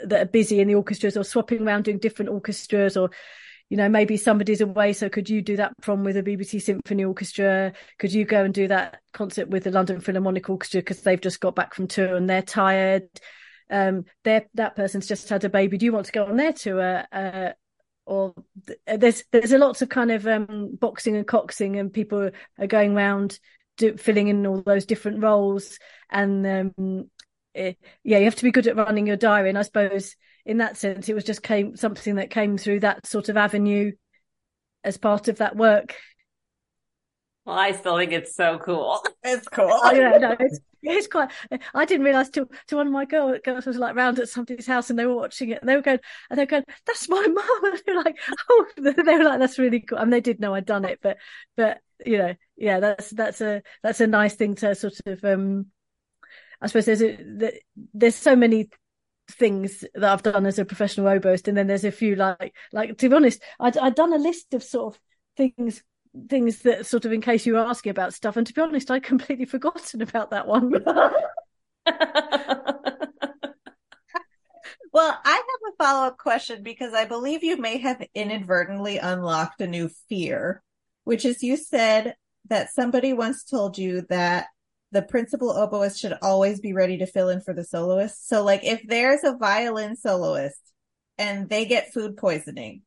that 0.05 0.21
are 0.21 0.25
busy 0.25 0.59
in 0.59 0.67
the 0.67 0.75
orchestras 0.75 1.17
or 1.17 1.23
swapping 1.23 1.67
around 1.67 1.83
doing 1.83 1.97
different 1.97 2.31
orchestras 2.31 2.95
or 2.95 3.09
you 3.71 3.77
know, 3.77 3.87
maybe 3.87 4.17
somebody's 4.17 4.59
away. 4.59 4.91
So 4.91 5.07
could 5.07 5.29
you 5.29 5.41
do 5.41 5.55
that 5.55 5.71
prom 5.81 6.03
with 6.03 6.15
the 6.15 6.23
BBC 6.23 6.61
Symphony 6.61 7.05
Orchestra? 7.05 7.71
Could 7.99 8.11
you 8.11 8.25
go 8.25 8.43
and 8.43 8.53
do 8.53 8.67
that 8.67 8.99
concert 9.13 9.47
with 9.47 9.63
the 9.63 9.71
London 9.71 10.01
Philharmonic 10.01 10.49
Orchestra 10.49 10.81
because 10.81 11.03
they've 11.03 11.21
just 11.21 11.39
got 11.39 11.55
back 11.55 11.73
from 11.73 11.87
tour 11.87 12.17
and 12.17 12.29
they're 12.29 12.41
tired? 12.41 13.07
Um, 13.69 14.03
they 14.25 14.45
that 14.55 14.75
person's 14.75 15.07
just 15.07 15.29
had 15.29 15.45
a 15.45 15.49
baby. 15.49 15.77
Do 15.77 15.85
you 15.85 15.93
want 15.93 16.07
to 16.07 16.11
go 16.11 16.25
on 16.25 16.35
their 16.35 16.51
tour? 16.51 17.05
Uh, 17.13 17.51
or 18.05 18.33
th- 18.67 18.99
there's 18.99 19.23
there's 19.31 19.53
a 19.53 19.57
lots 19.57 19.81
of 19.81 19.87
kind 19.87 20.11
of 20.11 20.27
um, 20.27 20.77
boxing 20.77 21.15
and 21.15 21.25
coxing, 21.25 21.79
and 21.79 21.93
people 21.93 22.29
are 22.59 22.67
going 22.67 22.93
around 22.93 23.39
do, 23.77 23.95
filling 23.95 24.27
in 24.27 24.45
all 24.45 24.61
those 24.61 24.85
different 24.85 25.23
roles. 25.23 25.79
And 26.09 26.45
um, 26.45 27.09
it, 27.53 27.77
yeah, 28.03 28.17
you 28.17 28.25
have 28.25 28.35
to 28.35 28.43
be 28.43 28.51
good 28.51 28.67
at 28.67 28.75
running 28.75 29.07
your 29.07 29.15
diary. 29.15 29.47
And 29.47 29.57
I 29.57 29.61
suppose 29.61 30.17
in 30.45 30.57
that 30.57 30.77
sense, 30.77 31.09
it 31.09 31.13
was 31.13 31.23
just 31.23 31.43
came 31.43 31.75
something 31.75 32.15
that 32.15 32.29
came 32.29 32.57
through 32.57 32.81
that 32.81 33.05
sort 33.05 33.29
of 33.29 33.37
avenue 33.37 33.91
as 34.83 34.97
part 34.97 35.27
of 35.27 35.37
that 35.37 35.55
work. 35.55 35.95
Well, 37.45 37.57
I 37.57 37.71
still 37.71 37.97
think 37.97 38.11
it's 38.11 38.35
so 38.35 38.59
cool. 38.59 39.01
It's 39.23 39.47
cool. 39.47 39.69
Oh, 39.71 39.91
yeah, 39.91 40.17
no, 40.17 40.35
it's, 40.39 40.59
it's 40.81 41.07
quite. 41.07 41.29
I 41.75 41.85
didn't 41.85 42.05
realize 42.05 42.31
till 42.31 42.47
till 42.67 42.79
one 42.79 42.87
of 42.87 42.93
my 42.93 43.05
girl, 43.05 43.37
girls 43.43 43.67
was 43.67 43.77
like 43.77 43.95
round 43.95 44.17
at 44.17 44.29
somebody's 44.29 44.65
house 44.65 44.89
and 44.89 44.97
they 44.97 45.05
were 45.05 45.15
watching 45.15 45.49
it 45.49 45.59
and 45.61 45.69
they 45.69 45.75
were 45.75 45.83
going 45.83 45.99
and 46.29 46.39
they 46.39 46.43
were 46.43 46.47
going, 46.47 46.63
"That's 46.87 47.07
my 47.07 47.21
mum." 47.27 47.63
And 47.65 47.81
they 47.85 47.93
were 47.93 48.03
like, 48.03 48.17
"Oh," 48.49 48.65
they 48.77 48.91
were 49.17 49.23
like, 49.23 49.39
"That's 49.39 49.59
really 49.59 49.81
cool." 49.81 49.99
And 49.99 50.11
they 50.11 50.21
did 50.21 50.39
know 50.39 50.55
I'd 50.55 50.65
done 50.65 50.85
it, 50.85 50.99
but 51.03 51.17
but 51.55 51.81
you 52.03 52.17
know, 52.17 52.33
yeah, 52.57 52.79
that's 52.79 53.11
that's 53.11 53.41
a 53.41 53.61
that's 53.83 54.01
a 54.01 54.07
nice 54.07 54.33
thing 54.33 54.55
to 54.55 54.73
sort 54.73 54.99
of. 55.05 55.23
um 55.23 55.67
I 56.59 56.67
suppose 56.67 56.85
there's 56.85 57.01
a 57.01 57.51
there's 57.93 58.15
so 58.15 58.35
many 58.35 58.69
things 59.33 59.83
that 59.93 60.11
I've 60.11 60.23
done 60.23 60.45
as 60.45 60.59
a 60.59 60.65
professional 60.65 61.07
oboist, 61.07 61.47
and 61.47 61.57
then 61.57 61.67
there's 61.67 61.85
a 61.85 61.91
few 61.91 62.15
like 62.15 62.53
like 62.71 62.97
to 62.97 63.09
be 63.09 63.15
honest, 63.15 63.41
I'd 63.59 63.77
I'd 63.77 63.95
done 63.95 64.13
a 64.13 64.17
list 64.17 64.53
of 64.53 64.63
sort 64.63 64.95
of 64.95 65.01
things 65.37 65.83
things 66.29 66.59
that 66.63 66.85
sort 66.85 67.05
of 67.05 67.13
in 67.13 67.21
case 67.21 67.45
you 67.45 67.53
were 67.53 67.59
asking 67.59 67.91
about 67.91 68.13
stuff, 68.13 68.37
and 68.37 68.45
to 68.47 68.53
be 68.53 68.61
honest, 68.61 68.91
I'd 68.91 69.03
completely 69.03 69.45
forgotten 69.55 70.01
about 70.01 70.31
that 70.31 70.47
one. 70.47 70.71
well, 74.93 75.19
I 75.23 75.31
have 75.31 75.73
a 75.73 75.83
follow 75.83 76.07
up 76.07 76.17
question 76.17 76.63
because 76.63 76.93
I 76.93 77.05
believe 77.05 77.43
you 77.43 77.57
may 77.57 77.77
have 77.79 78.05
inadvertently 78.13 78.97
unlocked 78.97 79.61
a 79.61 79.67
new 79.67 79.89
fear, 80.09 80.61
which 81.03 81.25
is 81.25 81.43
you 81.43 81.57
said 81.57 82.15
that 82.49 82.73
somebody 82.73 83.13
once 83.13 83.43
told 83.43 83.77
you 83.77 84.05
that 84.09 84.47
the 84.91 85.01
principal 85.01 85.53
oboist 85.53 85.99
should 85.99 86.17
always 86.21 86.59
be 86.59 86.73
ready 86.73 86.97
to 86.97 87.05
fill 87.05 87.29
in 87.29 87.41
for 87.41 87.53
the 87.53 87.63
soloist. 87.63 88.27
So 88.27 88.43
like 88.43 88.63
if 88.63 88.81
there's 88.85 89.23
a 89.23 89.37
violin 89.37 89.95
soloist 89.95 90.59
and 91.17 91.49
they 91.49 91.65
get 91.65 91.93
food 91.93 92.17
poisoning, 92.17 92.81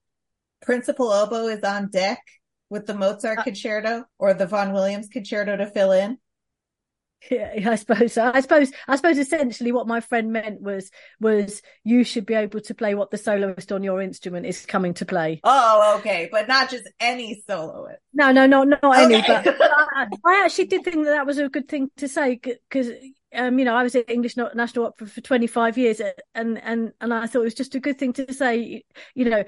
principal 0.60 1.10
oboe 1.10 1.48
is 1.48 1.62
on 1.62 1.88
deck 1.90 2.20
with 2.68 2.86
the 2.86 2.94
Mozart 2.94 3.38
uh, 3.38 3.42
concerto 3.42 4.04
or 4.18 4.34
the 4.34 4.46
Vaughan 4.46 4.72
Williams 4.72 5.08
concerto 5.08 5.56
to 5.56 5.66
fill 5.66 5.92
in. 5.92 6.18
Yeah, 7.30 7.70
I 7.70 7.76
suppose. 7.76 8.18
I 8.18 8.40
suppose. 8.40 8.72
I 8.86 8.96
suppose. 8.96 9.18
Essentially, 9.18 9.72
what 9.72 9.86
my 9.86 10.00
friend 10.00 10.32
meant 10.32 10.60
was 10.60 10.90
was 11.20 11.62
you 11.82 12.04
should 12.04 12.26
be 12.26 12.34
able 12.34 12.60
to 12.60 12.74
play 12.74 12.94
what 12.94 13.10
the 13.10 13.18
soloist 13.18 13.72
on 13.72 13.82
your 13.82 14.00
instrument 14.02 14.46
is 14.46 14.66
coming 14.66 14.94
to 14.94 15.06
play. 15.06 15.40
Oh, 15.44 15.96
okay, 15.98 16.28
but 16.30 16.48
not 16.48 16.70
just 16.70 16.88
any 17.00 17.42
soloist. 17.46 18.00
No, 18.12 18.30
no, 18.32 18.46
no, 18.46 18.64
not 18.64 18.84
okay. 18.84 19.04
any. 19.04 19.22
But 19.26 19.70
I, 19.94 20.06
I, 20.24 20.42
actually 20.44 20.66
did 20.66 20.84
think 20.84 20.96
that 20.96 21.12
that 21.12 21.26
was 21.26 21.38
a 21.38 21.48
good 21.48 21.68
thing 21.68 21.90
to 21.96 22.08
say 22.08 22.40
because. 22.42 22.90
Um, 23.36 23.58
you 23.58 23.64
know, 23.64 23.74
I 23.74 23.82
was 23.82 23.96
at 23.96 24.08
English 24.08 24.36
National 24.36 24.86
Opera 24.86 25.08
for 25.08 25.20
25 25.20 25.76
years, 25.76 26.00
and 26.36 26.56
and 26.62 26.92
and 27.00 27.12
I 27.12 27.26
thought 27.26 27.40
it 27.40 27.44
was 27.44 27.54
just 27.54 27.74
a 27.74 27.80
good 27.80 27.98
thing 27.98 28.12
to 28.12 28.32
say. 28.32 28.84
You 29.16 29.24
know, 29.28 29.44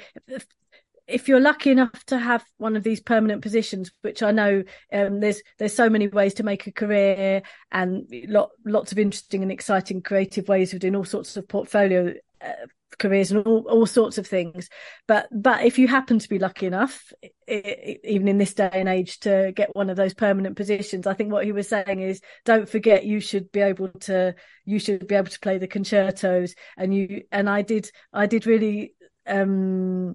if 1.07 1.29
you're 1.29 1.41
lucky 1.41 1.71
enough 1.71 2.05
to 2.07 2.19
have 2.19 2.45
one 2.59 2.77
of 2.77 2.83
these 2.83 3.01
permanent 3.01 3.43
positions, 3.43 3.93
which 4.03 4.23
I 4.23 4.33
know 4.33 4.65
um, 4.93 5.21
there's 5.21 5.43
there's 5.59 5.75
so 5.75 5.89
many 5.89 6.09
ways 6.09 6.35
to 6.35 6.43
make 6.43 6.67
a 6.67 6.73
career 6.73 7.43
and 7.71 8.07
lot, 8.29 8.51
lots 8.65 8.93
of 8.93 8.99
interesting 8.99 9.43
and 9.43 9.53
exciting 9.53 10.03
creative 10.03 10.49
ways 10.49 10.75
of 10.75 10.81
doing 10.81 10.97
all 10.97 11.05
sorts 11.05 11.37
of 11.37 11.47
portfolio 11.49 12.13
uh, 12.41 12.67
careers 12.99 13.31
and 13.31 13.47
all, 13.47 13.67
all 13.69 13.87
sorts 13.87 14.19
of 14.19 14.27
things. 14.27 14.69
But 15.07 15.29
but 15.31 15.65
if 15.65 15.79
you 15.79 15.87
happen 15.87 16.19
to 16.19 16.29
be 16.29 16.39
lucky 16.39 16.67
enough, 16.67 17.13
it, 17.47 18.01
even 18.03 18.27
in 18.27 18.39
this 18.39 18.55
day 18.55 18.71
and 18.73 18.89
age, 18.89 19.21
to 19.21 19.53
get 19.55 19.77
one 19.77 19.91
of 19.91 19.97
those 19.97 20.15
permanent 20.15 20.57
positions, 20.57 21.07
I 21.07 21.15
think 21.15 21.31
what 21.31 21.45
he 21.45 21.53
was 21.53 21.69
saying 21.69 22.01
is, 22.01 22.21
don't 22.45 22.69
forget 22.69 23.05
you 23.05 23.21
should 23.21 23.53
be 23.53 23.61
able 23.61 23.89
to 24.01 24.35
you 24.65 24.79
should 24.81 25.07
be 25.07 25.15
able 25.15 25.31
to 25.31 25.41
play 25.41 25.59
the 25.59 25.69
concertos, 25.69 26.55
and 26.77 26.93
you 26.93 27.23
and 27.31 27.49
I 27.49 27.63
did 27.63 27.91
I 28.13 28.27
did 28.27 28.47
really. 28.47 28.95
um 29.29 30.15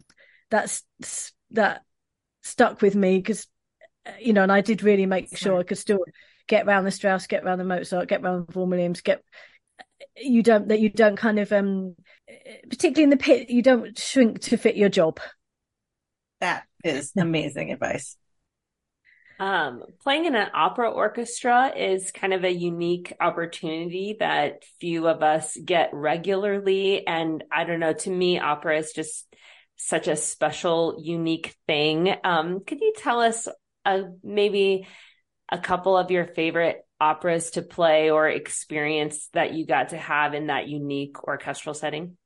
that's 0.52 0.84
that 1.52 1.82
stuck 2.43 2.82
with 2.82 2.95
me 2.95 3.18
because 3.18 3.47
uh, 4.06 4.12
you 4.20 4.34
know 4.34 4.43
and 4.43 4.52
i 4.52 4.62
did 4.62 4.84
really 4.84 5.06
make 5.06 5.36
sure 5.36 5.60
i 5.60 5.64
could 5.64 5.78
still 5.78 5.99
get 6.52 6.66
round 6.66 6.86
the 6.86 6.91
Strauss, 6.91 7.28
get 7.28 7.45
round 7.45 7.62
the 7.62 7.66
Mozart, 7.66 8.10
get 8.10 8.22
round 8.22 8.45
the 8.45 8.52
Vaughan 8.52 8.70
Williams, 8.70 8.99
get 8.99 9.24
you 10.18 10.43
don't 10.43 10.68
that 10.68 10.82
you 10.82 10.89
don't 10.89 11.16
kind 11.16 11.39
of 11.39 11.52
um 11.54 11.95
particularly 12.70 13.04
in 13.04 13.10
the 13.10 13.18
pit 13.18 13.49
you 13.49 13.62
don't 13.62 13.97
shrink 13.97 14.39
to 14.41 14.58
fit 14.58 14.76
your 14.76 14.89
job 14.89 15.20
that 16.39 16.64
is 16.84 17.12
amazing 17.18 17.72
advice 17.72 18.18
um, 19.39 19.82
playing 20.04 20.26
in 20.26 20.36
an 20.36 20.49
opera 20.54 20.91
orchestra 20.91 21.74
is 21.76 22.12
kind 22.12 22.34
of 22.34 22.43
a 22.43 22.54
unique 22.54 23.14
opportunity 23.20 24.18
that 24.20 24.64
few 24.80 25.08
of 25.08 25.24
us 25.24 25.58
get 25.66 25.89
regularly. 25.93 27.08
And 27.08 27.43
I 27.52 27.64
don't 27.64 27.80
know, 27.80 27.93
to 27.93 28.10
me, 28.12 28.38
opera 28.38 28.78
is 28.78 28.91
just 28.91 29.26
such 29.82 30.07
a 30.07 30.15
special, 30.15 30.97
unique 31.01 31.55
thing. 31.67 32.13
Um, 32.23 32.61
could 32.65 32.82
you 32.82 32.93
tell 32.97 33.19
us 33.19 33.47
uh, 33.86 34.03
maybe 34.23 34.88
a 35.51 35.57
couple 35.57 35.97
of 35.97 36.11
your 36.11 36.25
favorite 36.25 36.86
operas 36.99 37.51
to 37.51 37.61
play 37.63 38.11
or 38.11 38.27
experience 38.29 39.27
that 39.34 39.53
you 39.53 39.65
got 39.65 39.89
to 39.89 39.97
have 39.97 40.34
in 40.34 40.47
that 40.47 40.67
unique 40.67 41.23
orchestral 41.23 41.73
setting? 41.73 42.17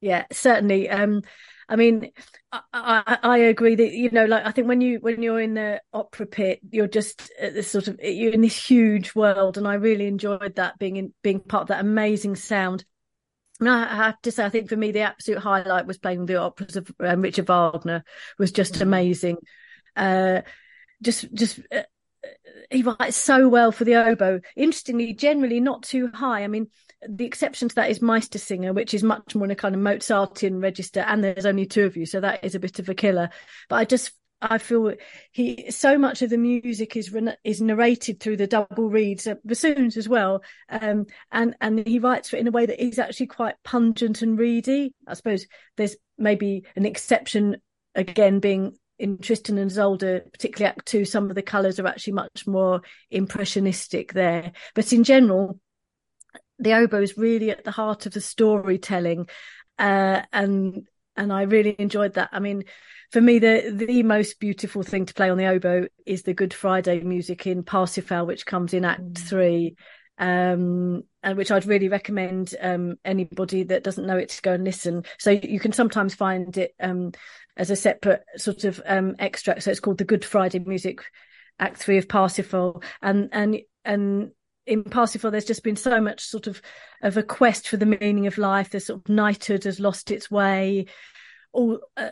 Yeah, 0.00 0.24
certainly. 0.32 0.88
Um, 0.88 1.22
I 1.68 1.76
mean, 1.76 2.10
I, 2.50 2.60
I, 2.72 3.18
I, 3.22 3.38
agree 3.38 3.76
that 3.76 3.92
you 3.92 4.10
know, 4.10 4.24
like 4.24 4.44
I 4.44 4.50
think 4.50 4.66
when 4.66 4.80
you 4.80 4.98
when 4.98 5.22
you're 5.22 5.40
in 5.40 5.54
the 5.54 5.80
opera 5.92 6.26
pit, 6.26 6.60
you're 6.70 6.88
just 6.88 7.30
at 7.40 7.54
this 7.54 7.70
sort 7.70 7.86
of 7.86 8.00
you're 8.02 8.32
in 8.32 8.40
this 8.40 8.56
huge 8.56 9.14
world, 9.14 9.58
and 9.58 9.68
I 9.68 9.74
really 9.74 10.06
enjoyed 10.06 10.56
that 10.56 10.78
being 10.78 10.96
in 10.96 11.14
being 11.22 11.38
part 11.38 11.62
of 11.62 11.68
that 11.68 11.80
amazing 11.80 12.34
sound. 12.36 12.84
And 13.66 13.70
I 13.70 13.94
have 13.94 14.20
to 14.22 14.32
say, 14.32 14.44
I 14.44 14.48
think 14.48 14.68
for 14.68 14.76
me, 14.76 14.90
the 14.90 15.02
absolute 15.02 15.38
highlight 15.38 15.86
was 15.86 15.98
playing 15.98 16.26
the 16.26 16.36
operas 16.36 16.76
of 16.76 16.90
um, 16.98 17.22
Richard 17.22 17.46
Wagner 17.46 18.04
was 18.38 18.50
just 18.50 18.74
mm-hmm. 18.74 18.82
amazing. 18.82 19.36
Uh, 19.94 20.40
just 21.00 21.32
just 21.32 21.60
uh, 21.70 21.82
he 22.70 22.82
writes 22.82 23.16
so 23.16 23.48
well 23.48 23.70
for 23.70 23.84
the 23.84 23.94
oboe. 23.94 24.40
Interestingly, 24.56 25.14
generally 25.14 25.60
not 25.60 25.84
too 25.84 26.08
high. 26.08 26.42
I 26.42 26.48
mean, 26.48 26.68
the 27.08 27.24
exception 27.24 27.68
to 27.68 27.74
that 27.76 27.90
is 27.90 28.00
Meistersinger, 28.00 28.74
which 28.74 28.94
is 28.94 29.02
much 29.04 29.34
more 29.34 29.44
in 29.44 29.50
a 29.52 29.56
kind 29.56 29.74
of 29.74 29.80
Mozartian 29.80 30.60
register, 30.60 31.00
and 31.00 31.22
there's 31.22 31.46
only 31.46 31.66
two 31.66 31.84
of 31.84 31.96
you, 31.96 32.04
so 32.04 32.20
that 32.20 32.44
is 32.44 32.54
a 32.54 32.60
bit 32.60 32.78
of 32.78 32.88
a 32.88 32.94
killer. 32.94 33.30
But 33.68 33.76
I 33.76 33.84
just 33.84 34.12
I 34.42 34.58
feel 34.58 34.92
he 35.30 35.70
so 35.70 35.96
much 35.96 36.20
of 36.20 36.30
the 36.30 36.36
music 36.36 36.96
is 36.96 37.16
is 37.44 37.60
narrated 37.60 38.18
through 38.18 38.38
the 38.38 38.48
double 38.48 38.90
reeds, 38.90 39.26
uh, 39.26 39.36
bassoons 39.44 39.96
as 39.96 40.08
well, 40.08 40.42
um, 40.68 41.06
and 41.30 41.54
and 41.60 41.86
he 41.86 42.00
writes 42.00 42.34
it 42.34 42.40
in 42.40 42.48
a 42.48 42.50
way 42.50 42.66
that 42.66 42.84
is 42.84 42.98
actually 42.98 43.28
quite 43.28 43.54
pungent 43.62 44.20
and 44.20 44.38
reedy. 44.38 44.94
I 45.06 45.14
suppose 45.14 45.46
there's 45.76 45.96
maybe 46.18 46.64
an 46.74 46.84
exception 46.84 47.58
again 47.94 48.40
being 48.40 48.76
in 48.98 49.18
Tristan 49.18 49.58
and 49.58 49.70
Isolde, 49.70 50.22
particularly 50.32 50.70
Act 50.70 50.86
Two, 50.86 51.04
some 51.04 51.28
of 51.30 51.36
the 51.36 51.42
colours 51.42 51.78
are 51.78 51.86
actually 51.86 52.14
much 52.14 52.46
more 52.46 52.82
impressionistic 53.10 54.12
there. 54.12 54.52
But 54.74 54.92
in 54.92 55.04
general, 55.04 55.60
the 56.58 56.74
oboe 56.74 57.02
is 57.02 57.16
really 57.16 57.50
at 57.50 57.64
the 57.64 57.70
heart 57.70 58.06
of 58.06 58.12
the 58.12 58.20
storytelling, 58.20 59.28
uh, 59.78 60.22
and 60.32 60.86
and 61.16 61.32
I 61.32 61.42
really 61.42 61.76
enjoyed 61.78 62.14
that. 62.14 62.30
I 62.32 62.38
mean, 62.38 62.64
for 63.10 63.20
me, 63.20 63.38
the 63.38 63.70
the 63.74 64.02
most 64.02 64.40
beautiful 64.40 64.82
thing 64.82 65.06
to 65.06 65.14
play 65.14 65.30
on 65.30 65.38
the 65.38 65.46
oboe 65.46 65.88
is 66.06 66.22
the 66.22 66.34
Good 66.34 66.54
Friday 66.54 67.00
music 67.00 67.46
in 67.46 67.62
Parsifal, 67.62 68.26
which 68.26 68.46
comes 68.46 68.72
in 68.72 68.84
Act 68.84 69.02
mm. 69.02 69.18
Three, 69.18 69.76
um, 70.18 71.02
and 71.22 71.36
which 71.36 71.50
I'd 71.50 71.66
really 71.66 71.88
recommend 71.88 72.54
um, 72.60 72.96
anybody 73.04 73.64
that 73.64 73.84
doesn't 73.84 74.06
know 74.06 74.16
it 74.16 74.30
to 74.30 74.42
go 74.42 74.54
and 74.54 74.64
listen. 74.64 75.04
So 75.18 75.30
you 75.30 75.60
can 75.60 75.72
sometimes 75.72 76.14
find 76.14 76.56
it 76.56 76.74
um, 76.80 77.12
as 77.56 77.70
a 77.70 77.76
separate 77.76 78.24
sort 78.36 78.64
of 78.64 78.80
um, 78.86 79.14
extract. 79.18 79.64
So 79.64 79.70
it's 79.70 79.80
called 79.80 79.98
the 79.98 80.04
Good 80.04 80.24
Friday 80.24 80.60
Music, 80.60 81.02
Act 81.58 81.76
Three 81.76 81.98
of 81.98 82.08
Parsifal, 82.08 82.82
and 83.02 83.28
and 83.32 83.58
and 83.84 84.30
in 84.66 84.84
Parsifal, 84.84 85.30
there's 85.30 85.44
just 85.44 85.64
been 85.64 85.76
so 85.76 86.00
much 86.00 86.20
sort 86.20 86.46
of 86.46 86.62
of 87.02 87.16
a 87.16 87.22
quest 87.22 87.68
for 87.68 87.76
the 87.76 87.86
meaning 87.86 88.26
of 88.26 88.38
life. 88.38 88.70
The 88.70 88.80
sort 88.80 89.00
of 89.00 89.08
knighthood 89.08 89.64
has 89.64 89.80
lost 89.80 90.10
its 90.10 90.30
way 90.30 90.86
all 91.52 91.80
uh, 91.96 92.10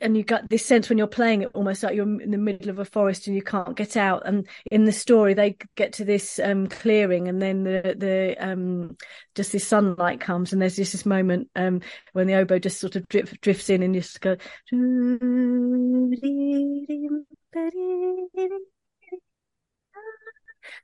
and 0.00 0.16
you 0.16 0.22
got 0.22 0.48
this 0.48 0.64
sense 0.64 0.88
when 0.88 0.96
you're 0.96 1.06
playing 1.06 1.42
it 1.42 1.50
almost 1.52 1.82
like 1.82 1.94
you're 1.94 2.20
in 2.20 2.30
the 2.30 2.38
middle 2.38 2.70
of 2.70 2.78
a 2.78 2.84
forest 2.84 3.26
and 3.26 3.36
you 3.36 3.42
can't 3.42 3.76
get 3.76 3.96
out 3.96 4.22
and 4.26 4.48
in 4.70 4.86
the 4.86 4.92
story 4.92 5.34
they 5.34 5.56
get 5.76 5.92
to 5.92 6.04
this 6.04 6.38
um, 6.38 6.66
clearing 6.66 7.28
and 7.28 7.42
then 7.42 7.64
the 7.64 7.94
the 7.96 8.36
um, 8.40 8.96
just 9.34 9.52
this 9.52 9.66
sunlight 9.66 10.20
comes 10.20 10.52
and 10.52 10.62
there's 10.62 10.76
just 10.76 10.92
this 10.92 11.06
moment 11.06 11.48
um, 11.56 11.80
when 12.14 12.26
the 12.26 12.34
oboe 12.34 12.58
just 12.58 12.80
sort 12.80 12.96
of 12.96 13.06
drifts 13.08 13.36
drifts 13.42 13.68
in 13.68 13.82
and 13.82 13.94
you 13.94 14.00
just 14.00 14.20
go 14.20 14.36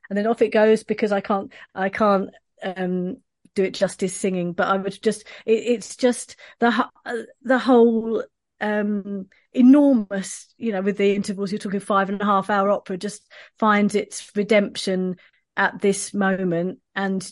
and 0.09 0.17
then 0.17 0.27
off 0.27 0.41
it 0.41 0.49
goes 0.49 0.83
because 0.83 1.11
I 1.11 1.21
can't 1.21 1.51
I 1.75 1.89
can't 1.89 2.29
um 2.63 3.17
do 3.55 3.63
it 3.63 3.73
justice 3.73 4.15
singing, 4.15 4.53
but 4.53 4.67
I 4.67 4.77
would 4.77 5.01
just 5.01 5.23
it, 5.45 5.53
it's 5.53 5.95
just 5.95 6.35
the 6.59 6.87
the 7.41 7.59
whole 7.59 8.23
um 8.59 9.27
enormous 9.53 10.53
you 10.57 10.71
know 10.71 10.81
with 10.81 10.97
the 10.97 11.13
intervals 11.13 11.51
you're 11.51 11.59
talking 11.59 11.79
five 11.79 12.09
and 12.09 12.21
a 12.21 12.25
half 12.25 12.49
hour 12.49 12.71
opera 12.71 12.97
just 12.97 13.27
finds 13.59 13.95
its 13.95 14.31
redemption 14.35 15.15
at 15.55 15.81
this 15.81 16.13
moment. 16.13 16.79
And 16.95 17.29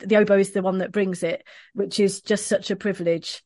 the 0.00 0.16
oboe 0.16 0.38
is 0.38 0.52
the 0.52 0.62
one 0.62 0.78
that 0.78 0.92
brings 0.92 1.22
it 1.22 1.44
which 1.72 1.98
is 1.98 2.20
just 2.20 2.46
such 2.46 2.70
a 2.70 2.76
privilege. 2.76 3.42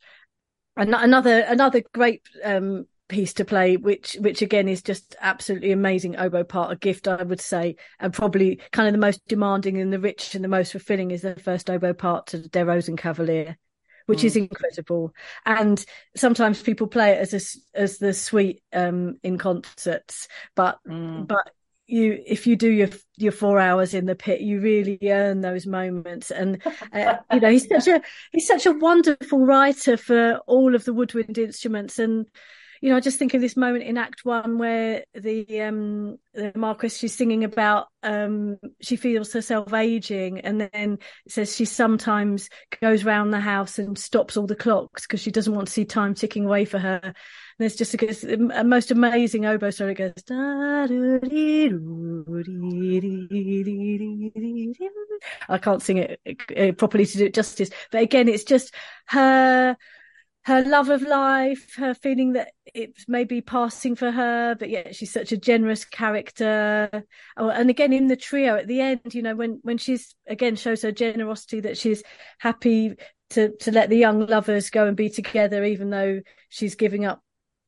And 0.76 0.94
another 0.94 1.40
another 1.40 1.82
great 1.92 2.22
um 2.44 2.86
piece 3.12 3.34
to 3.34 3.44
play, 3.44 3.76
which 3.76 4.14
which 4.14 4.42
again 4.42 4.68
is 4.68 4.82
just 4.82 5.14
absolutely 5.20 5.70
amazing 5.70 6.16
oboe 6.16 6.42
part, 6.42 6.72
a 6.72 6.76
gift 6.76 7.06
I 7.06 7.22
would 7.22 7.40
say, 7.40 7.76
and 8.00 8.12
probably 8.12 8.60
kind 8.72 8.88
of 8.88 8.92
the 8.92 9.06
most 9.06 9.20
demanding 9.28 9.78
and 9.80 9.92
the 9.92 10.00
rich 10.00 10.34
and 10.34 10.42
the 10.42 10.48
most 10.48 10.72
fulfilling 10.72 11.10
is 11.12 11.22
the 11.22 11.36
first 11.36 11.70
oboe 11.70 11.92
part 11.92 12.28
to 12.28 12.48
Der 12.48 12.64
Rosenkavalier, 12.64 13.56
which 14.06 14.20
mm. 14.20 14.24
is 14.24 14.36
incredible. 14.36 15.14
And 15.44 15.84
sometimes 16.16 16.62
people 16.62 16.86
play 16.86 17.12
it 17.12 17.18
as 17.18 17.34
a, 17.74 17.78
as 17.78 17.98
the 17.98 18.14
suite 18.14 18.62
um, 18.72 19.18
in 19.22 19.38
concerts, 19.38 20.26
but 20.56 20.78
mm. 20.88 21.28
but 21.28 21.52
you 21.86 22.22
if 22.26 22.46
you 22.46 22.56
do 22.56 22.70
your 22.70 22.88
your 23.18 23.32
four 23.32 23.58
hours 23.58 23.92
in 23.92 24.06
the 24.06 24.14
pit 24.14 24.40
you 24.40 24.60
really 24.60 24.98
earn 25.02 25.40
those 25.40 25.66
moments 25.66 26.30
and 26.30 26.62
uh, 26.92 27.16
you 27.32 27.40
know 27.40 27.50
he's 27.50 27.68
such 27.68 27.88
a 27.88 28.00
he's 28.30 28.46
such 28.46 28.66
a 28.66 28.72
wonderful 28.72 29.44
writer 29.44 29.96
for 29.96 30.38
all 30.46 30.74
of 30.74 30.84
the 30.84 30.92
woodwind 30.92 31.36
instruments 31.36 31.98
and 31.98 32.26
you 32.82 32.90
know, 32.90 32.96
I 32.96 33.00
just 33.00 33.16
think 33.16 33.32
of 33.32 33.40
this 33.40 33.56
moment 33.56 33.84
in 33.84 33.96
Act 33.96 34.24
One 34.24 34.58
where 34.58 35.04
the 35.14 35.62
um 35.62 36.18
the 36.34 36.88
she's 36.88 37.14
singing 37.14 37.44
about 37.44 37.86
um 38.02 38.58
she 38.80 38.96
feels 38.96 39.32
herself 39.32 39.72
aging, 39.72 40.40
and 40.40 40.68
then 40.72 40.98
says 41.28 41.54
she 41.54 41.64
sometimes 41.64 42.50
goes 42.80 43.04
round 43.04 43.32
the 43.32 43.38
house 43.38 43.78
and 43.78 43.96
stops 43.96 44.36
all 44.36 44.48
the 44.48 44.56
clocks 44.56 45.06
because 45.06 45.20
she 45.20 45.30
doesn't 45.30 45.54
want 45.54 45.68
to 45.68 45.72
see 45.72 45.84
time 45.84 46.12
ticking 46.14 46.44
away 46.44 46.64
for 46.64 46.80
her. 46.80 46.98
And 47.04 47.14
there's 47.60 47.76
just 47.76 47.94
a, 47.94 48.60
a 48.60 48.64
most 48.64 48.90
amazing 48.90 49.46
oboe 49.46 49.70
solo. 49.70 49.92
It 49.92 49.98
goes. 49.98 50.12
I 55.48 55.58
can't 55.58 55.82
sing 55.82 55.98
it 55.98 56.78
properly 56.78 57.06
to 57.06 57.18
do 57.18 57.26
it 57.26 57.34
justice, 57.34 57.70
but 57.92 58.02
again, 58.02 58.28
it's 58.28 58.42
just 58.42 58.74
her 59.06 59.76
her 60.44 60.64
love 60.64 60.88
of 60.88 61.02
life, 61.02 61.76
her 61.76 61.94
feeling 61.94 62.32
that 62.32 62.52
it's 62.74 63.04
maybe 63.06 63.40
passing 63.40 63.94
for 63.94 64.10
her, 64.10 64.56
but 64.56 64.70
yet 64.70 64.94
she's 64.94 65.12
such 65.12 65.30
a 65.30 65.36
generous 65.36 65.84
character. 65.84 67.04
Oh, 67.36 67.48
and 67.48 67.70
again, 67.70 67.92
in 67.92 68.08
the 68.08 68.16
trio 68.16 68.56
at 68.56 68.66
the 68.66 68.80
end, 68.80 69.14
you 69.14 69.22
know, 69.22 69.36
when 69.36 69.60
when 69.62 69.78
she's 69.78 70.14
again 70.26 70.56
shows 70.56 70.82
her 70.82 70.90
generosity 70.90 71.60
that 71.60 71.78
she's 71.78 72.02
happy 72.38 72.96
to 73.30 73.56
to 73.60 73.70
let 73.70 73.88
the 73.88 73.98
young 73.98 74.26
lovers 74.26 74.70
go 74.70 74.86
and 74.86 74.96
be 74.96 75.10
together, 75.10 75.64
even 75.64 75.90
though 75.90 76.20
she's 76.48 76.74
giving 76.74 77.04
up 77.04 77.22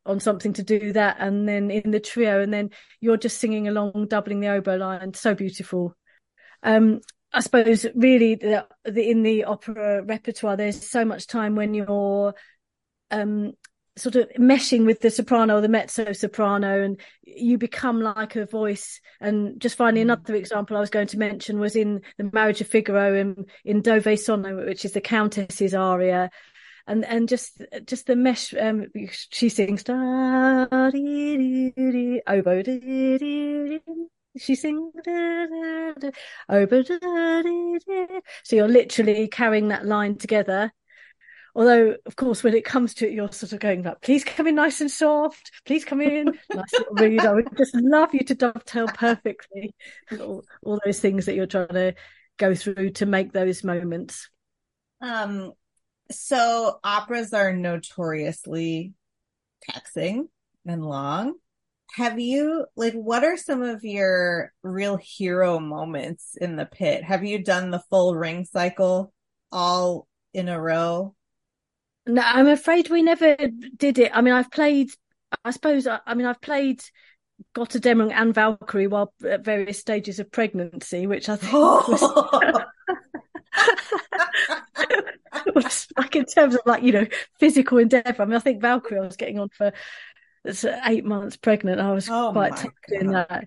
on 0.04 0.18
something 0.18 0.52
to 0.54 0.64
do 0.64 0.92
that. 0.94 1.16
And 1.20 1.48
then 1.48 1.70
in 1.70 1.92
the 1.92 2.00
trio, 2.00 2.40
and 2.40 2.52
then 2.52 2.70
you're 3.00 3.16
just 3.16 3.38
singing 3.38 3.68
along, 3.68 4.08
doubling 4.08 4.40
the 4.40 4.48
oboe 4.48 4.76
line, 4.76 5.14
so 5.14 5.34
beautiful. 5.34 5.96
Um, 6.64 7.00
I 7.32 7.40
suppose 7.40 7.84
really 7.94 8.36
the, 8.36 8.66
the, 8.84 9.10
in 9.10 9.22
the 9.22 9.44
opera 9.44 10.02
repertoire, 10.02 10.56
there's 10.56 10.88
so 10.88 11.04
much 11.04 11.26
time 11.26 11.56
when 11.56 11.74
you're 11.74 12.34
um, 13.20 13.52
sort 13.96 14.16
of 14.16 14.28
meshing 14.38 14.84
with 14.86 15.00
the 15.00 15.10
soprano 15.10 15.56
or 15.56 15.60
the 15.60 15.68
mezzo 15.68 16.12
soprano 16.12 16.82
and 16.82 17.00
you 17.22 17.56
become 17.58 18.00
like 18.00 18.34
a 18.34 18.44
voice. 18.44 19.00
And 19.20 19.60
just 19.60 19.76
finally 19.76 20.00
mm. 20.00 20.04
another 20.04 20.34
example 20.34 20.76
i 20.76 20.80
was 20.80 20.90
going 20.90 21.06
to 21.08 21.18
mention 21.18 21.60
was 21.60 21.76
in 21.76 22.00
the 22.18 22.28
marriage 22.32 22.60
of 22.60 22.66
figaro 22.66 23.14
in, 23.14 23.46
in 23.64 23.82
dove 23.82 24.18
sono 24.18 24.66
which 24.66 24.84
is 24.84 24.92
the 24.92 25.00
countess's 25.00 25.74
aria. 25.74 26.30
And 26.86 27.04
and 27.04 27.28
just 27.28 27.62
just 27.86 28.06
the 28.06 28.16
mesh 28.16 28.52
um, 28.54 28.86
she 29.08 29.48
sings 29.48 29.84
oboe 29.88 30.90
she 34.36 34.54
sings 34.54 34.92
oboe 36.50 36.82
so 38.42 38.56
you're 38.56 38.68
literally 38.68 39.28
carrying 39.28 39.68
that 39.68 39.86
line 39.86 40.18
together 40.18 40.72
although 41.54 41.96
of 42.06 42.16
course 42.16 42.42
when 42.42 42.54
it 42.54 42.64
comes 42.64 42.94
to 42.94 43.06
it 43.06 43.12
you're 43.12 43.30
sort 43.32 43.52
of 43.52 43.60
going 43.60 43.82
like 43.82 44.00
please 44.00 44.24
come 44.24 44.46
in 44.46 44.54
nice 44.54 44.80
and 44.80 44.90
soft. 44.90 45.52
Please 45.64 45.84
come 45.84 46.00
in. 46.00 46.26
Nice 46.26 46.72
little 46.72 46.94
reed 46.94 47.20
i 47.20 47.32
would 47.32 47.48
just 47.56 47.74
love 47.76 48.12
you 48.12 48.20
to 48.20 48.34
dovetail 48.34 48.86
perfectly 48.88 49.74
all, 50.20 50.44
all 50.64 50.80
those 50.84 51.00
things 51.00 51.26
that 51.26 51.34
you're 51.34 51.46
trying 51.46 51.68
to 51.68 51.94
go 52.38 52.54
through 52.54 52.90
to 52.90 53.06
make 53.06 53.32
those 53.32 53.62
moments. 53.62 54.28
Um 55.00 55.52
so 56.10 56.78
operas 56.82 57.32
are 57.32 57.52
notoriously 57.52 58.92
taxing 59.62 60.28
and 60.66 60.84
long. 60.84 61.34
Have 61.96 62.18
you 62.18 62.66
like 62.74 62.94
what 62.94 63.22
are 63.22 63.36
some 63.36 63.62
of 63.62 63.84
your 63.84 64.52
real 64.62 64.96
hero 64.96 65.60
moments 65.60 66.36
in 66.40 66.56
the 66.56 66.66
pit? 66.66 67.04
Have 67.04 67.24
you 67.24 67.42
done 67.42 67.70
the 67.70 67.82
full 67.90 68.16
ring 68.16 68.44
cycle 68.44 69.12
all 69.52 70.08
in 70.32 70.48
a 70.48 70.60
row 70.60 71.14
no, 72.06 72.22
I'm 72.24 72.48
afraid 72.48 72.90
we 72.90 73.02
never 73.02 73.36
did 73.76 73.98
it. 73.98 74.10
I 74.14 74.20
mean, 74.20 74.34
I've 74.34 74.50
played. 74.50 74.90
I 75.44 75.50
suppose. 75.50 75.86
I 75.86 76.14
mean, 76.14 76.26
I've 76.26 76.40
played 76.40 76.82
Götterdämmerung 77.56 78.12
and 78.12 78.34
Valkyrie 78.34 78.86
while 78.86 79.12
at 79.28 79.44
various 79.44 79.78
stages 79.78 80.18
of 80.18 80.30
pregnancy, 80.30 81.06
which 81.06 81.28
I 81.28 81.36
think 81.36 81.52
oh. 81.54 82.64
was, 85.54 85.54
was 85.54 85.86
like 85.96 86.16
in 86.16 86.24
terms 86.26 86.54
of 86.54 86.60
like 86.66 86.82
you 86.82 86.92
know 86.92 87.06
physical 87.38 87.78
endeavor. 87.78 88.22
I 88.22 88.24
mean, 88.26 88.36
I 88.36 88.40
think 88.40 88.60
Valkyrie 88.60 88.98
I 88.98 89.02
was 89.02 89.16
getting 89.16 89.38
on 89.38 89.48
for 89.48 89.72
eight 90.84 91.04
months 91.04 91.36
pregnant. 91.36 91.80
I 91.80 91.92
was 91.92 92.08
oh 92.10 92.32
quite 92.32 92.66
doing 92.88 93.12
that. 93.12 93.46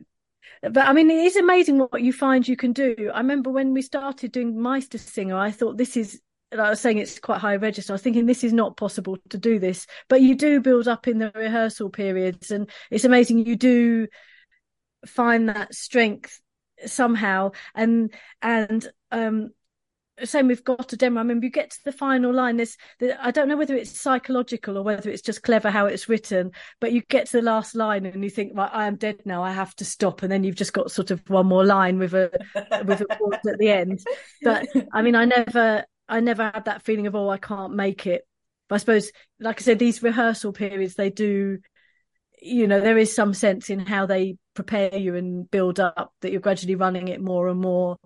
But 0.61 0.87
I 0.87 0.93
mean, 0.93 1.11
it 1.11 1.23
is 1.25 1.35
amazing 1.35 1.77
what 1.77 2.01
you 2.01 2.11
find 2.11 2.47
you 2.47 2.57
can 2.57 2.73
do. 2.73 3.11
I 3.13 3.19
remember 3.19 3.51
when 3.51 3.73
we 3.73 3.81
started 3.83 4.31
doing 4.31 4.55
Meistersinger, 4.55 5.35
I 5.35 5.51
thought 5.51 5.77
this 5.77 5.95
is 5.95 6.19
I 6.51 6.69
was 6.69 6.79
saying 6.79 6.97
it's 6.97 7.19
quite 7.19 7.39
high 7.39 7.57
register. 7.57 7.91
I 7.91 7.95
was 7.95 8.01
thinking 8.01 8.25
this 8.25 8.43
is 8.43 8.53
not 8.53 8.77
possible 8.77 9.17
to 9.29 9.37
do 9.37 9.59
this, 9.59 9.85
but 10.07 10.21
you 10.21 10.35
do 10.35 10.61
build 10.61 10.87
up 10.87 11.07
in 11.07 11.19
the 11.19 11.31
rehearsal 11.35 11.89
periods, 11.89 12.51
and 12.51 12.69
it's 12.89 13.05
amazing 13.05 13.45
you 13.45 13.55
do 13.55 14.07
find 15.05 15.49
that 15.49 15.73
strength 15.73 16.39
somehow. 16.85 17.51
And 17.75 18.13
and 18.41 18.87
um, 19.11 19.49
same 20.23 20.47
with 20.47 20.63
Götterdämmerung. 20.63 21.19
I 21.19 21.23
mean, 21.23 21.41
you 21.41 21.49
get 21.49 21.71
to 21.71 21.79
the 21.85 21.91
final 21.91 22.33
line. 22.33 22.57
There's, 22.57 22.77
I 23.19 23.31
don't 23.31 23.47
know 23.47 23.57
whether 23.57 23.75
it's 23.75 23.99
psychological 23.99 24.77
or 24.77 24.83
whether 24.83 25.09
it's 25.09 25.21
just 25.21 25.43
clever 25.43 25.69
how 25.69 25.85
it's 25.85 26.09
written, 26.09 26.51
but 26.79 26.91
you 26.91 27.01
get 27.09 27.27
to 27.27 27.37
the 27.37 27.43
last 27.43 27.75
line 27.75 28.05
and 28.05 28.23
you 28.23 28.29
think, 28.29 28.53
right, 28.55 28.71
I 28.73 28.87
am 28.87 28.95
dead 28.95 29.21
now. 29.25 29.43
I 29.43 29.51
have 29.51 29.75
to 29.75 29.85
stop, 29.85 30.23
and 30.23 30.31
then 30.31 30.43
you've 30.43 30.55
just 30.55 30.73
got 30.73 30.91
sort 30.91 31.11
of 31.11 31.29
one 31.29 31.45
more 31.45 31.65
line 31.65 31.99
with 31.99 32.13
a 32.13 32.31
with 32.85 33.01
a 33.01 33.05
pause 33.05 33.47
at 33.47 33.59
the 33.59 33.69
end. 33.69 34.03
But 34.41 34.67
I 34.93 35.01
mean, 35.01 35.15
I 35.15 35.25
never 35.25 35.85
I 36.09 36.19
never 36.19 36.43
had 36.53 36.65
that 36.65 36.83
feeling 36.83 37.07
of 37.07 37.15
oh 37.15 37.29
I 37.29 37.37
can't 37.37 37.73
make 37.73 38.07
it. 38.07 38.27
But 38.67 38.75
I 38.75 38.77
suppose, 38.79 39.11
like 39.39 39.61
I 39.61 39.63
said, 39.63 39.79
these 39.79 40.03
rehearsal 40.03 40.51
periods 40.53 40.95
they 40.95 41.09
do, 41.09 41.59
you 42.41 42.67
know, 42.67 42.81
there 42.81 42.97
is 42.97 43.15
some 43.15 43.33
sense 43.33 43.69
in 43.69 43.79
how 43.79 44.05
they 44.05 44.37
prepare 44.53 44.95
you 44.95 45.15
and 45.15 45.49
build 45.49 45.79
up 45.79 46.13
that 46.21 46.31
you're 46.31 46.41
gradually 46.41 46.75
running 46.75 47.07
it 47.07 47.21
more 47.21 47.47
and 47.47 47.59
more. 47.59 47.97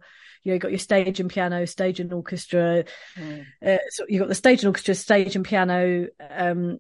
You 0.44 0.52
know, 0.52 0.54
you've 0.54 0.62
got 0.62 0.72
your 0.72 0.80
stage 0.80 1.20
and 1.20 1.30
piano, 1.30 1.66
stage 1.66 2.00
and 2.00 2.12
orchestra. 2.14 2.86
Mm. 3.16 3.46
Uh, 3.66 3.78
so 3.90 4.06
you've 4.08 4.20
got 4.20 4.30
the 4.30 4.36
stage 4.36 4.60
and 4.60 4.68
orchestra, 4.68 4.96
stage 4.96 5.36
and 5.36 5.46
piano 5.46 6.08
um, 6.30 6.80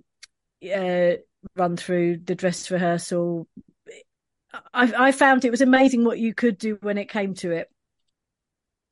uh, 0.64 1.12
run 1.56 1.78
through 1.78 2.18
the 2.18 2.36
dress 2.36 2.70
rehearsal. 2.72 3.48
I, 4.74 5.08
I 5.08 5.12
found 5.12 5.46
it 5.46 5.52
was 5.52 5.62
amazing 5.62 6.04
what 6.04 6.20
you 6.20 6.34
could 6.34 6.58
do 6.58 6.78
when 6.82 6.98
it 6.98 7.10
came 7.10 7.34
to 7.36 7.52
it. 7.52 7.70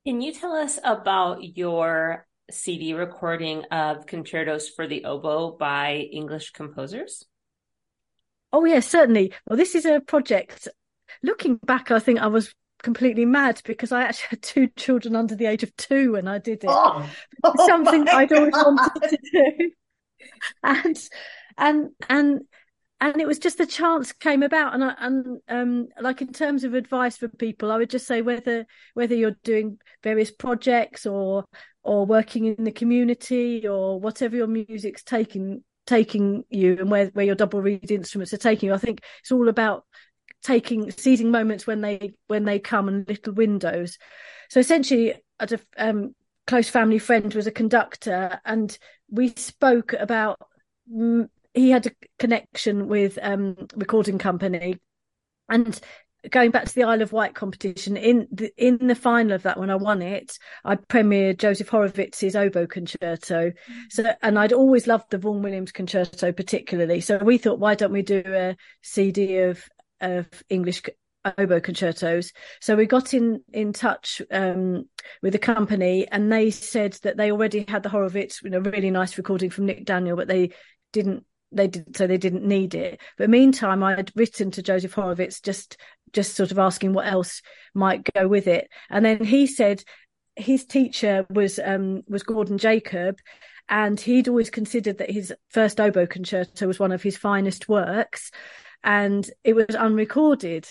Can 0.10 0.22
you 0.22 0.34
tell 0.34 0.53
us 0.53 0.80
about 0.84 1.55
your 1.55 2.26
CD 2.49 2.95
recording 2.95 3.64
of 3.66 4.07
concertos 4.07 4.68
for 4.68 4.88
the 4.88 5.05
oboe 5.05 5.51
by 5.51 5.97
English 5.97 6.49
composers? 6.49 7.26
Oh, 8.51 8.66
yes, 8.66 8.88
certainly. 8.88 9.36
Well, 9.45 9.55
this 9.55 9.76
is 9.76 9.86
a 9.86 9.99
project. 9.99 10.68
Looking 11.22 11.57
back, 11.57 11.91
I 11.91 11.99
think 11.99 12.18
I 12.18 12.26
was 12.26 12.55
completely 12.82 13.24
mad 13.24 13.62
because 13.64 13.91
I 13.91 14.01
actually 14.01 14.28
had 14.32 14.41
two 14.41 14.68
children 14.76 15.16
under 15.16 15.36
the 15.36 15.45
age 15.45 15.62
of 15.62 15.78
two 15.78 16.14
when 16.14 16.28
I 16.28 16.39
did 16.39 16.64
it. 16.64 16.72
Oh, 16.72 17.07
oh 17.43 17.68
Something 17.68 18.10
I'd 18.10 18.34
always 18.34 18.55
wanted 18.55 19.10
to 19.10 19.18
do. 19.32 19.72
And 20.64 20.97
and 21.55 21.89
and 22.10 22.41
and 23.02 23.22
it 23.22 23.28
was 23.28 23.39
just 23.39 23.58
the 23.58 23.66
chance 23.66 24.12
came 24.12 24.43
about. 24.43 24.74
And 24.74 24.84
I, 24.84 24.95
and 25.00 25.41
um 25.47 25.88
like 26.02 26.22
in 26.22 26.34
terms 26.34 26.64
of 26.64 26.74
advice 26.74 27.18
for 27.18 27.28
people 27.28 27.72
i 27.72 27.78
would 27.78 27.89
just 27.89 28.08
say 28.08 28.22
whether 28.22 28.66
whether 28.93 29.16
you're 29.16 29.38
doing 29.43 29.78
various 30.04 30.32
projects 30.32 31.06
or 31.06 31.45
or 31.84 32.06
working 32.06 32.45
in 32.45 32.64
the 32.64 32.72
community 32.72 33.68
or 33.68 34.00
whatever 34.00 34.36
your 34.36 34.47
music's 34.47 35.04
taking 35.04 35.64
taking 35.89 36.43
you 36.50 36.78
and 36.80 36.91
where 36.91 37.08
where 37.08 37.26
your 37.26 37.36
double 37.36 37.62
reed 37.62 37.89
instruments 37.89 38.32
are 38.32 38.38
taking 38.38 38.70
you. 38.70 38.76
I 38.76 38.78
think 38.78 39.02
it's 39.22 39.32
all 39.32 39.50
about 39.50 39.86
taking 40.43 40.91
seizing 40.91 41.32
moments 41.32 41.66
when 41.66 41.82
they 41.82 42.14
when 42.28 42.45
they 42.45 42.60
come 42.60 42.88
and 42.88 43.08
little 43.08 43.34
windows. 43.34 43.97
So 44.50 44.60
essentially 44.60 45.16
at 45.39 45.52
a 45.52 45.60
um, 45.78 46.14
close 46.45 46.70
family 46.70 47.00
friend 47.00 47.34
was 47.34 47.47
a 47.47 47.52
conductor 47.52 48.39
and 48.45 48.78
we 49.10 49.30
spoke 49.30 49.93
about 49.93 50.39
he 51.54 51.72
had 51.72 51.88
a 51.88 51.91
connection 52.18 52.88
with 52.88 53.18
um 53.22 53.56
recording 53.76 54.18
company. 54.18 54.78
And 55.47 55.80
going 56.30 56.52
back 56.52 56.66
to 56.66 56.76
the 56.76 56.84
Isle 56.84 57.02
of 57.02 57.14
Wight 57.14 57.34
competition 57.34 57.95
in 57.95 58.28
the 58.32 58.52
in 58.58 58.88
the 58.88 58.95
final 58.95 59.34
of 59.34 59.43
that 59.43 59.60
when 59.60 59.70
I 59.70 59.76
won 59.76 60.02
it 60.02 60.38
I 60.66 60.76
premiered 60.76 61.38
Joseph 61.38 61.70
Horowitz's 61.70 62.36
oboe 62.36 62.68
concerto. 62.68 63.54
So 63.89 64.14
and 64.22 64.38
I'd 64.38 64.54
always 64.54 64.88
loved 64.88 65.12
the 65.12 65.18
Vaughan 65.18 65.41
Williams 65.41 65.72
concerto 65.72 66.32
particularly. 66.32 67.02
So 67.02 67.18
we 67.18 67.38
thought 67.38 67.60
why 67.60 67.76
don't 67.76 67.93
we 67.93 68.02
do 68.02 68.22
a 68.26 68.56
CD 68.82 69.39
of 69.39 69.64
of 70.02 70.28
English 70.50 70.84
oboe 71.38 71.62
concertos? 71.62 72.34
So 72.62 72.76
we 72.76 72.86
got 72.86 73.14
in 73.14 73.43
in 73.54 73.74
touch 73.74 74.22
um, 74.32 74.89
with 75.22 75.34
the 75.34 75.39
company 75.39 76.08
and 76.12 76.32
they 76.32 76.52
said 76.52 76.93
that 77.04 77.18
they 77.18 77.32
already 77.32 77.66
had 77.68 77.84
the 77.84 77.89
Horowitz 77.89 78.41
you 78.43 78.50
know 78.50 78.60
really 78.60 78.91
nice 78.91 79.18
recording 79.18 79.50
from 79.50 79.66
Nick 79.66 79.86
Daniel 79.86 80.18
but 80.18 80.28
they 80.28 80.52
didn't 80.91 81.26
they 81.52 81.68
did 81.68 81.95
so 81.95 82.08
they 82.08 82.18
didn't 82.18 82.45
need 82.45 82.76
it. 82.76 83.00
But 83.18 83.30
meantime 83.30 83.84
i 83.84 83.95
had 83.95 84.12
written 84.16 84.52
to 84.52 84.62
joseph 84.62 84.93
horowitz 84.93 85.41
just 85.41 85.78
just 86.14 86.36
sort 86.36 86.52
of 86.52 86.60
asking 86.60 86.93
what 86.93 87.08
else 87.08 87.41
might 87.74 88.10
go 88.14 88.28
with 88.28 88.47
it. 88.47 88.70
And 88.89 89.06
then 89.06 89.24
he 89.24 89.47
said 89.47 89.84
his 90.36 90.66
teacher 90.66 91.26
was 91.30 91.60
um 91.60 92.02
was 92.08 92.24
gordon 92.24 92.58
jacob 92.58 93.20
and 93.68 94.00
he'd 94.00 94.28
always 94.28 94.50
considered 94.50 94.97
that 94.97 95.12
his 95.12 95.34
first 95.50 95.80
oboe 95.80 96.08
concerto 96.08 96.66
was 96.66 96.80
one 96.80 96.91
of 96.91 97.04
his 97.04 97.18
finest 97.18 97.70
works 97.70 98.32
and 98.84 99.30
it 99.43 99.55
was 99.55 99.75
unrecorded. 99.75 100.67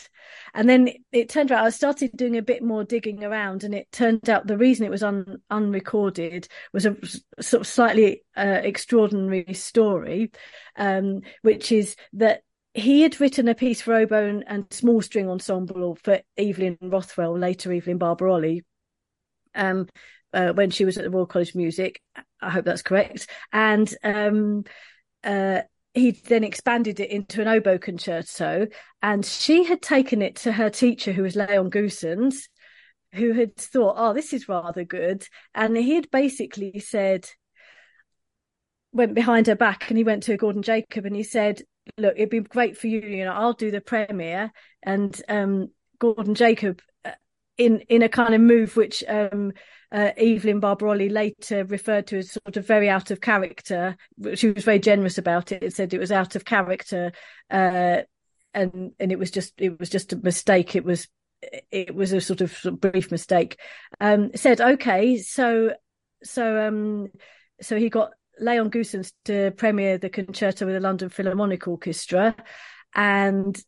And 0.54 0.68
then 0.68 0.90
it 1.12 1.28
turned 1.28 1.52
out 1.52 1.64
I 1.64 1.70
started 1.70 2.12
doing 2.16 2.36
a 2.36 2.42
bit 2.42 2.62
more 2.62 2.84
digging 2.84 3.22
around, 3.22 3.64
and 3.64 3.74
it 3.74 3.90
turned 3.92 4.30
out 4.30 4.46
the 4.46 4.56
reason 4.56 4.86
it 4.86 4.90
was 4.90 5.02
un, 5.02 5.40
unrecorded 5.50 6.48
was 6.72 6.86
a 6.86 6.96
sort 7.40 7.62
of 7.62 7.66
slightly 7.66 8.22
uh, 8.36 8.61
extraordinary 8.62 9.52
story, 9.54 10.30
um, 10.76 11.20
which 11.42 11.70
is 11.72 11.96
that 12.14 12.42
he 12.74 13.02
had 13.02 13.20
written 13.20 13.48
a 13.48 13.54
piece 13.54 13.80
for 13.80 13.94
oboe 13.94 14.42
and, 14.46 14.66
small 14.72 15.02
string 15.02 15.28
ensemble 15.28 15.96
for 15.96 16.20
Evelyn 16.36 16.78
Rothwell, 16.80 17.36
later 17.38 17.72
Evelyn 17.72 17.98
Barbirolli. 17.98 18.62
Um, 19.54 19.88
uh, 20.32 20.52
when 20.52 20.70
she 20.70 20.84
was 20.84 20.98
at 20.98 21.04
the 21.04 21.11
Royal 21.11 21.26
College 21.26 21.50
of 21.50 21.54
Music, 21.56 22.02
I 22.40 22.50
hope 22.50 22.64
that's 22.64 22.82
correct, 22.82 23.28
and 23.50 23.92
um, 24.04 24.64
uh, 25.24 25.62
he 25.95 26.11
then 26.11 26.45
expanded 26.45 27.01
it 27.01 27.11
into 27.11 27.41
an 27.41 27.49
oboe 27.49 27.78
concerto, 27.78 28.68
and 29.03 29.24
she 29.24 29.64
had 29.64 29.82
taken 29.82 30.22
it 30.22 30.36
to 30.36 30.53
her 30.53 30.70
teacher, 30.70 31.12
who 31.12 31.22
was 31.22 31.36
Leon 31.36 31.70
Goossens, 31.70 32.49
who 33.14 33.32
had 33.32 33.57
thought, 33.57 33.97
"Oh, 33.99 34.12
this 34.12 34.32
is 34.32 34.49
rather 34.49 34.84
good," 34.84 35.26
and 35.55 35.76
he 35.76 35.95
had 35.95 36.11
basically 36.11 36.78
said, 36.78 37.28
went 38.93 39.14
behind 39.14 39.47
her 39.47 39.55
back, 39.55 39.89
and 39.89 39.99
he 39.99 40.05
went 40.05 40.22
to 40.24 40.36
Gordon 40.36 40.62
Jacob, 40.62 41.05
and 41.05 41.16
he 41.16 41.22
said, 41.22 41.62
"Look, 41.97 42.14
it'd 42.16 42.30
be 42.30 42.41
great 42.41 42.76
for 42.76 42.86
you. 42.86 43.01
You 43.01 43.24
know, 43.24 43.32
I'll 43.32 43.53
do 43.53 43.70
the 43.70 43.80
premiere." 43.80 44.53
And 44.82 45.20
um, 45.28 45.68
Gordon 45.99 46.34
Jacob, 46.34 46.80
uh, 47.05 47.12
in 47.57 47.80
in 47.89 48.03
a 48.03 48.09
kind 48.09 48.34
of 48.34 48.41
move 48.41 48.76
which 48.76 49.05
um, 49.09 49.53
uh, 49.91 50.11
Evelyn 50.16 50.61
Barbirolli 50.61 51.11
later 51.11 51.64
referred 51.64 52.07
to 52.09 52.18
as 52.18 52.32
sort 52.32 52.57
of 52.57 52.66
very 52.66 52.91
out 52.91 53.11
of 53.11 53.20
character. 53.20 53.97
She 54.34 54.51
was 54.51 54.64
very 54.64 54.78
generous 54.78 55.18
about 55.18 55.53
it. 55.53 55.62
It 55.62 55.74
said 55.74 55.95
it 55.95 55.99
was 55.99 56.12
out 56.12 56.36
of 56.36 56.45
character, 56.45 57.12
uh, 57.51 58.03
and 58.53 58.93
and 58.99 59.12
it 59.12 59.18
was 59.18 59.30
just 59.30 59.55
it 59.59 59.78
was 59.78 59.89
just 59.89 60.12
a 60.12 60.16
mistake. 60.16 60.76
It 60.76 60.84
was 60.84 61.09
it 61.70 61.95
was 61.95 62.12
a 62.12 62.20
sort 62.20 62.41
of, 62.41 62.80
brief 62.80 63.11
mistake. 63.11 63.59
Um, 64.01 64.30
said 64.34 64.61
okay, 64.61 65.16
so 65.18 65.72
so 66.22 66.66
um 66.66 67.09
so 67.61 67.76
he 67.76 67.89
got 67.89 68.11
Leon 68.41 68.70
Goossens 68.70 69.12
to 69.24 69.53
premiere 69.53 69.99
the 69.99 70.11
concerto 70.11 70.66
with 70.66 70.74
the 70.74 70.80
London 70.80 71.09
Philharmonic 71.09 71.66
Orchestra, 71.66 72.34
and 72.95 73.59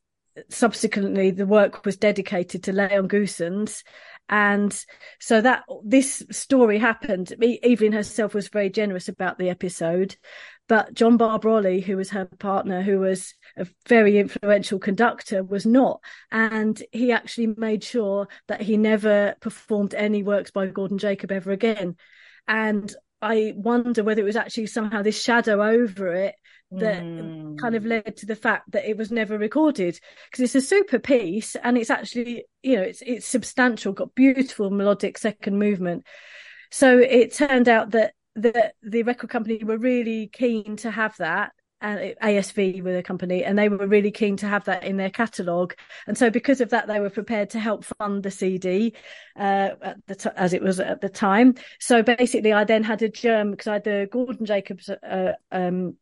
subsequently 0.49 1.31
the 1.31 1.47
work 1.47 1.85
was 1.85 1.97
dedicated 1.97 2.65
to 2.65 2.73
Leon 2.73 3.09
Goossens. 3.09 3.83
And 4.31 4.73
so 5.19 5.41
that 5.41 5.65
this 5.85 6.23
story 6.31 6.79
happened. 6.79 7.35
Evelyn 7.63 7.93
herself 7.93 8.33
was 8.33 8.49
very 8.49 8.71
generous 8.71 9.09
about 9.09 9.39
the 9.39 9.51
episode, 9.51 10.17
but 10.69 10.95
John 10.95 11.19
Barbirolli, 11.19 11.83
who 11.83 11.97
was 11.97 12.11
her 12.11 12.27
partner, 12.27 12.81
who 12.81 13.01
was 13.01 13.35
a 13.57 13.67
very 13.89 14.19
influential 14.19 14.79
conductor, 14.79 15.43
was 15.43 15.67
not. 15.67 16.01
And 16.31 16.81
he 16.93 17.11
actually 17.11 17.49
made 17.57 17.83
sure 17.83 18.29
that 18.47 18.63
he 18.63 18.77
never 18.77 19.35
performed 19.41 19.95
any 19.95 20.23
works 20.23 20.53
by 20.53 20.69
Gordon 20.69 20.99
Jacob 20.99 21.33
ever 21.33 21.51
again. 21.51 21.97
And 22.47 22.95
I 23.21 23.53
wonder 23.57 24.05
whether 24.05 24.23
it 24.23 24.25
was 24.25 24.37
actually 24.37 24.67
somehow 24.67 25.03
this 25.03 25.21
shadow 25.21 25.61
over 25.61 26.15
it 26.15 26.37
that 26.73 27.03
mm. 27.03 27.59
kind 27.59 27.75
of 27.75 27.85
led 27.85 28.17
to 28.17 28.27
the 28.27 28.37
fact 28.37 28.71
that 28.71 28.89
it 28.89 28.97
was 28.97 29.11
never 29.11 29.37
recorded 29.37 29.99
because 30.31 30.45
it's 30.45 30.55
a 30.55 30.61
super 30.61 30.99
piece 30.99 31.57
and 31.57 31.77
it's 31.77 31.91
actually 31.91 32.45
you 32.63 32.77
know 32.77 32.83
it's 32.83 33.03
it's 33.03 33.27
substantial 33.27 33.93
got 33.93 34.15
beautiful 34.15 34.71
melodic 34.71 35.19
second 35.19 35.59
movement 35.59 36.05
so 36.71 36.99
it 36.99 37.35
turned 37.35 37.69
out 37.69 37.91
that 37.91 38.15
the 38.37 38.73
the 38.83 39.03
record 39.03 39.31
company 39.31 39.63
were 39.65 39.79
really 39.79 40.29
keen 40.29 40.77
to 40.77 40.91
have 40.91 41.17
that 41.17 41.53
and 41.83 42.15
ASV 42.23 42.83
were 42.83 42.93
the 42.93 43.03
company, 43.03 43.43
and 43.43 43.59
they 43.59 43.69
were 43.69 43.87
really 43.87 44.11
keen 44.11 44.37
to 44.39 44.47
have 44.47 44.65
that 44.65 44.85
in 44.85 44.97
their 44.97 45.11
catalogue. 45.11 45.75
And 46.07 46.17
so, 46.17 46.31
because 46.31 46.61
of 46.61 46.71
that, 46.71 46.87
they 46.87 47.01
were 47.01 47.11
prepared 47.11 47.51
to 47.51 47.59
help 47.59 47.85
fund 47.85 48.23
the 48.23 48.31
CD, 48.31 48.95
uh, 49.37 49.71
t- 50.19 50.31
as 50.37 50.53
it 50.53 50.63
was 50.63 50.79
at 50.79 51.01
the 51.01 51.09
time. 51.09 51.55
So 51.79 52.03
basically, 52.03 52.53
I 52.53 52.65
then 52.65 52.83
had 52.83 53.03
a 53.03 53.09
germ 53.09 53.53
because 53.53 53.67
I 53.67 53.73
had 53.75 53.85
the 53.85 54.09
Gordon 54.11 54.45
Jacobs 54.45 54.91
uh, 54.91 55.33
um, 55.51 55.97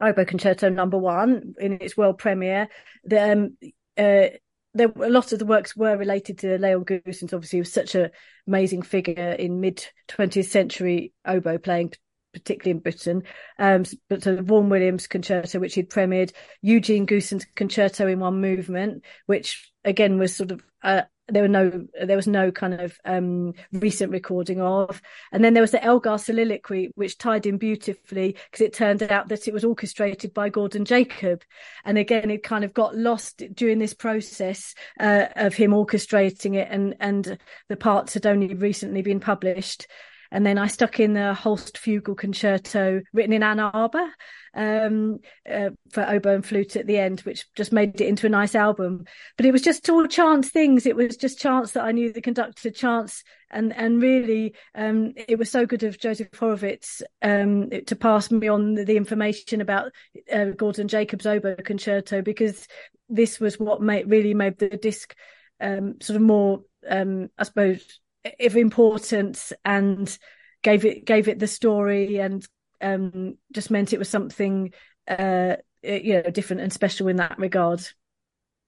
Oboe 0.00 0.24
Concerto 0.24 0.68
Number 0.68 0.98
One 0.98 1.54
in 1.58 1.74
its 1.74 1.96
world 1.96 2.18
premiere. 2.18 2.68
The, 3.04 3.32
um, 3.32 3.56
uh, 3.96 4.36
there 4.74 4.88
a 4.96 5.08
lot 5.08 5.32
of 5.32 5.38
the 5.38 5.46
works 5.46 5.76
were 5.76 5.96
related 5.96 6.38
to 6.38 6.58
Leon 6.58 6.84
Goossens. 6.84 7.32
Obviously, 7.32 7.58
he 7.58 7.60
was 7.60 7.72
such 7.72 7.94
an 7.94 8.10
amazing 8.46 8.82
figure 8.82 9.32
in 9.32 9.60
mid 9.60 9.86
20th 10.08 10.46
century 10.46 11.12
oboe 11.24 11.58
playing, 11.58 11.92
particularly 12.32 12.72
in 12.72 12.80
Britain. 12.80 13.22
Um, 13.58 13.84
but 14.08 14.22
the 14.22 14.42
Vaughan 14.42 14.68
Williams 14.68 15.06
concerto, 15.06 15.60
which 15.60 15.74
he'd 15.74 15.90
premiered, 15.90 16.32
Eugene 16.60 17.06
Goossens 17.06 17.46
concerto 17.54 18.08
in 18.08 18.18
one 18.18 18.40
movement, 18.40 19.04
which 19.26 19.72
again 19.84 20.18
was 20.18 20.34
sort 20.34 20.50
of 20.50 20.62
uh, 20.82 21.02
there 21.28 21.42
were 21.42 21.48
no 21.48 21.86
there 22.04 22.16
was 22.16 22.26
no 22.26 22.50
kind 22.50 22.74
of 22.74 22.98
um, 23.04 23.54
recent 23.72 24.12
recording 24.12 24.60
of. 24.60 25.00
And 25.32 25.42
then 25.42 25.54
there 25.54 25.62
was 25.62 25.70
the 25.70 25.82
elgar 25.82 26.18
soliloquy 26.18 26.90
which 26.94 27.16
tied 27.16 27.46
in 27.46 27.56
beautifully 27.56 28.36
because 28.50 28.64
it 28.64 28.74
turned 28.74 29.02
out 29.04 29.28
that 29.28 29.48
it 29.48 29.54
was 29.54 29.64
orchestrated 29.64 30.34
by 30.34 30.48
gordon 30.50 30.84
jacob. 30.84 31.42
And 31.84 31.96
again 31.96 32.30
it 32.30 32.42
kind 32.42 32.64
of 32.64 32.74
got 32.74 32.96
lost 32.96 33.42
during 33.54 33.78
this 33.78 33.94
process 33.94 34.74
uh, 35.00 35.26
of 35.36 35.54
him 35.54 35.70
orchestrating 35.70 36.56
it 36.56 36.68
and 36.70 36.94
and 37.00 37.38
the 37.68 37.76
parts 37.76 38.14
had 38.14 38.26
only 38.26 38.54
recently 38.54 39.00
been 39.00 39.20
published 39.20 39.86
and 40.30 40.44
then 40.44 40.58
I 40.58 40.66
stuck 40.66 41.00
in 41.00 41.14
the 41.14 41.34
Holst 41.34 41.76
Fugal 41.76 42.16
Concerto 42.16 43.02
written 43.12 43.32
in 43.32 43.42
Ann 43.42 43.60
Arbor 43.60 44.10
um, 44.54 45.18
uh, 45.50 45.70
for 45.90 46.08
oboe 46.08 46.34
and 46.34 46.46
flute 46.46 46.76
at 46.76 46.86
the 46.86 46.98
end, 46.98 47.20
which 47.20 47.44
just 47.54 47.72
made 47.72 48.00
it 48.00 48.08
into 48.08 48.26
a 48.26 48.30
nice 48.30 48.54
album. 48.54 49.04
But 49.36 49.46
it 49.46 49.52
was 49.52 49.62
just 49.62 49.88
all 49.88 50.06
chance 50.06 50.50
things. 50.50 50.86
It 50.86 50.96
was 50.96 51.16
just 51.16 51.40
chance 51.40 51.72
that 51.72 51.84
I 51.84 51.92
knew 51.92 52.12
the 52.12 52.20
conductor, 52.20 52.70
chance, 52.70 53.22
and 53.50 53.74
and 53.74 54.00
really, 54.00 54.54
um, 54.74 55.12
it 55.16 55.38
was 55.38 55.50
so 55.50 55.66
good 55.66 55.82
of 55.82 55.98
Joseph 55.98 56.28
Horowitz 56.38 57.02
um, 57.22 57.70
to 57.86 57.96
pass 57.96 58.30
me 58.30 58.48
on 58.48 58.74
the, 58.74 58.84
the 58.84 58.96
information 58.96 59.60
about 59.60 59.92
uh, 60.32 60.46
Gordon 60.56 60.88
Jacobs' 60.88 61.26
oboe 61.26 61.56
concerto 61.56 62.22
because 62.22 62.66
this 63.08 63.38
was 63.38 63.58
what 63.58 63.82
made 63.82 64.10
really 64.10 64.34
made 64.34 64.58
the 64.58 64.68
disc 64.68 65.14
um, 65.60 65.94
sort 66.00 66.16
of 66.16 66.22
more, 66.22 66.62
um, 66.88 67.30
I 67.38 67.44
suppose 67.44 68.00
of 68.40 68.56
importance 68.56 69.52
and 69.64 70.18
gave 70.62 70.84
it 70.84 71.04
gave 71.04 71.28
it 71.28 71.38
the 71.38 71.46
story 71.46 72.18
and 72.18 72.46
um, 72.80 73.36
just 73.52 73.70
meant 73.70 73.92
it 73.92 73.98
was 73.98 74.08
something 74.08 74.72
uh, 75.08 75.56
you 75.82 76.14
know 76.14 76.30
different 76.30 76.62
and 76.62 76.72
special 76.72 77.08
in 77.08 77.16
that 77.16 77.38
regard. 77.38 77.86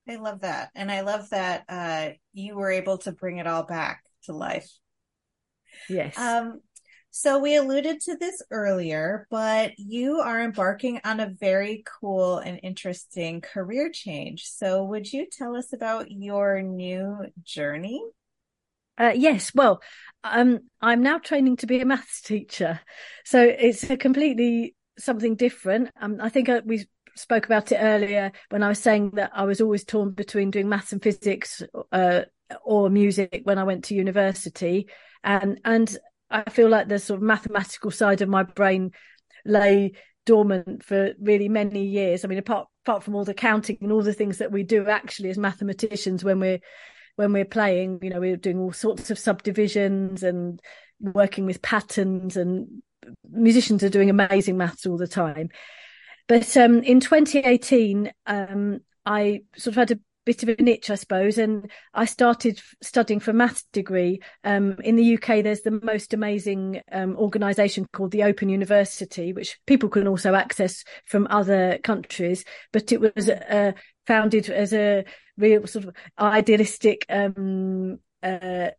I 0.08 0.16
love 0.16 0.40
that, 0.40 0.70
and 0.74 0.90
I 0.90 1.00
love 1.00 1.30
that 1.30 1.64
uh, 1.68 2.10
you 2.32 2.54
were 2.54 2.70
able 2.70 2.98
to 2.98 3.12
bring 3.12 3.38
it 3.38 3.46
all 3.46 3.64
back 3.64 4.04
to 4.24 4.32
life. 4.32 4.70
Yes. 5.88 6.16
Um, 6.16 6.60
so 7.10 7.38
we 7.38 7.56
alluded 7.56 8.00
to 8.02 8.16
this 8.16 8.42
earlier, 8.50 9.26
but 9.30 9.78
you 9.78 10.20
are 10.20 10.42
embarking 10.42 11.00
on 11.02 11.18
a 11.18 11.30
very 11.40 11.82
cool 12.00 12.38
and 12.38 12.60
interesting 12.62 13.40
career 13.40 13.90
change. 13.90 14.44
So 14.44 14.84
would 14.84 15.10
you 15.10 15.26
tell 15.30 15.56
us 15.56 15.72
about 15.72 16.10
your 16.10 16.60
new 16.60 17.26
journey? 17.42 18.02
Uh, 18.98 19.12
yes, 19.14 19.52
well, 19.54 19.82
um, 20.24 20.60
I'm 20.80 21.02
now 21.02 21.18
training 21.18 21.56
to 21.58 21.66
be 21.66 21.80
a 21.80 21.86
maths 21.86 22.20
teacher, 22.22 22.80
so 23.24 23.42
it's 23.42 23.88
a 23.90 23.96
completely 23.96 24.74
something 24.98 25.36
different. 25.36 25.90
Um, 26.00 26.18
I 26.20 26.28
think 26.30 26.48
uh, 26.48 26.62
we 26.64 26.86
spoke 27.14 27.46
about 27.46 27.72
it 27.72 27.76
earlier 27.76 28.32
when 28.50 28.62
I 28.62 28.68
was 28.68 28.78
saying 28.78 29.12
that 29.14 29.30
I 29.34 29.44
was 29.44 29.60
always 29.60 29.84
torn 29.84 30.12
between 30.12 30.50
doing 30.50 30.68
maths 30.68 30.92
and 30.92 31.02
physics 31.02 31.62
uh, 31.92 32.22
or 32.64 32.90
music 32.90 33.42
when 33.44 33.58
I 33.58 33.64
went 33.64 33.84
to 33.84 33.94
university, 33.94 34.88
and 35.22 35.60
and 35.64 35.96
I 36.30 36.48
feel 36.50 36.68
like 36.68 36.88
the 36.88 36.98
sort 36.98 37.18
of 37.18 37.22
mathematical 37.22 37.90
side 37.90 38.22
of 38.22 38.28
my 38.28 38.42
brain 38.42 38.92
lay 39.44 39.92
dormant 40.24 40.82
for 40.84 41.12
really 41.20 41.48
many 41.48 41.84
years. 41.84 42.24
I 42.24 42.28
mean, 42.28 42.38
apart 42.38 42.68
apart 42.84 43.02
from 43.02 43.14
all 43.14 43.24
the 43.24 43.34
counting 43.34 43.78
and 43.80 43.92
all 43.92 44.02
the 44.02 44.12
things 44.14 44.38
that 44.38 44.52
we 44.52 44.62
do 44.62 44.86
actually 44.88 45.28
as 45.28 45.38
mathematicians 45.38 46.24
when 46.24 46.40
we're 46.40 46.60
when 47.16 47.32
we're 47.32 47.44
playing, 47.44 47.98
you 48.02 48.10
know, 48.10 48.20
we're 48.20 48.36
doing 48.36 48.58
all 48.58 48.72
sorts 48.72 49.10
of 49.10 49.18
subdivisions 49.18 50.22
and 50.22 50.60
working 51.00 51.46
with 51.46 51.62
patterns 51.62 52.36
and 52.36 52.82
musicians 53.30 53.82
are 53.82 53.88
doing 53.88 54.10
amazing 54.10 54.56
maths 54.56 54.86
all 54.86 54.96
the 54.96 55.08
time. 55.08 55.48
But 56.28 56.56
um, 56.56 56.82
in 56.82 57.00
2018, 57.00 58.12
um, 58.26 58.80
I 59.04 59.42
sort 59.56 59.72
of 59.72 59.76
had 59.76 59.90
a 59.92 60.00
bit 60.24 60.42
of 60.42 60.48
an 60.48 60.66
itch, 60.66 60.90
I 60.90 60.96
suppose, 60.96 61.38
and 61.38 61.70
I 61.94 62.04
started 62.04 62.60
studying 62.82 63.20
for 63.20 63.30
a 63.30 63.34
maths 63.34 63.64
degree. 63.72 64.20
Um, 64.42 64.76
in 64.82 64.96
the 64.96 65.14
UK, 65.14 65.42
there's 65.42 65.62
the 65.62 65.80
most 65.82 66.12
amazing 66.12 66.82
um, 66.90 67.16
organisation 67.16 67.86
called 67.92 68.10
the 68.10 68.24
Open 68.24 68.48
University, 68.48 69.32
which 69.32 69.56
people 69.66 69.88
can 69.88 70.08
also 70.08 70.34
access 70.34 70.84
from 71.04 71.28
other 71.30 71.78
countries. 71.84 72.44
But 72.72 72.90
it 72.90 73.00
was 73.00 73.30
uh, 73.30 73.72
founded 74.06 74.50
as 74.50 74.72
a 74.72 75.04
real 75.36 75.66
sort 75.66 75.84
of 75.86 75.94
idealistic 76.18 77.04
um, 77.08 77.98
uh, 78.22 78.70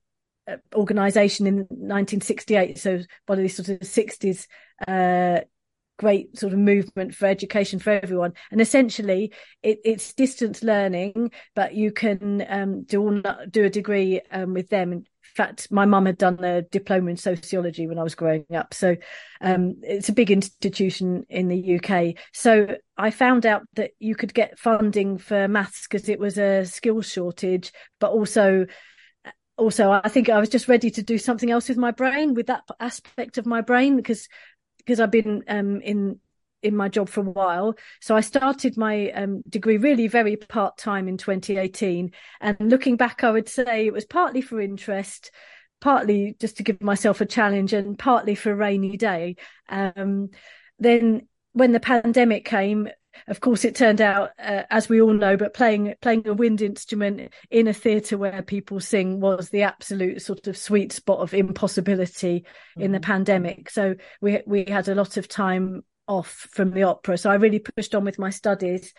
uh 0.47 0.57
organization 0.75 1.45
in 1.45 1.55
1968 1.69 2.77
so 2.77 3.01
of 3.37 3.37
these 3.37 3.55
sort 3.55 3.69
of 3.69 3.79
60s 3.79 4.47
uh, 4.87 5.41
great 5.97 6.37
sort 6.37 6.53
of 6.53 6.59
movement 6.59 7.13
for 7.13 7.25
education 7.25 7.79
for 7.79 7.89
everyone. 7.89 8.33
And 8.51 8.61
essentially 8.61 9.33
it, 9.63 9.79
it's 9.83 10.13
distance 10.13 10.63
learning 10.63 11.31
but 11.55 11.73
you 11.73 11.91
can 11.91 12.45
um, 12.47 12.83
do 12.83 13.21
do 13.49 13.65
a 13.65 13.69
degree 13.69 14.21
um, 14.31 14.53
with 14.53 14.69
them 14.69 15.03
fact 15.37 15.71
my 15.71 15.85
mum 15.85 16.05
had 16.05 16.17
done 16.17 16.43
a 16.43 16.63
diploma 16.63 17.11
in 17.11 17.17
sociology 17.17 17.87
when 17.87 17.99
I 17.99 18.03
was 18.03 18.15
growing 18.15 18.45
up. 18.53 18.73
So 18.73 18.95
um, 19.41 19.75
it's 19.83 20.09
a 20.09 20.13
big 20.13 20.31
institution 20.31 21.25
in 21.29 21.47
the 21.47 21.79
UK 21.79 22.15
so 22.33 22.75
I 22.97 23.11
found 23.11 23.45
out 23.45 23.63
that 23.75 23.91
you 23.99 24.15
could 24.15 24.33
get 24.33 24.59
funding 24.59 25.17
for 25.17 25.47
maths 25.47 25.87
because 25.87 26.09
it 26.09 26.19
was 26.19 26.37
a 26.37 26.65
skills 26.65 27.09
shortage 27.09 27.71
but 27.99 28.11
also 28.11 28.65
also 29.57 29.91
I 29.91 30.09
think 30.09 30.29
I 30.29 30.39
was 30.39 30.49
just 30.49 30.67
ready 30.67 30.89
to 30.91 31.03
do 31.03 31.17
something 31.17 31.51
else 31.51 31.69
with 31.69 31.77
my 31.77 31.91
brain 31.91 32.33
with 32.33 32.47
that 32.47 32.63
aspect 32.79 33.37
of 33.37 33.45
my 33.45 33.61
brain 33.61 33.95
because 33.95 34.27
because 34.77 34.99
I've 34.99 35.11
been 35.11 35.43
um, 35.47 35.81
in 35.81 36.19
in 36.63 36.75
my 36.75 36.89
job 36.89 37.09
for 37.09 37.21
a 37.21 37.29
while. 37.29 37.75
So 38.01 38.15
I 38.15 38.21
started 38.21 38.77
my 38.77 39.11
um, 39.11 39.41
degree 39.47 39.77
really 39.77 40.07
very 40.07 40.35
part 40.35 40.77
time 40.77 41.07
in 41.07 41.17
2018. 41.17 42.11
And 42.41 42.57
looking 42.59 42.97
back, 42.97 43.23
I 43.23 43.31
would 43.31 43.49
say 43.49 43.85
it 43.85 43.93
was 43.93 44.05
partly 44.05 44.41
for 44.41 44.59
interest, 44.59 45.31
partly 45.81 46.35
just 46.39 46.57
to 46.57 46.63
give 46.63 46.81
myself 46.81 47.21
a 47.21 47.25
challenge, 47.25 47.73
and 47.73 47.97
partly 47.97 48.35
for 48.35 48.51
a 48.51 48.55
rainy 48.55 48.97
day. 48.97 49.35
Um, 49.69 50.29
then 50.79 51.27
when 51.53 51.71
the 51.71 51.79
pandemic 51.79 52.45
came, 52.45 52.89
of 53.27 53.39
course, 53.39 53.65
it 53.65 53.75
turned 53.75 54.01
out, 54.01 54.31
uh, 54.37 54.63
as 54.69 54.89
we 54.89 55.01
all 55.01 55.13
know, 55.13 55.37
but 55.37 55.53
playing 55.53 55.95
playing 56.01 56.27
a 56.27 56.33
wind 56.33 56.61
instrument 56.61 57.31
in 57.49 57.67
a 57.67 57.73
theatre 57.73 58.17
where 58.17 58.41
people 58.43 58.79
sing 58.79 59.19
was 59.19 59.49
the 59.49 59.63
absolute 59.63 60.21
sort 60.21 60.47
of 60.47 60.57
sweet 60.57 60.91
spot 60.91 61.19
of 61.19 61.33
impossibility 61.33 62.41
mm-hmm. 62.41 62.81
in 62.81 62.91
the 62.91 62.99
mm-hmm. 62.99 63.11
pandemic. 63.11 63.69
So 63.69 63.95
we 64.21 64.41
we 64.45 64.65
had 64.65 64.87
a 64.87 64.95
lot 64.95 65.17
of 65.17 65.27
time 65.27 65.83
off 66.07 66.47
from 66.51 66.71
the 66.71 66.83
opera, 66.83 67.17
so 67.17 67.29
I 67.29 67.35
really 67.35 67.59
pushed 67.59 67.95
on 67.95 68.03
with 68.03 68.19
my 68.19 68.29
studies. 68.29 68.93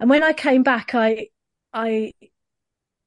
And 0.00 0.10
when 0.10 0.22
I 0.22 0.32
came 0.32 0.62
back, 0.62 0.94
I 0.94 1.28
I 1.72 2.12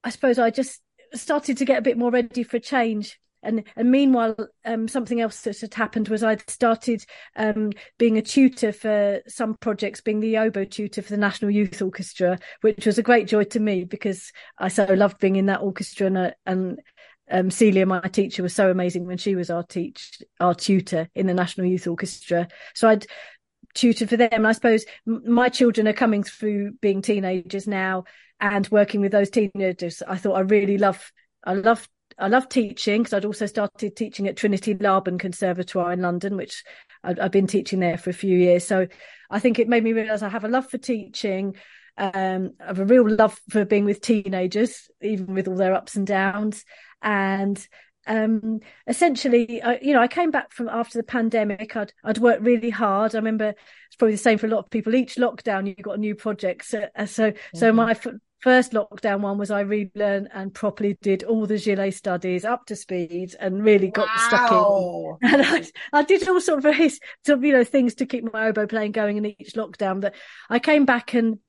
I 0.03 0.09
suppose 0.09 0.39
I 0.39 0.49
just 0.49 0.81
started 1.13 1.57
to 1.57 1.65
get 1.65 1.79
a 1.79 1.83
bit 1.83 1.97
more 1.97 2.11
ready 2.11 2.43
for 2.43 2.59
change 2.59 3.19
and 3.45 3.63
and 3.75 3.91
meanwhile, 3.91 4.35
um, 4.65 4.87
something 4.87 5.21
else 5.21 5.41
that 5.41 5.61
had 5.61 5.73
happened 5.73 6.09
was 6.09 6.23
I'd 6.23 6.49
started 6.49 7.05
um, 7.35 7.71
being 7.97 8.17
a 8.17 8.21
tutor 8.21 8.73
for 8.73 9.21
some 9.27 9.55
projects, 9.55 10.01
being 10.01 10.19
the 10.19 10.37
oboe 10.37 10.65
tutor 10.65 11.01
for 11.01 11.11
the 11.11 11.17
National 11.17 11.51
Youth 11.51 11.81
Orchestra, 11.81 12.39
which 12.61 12.85
was 12.85 12.97
a 12.97 13.03
great 13.03 13.27
joy 13.27 13.43
to 13.45 13.59
me 13.59 13.83
because 13.85 14.31
I 14.57 14.67
so 14.67 14.85
loved 14.85 15.19
being 15.19 15.35
in 15.35 15.45
that 15.45 15.61
orchestra 15.61 16.07
and, 16.07 16.33
and 16.45 16.79
um, 17.31 17.49
Celia, 17.49 17.85
my 17.85 18.01
teacher, 18.01 18.43
was 18.43 18.53
so 18.53 18.69
amazing 18.69 19.05
when 19.05 19.17
she 19.17 19.35
was 19.35 19.49
our 19.49 19.63
teach 19.63 20.21
our 20.39 20.53
tutor 20.53 21.09
in 21.15 21.27
the 21.27 21.33
National 21.33 21.67
Youth 21.67 21.87
Orchestra. 21.87 22.47
So 22.73 22.87
I'd 22.87 23.07
tutor 23.75 24.07
for 24.07 24.17
them. 24.17 24.29
And 24.31 24.47
I 24.47 24.53
suppose 24.53 24.85
my 25.05 25.49
children 25.49 25.87
are 25.87 25.93
coming 25.93 26.23
through 26.23 26.73
being 26.81 27.01
teenagers 27.01 27.67
now 27.67 28.05
and 28.39 28.67
working 28.69 29.01
with 29.01 29.11
those 29.11 29.29
teenagers. 29.29 30.01
I 30.07 30.17
thought 30.17 30.33
I 30.33 30.41
really 30.41 30.79
love 30.79 31.11
I 31.43 31.53
love 31.53 31.87
I 32.17 32.27
love 32.27 32.49
teaching 32.49 33.03
because 33.03 33.13
I'd 33.13 33.25
also 33.25 33.45
started 33.45 33.95
teaching 33.95 34.27
at 34.27 34.37
Trinity 34.37 34.73
Laban 34.73 35.17
Conservatoire 35.17 35.91
in 35.91 36.01
London, 36.01 36.37
which 36.37 36.63
I've, 37.03 37.19
I've 37.19 37.31
been 37.31 37.47
teaching 37.47 37.79
there 37.79 37.97
for 37.97 38.09
a 38.09 38.13
few 38.13 38.37
years. 38.37 38.65
So 38.65 38.87
I 39.29 39.39
think 39.39 39.59
it 39.59 39.67
made 39.67 39.83
me 39.83 39.93
realise 39.93 40.21
I 40.21 40.29
have 40.29 40.45
a 40.45 40.49
love 40.49 40.69
for 40.69 40.77
teaching. 40.77 41.55
Um, 41.97 42.53
I 42.59 42.67
have 42.67 42.79
a 42.79 42.85
real 42.85 43.09
love 43.09 43.39
for 43.49 43.65
being 43.65 43.85
with 43.85 44.01
teenagers, 44.01 44.89
even 45.01 45.33
with 45.33 45.47
all 45.47 45.55
their 45.55 45.73
ups 45.73 45.95
and 45.95 46.05
downs 46.05 46.65
and 47.01 47.65
um, 48.07 48.59
essentially, 48.87 49.61
I, 49.61 49.79
you 49.81 49.93
know, 49.93 50.01
I 50.01 50.07
came 50.07 50.31
back 50.31 50.51
from 50.51 50.69
after 50.69 50.99
the 50.99 51.03
pandemic. 51.03 51.75
I'd 51.75 51.93
I'd 52.03 52.17
worked 52.17 52.43
really 52.43 52.69
hard. 52.69 53.15
I 53.15 53.19
remember 53.19 53.49
it's 53.49 53.95
probably 53.97 54.13
the 54.13 54.19
same 54.19 54.37
for 54.37 54.47
a 54.47 54.49
lot 54.49 54.59
of 54.59 54.69
people. 54.69 54.95
Each 54.95 55.15
lockdown, 55.15 55.67
you 55.67 55.75
got 55.75 55.97
a 55.97 55.99
new 55.99 56.15
project. 56.15 56.65
So 56.65 56.87
uh, 56.95 57.05
so, 57.05 57.31
mm-hmm. 57.31 57.57
so 57.57 57.71
my 57.73 57.91
f- 57.91 58.07
first 58.41 58.73
lockdown 58.73 59.21
one 59.21 59.39
was 59.39 59.49
I 59.49 59.61
relearned 59.61 60.29
and 60.33 60.53
properly 60.53 60.97
did 61.01 61.23
all 61.23 61.47
the 61.47 61.57
Gillet 61.57 61.93
studies 61.93 62.45
up 62.45 62.65
to 62.67 62.75
speed 62.75 63.35
and 63.39 63.63
really 63.63 63.89
got 63.89 64.07
wow. 64.07 64.27
stuck 64.27 64.51
in. 64.51 65.33
And 65.33 65.41
I, 65.43 65.99
I 65.99 66.03
did 66.03 66.27
all 66.27 66.39
sort 66.41 66.59
of 66.59 66.63
very, 66.63 66.89
sort 67.25 67.39
of, 67.39 67.43
you 67.43 67.53
know, 67.53 67.63
things 67.63 67.95
to 67.95 68.05
keep 68.05 68.31
my 68.31 68.47
oboe 68.47 68.67
playing 68.67 68.91
going 68.91 69.17
in 69.17 69.25
each 69.25 69.53
lockdown. 69.53 69.99
But 70.01 70.13
I 70.49 70.59
came 70.59 70.85
back 70.85 71.15
and 71.15 71.39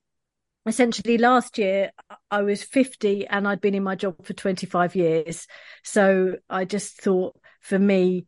essentially 0.66 1.18
last 1.18 1.58
year 1.58 1.92
I 2.30 2.42
was 2.42 2.62
50 2.62 3.26
and 3.26 3.46
I'd 3.46 3.60
been 3.60 3.74
in 3.74 3.84
my 3.84 3.94
job 3.94 4.24
for 4.24 4.32
25 4.32 4.96
years. 4.96 5.46
So 5.84 6.36
I 6.50 6.64
just 6.64 7.00
thought 7.00 7.36
for 7.60 7.78
me, 7.78 8.26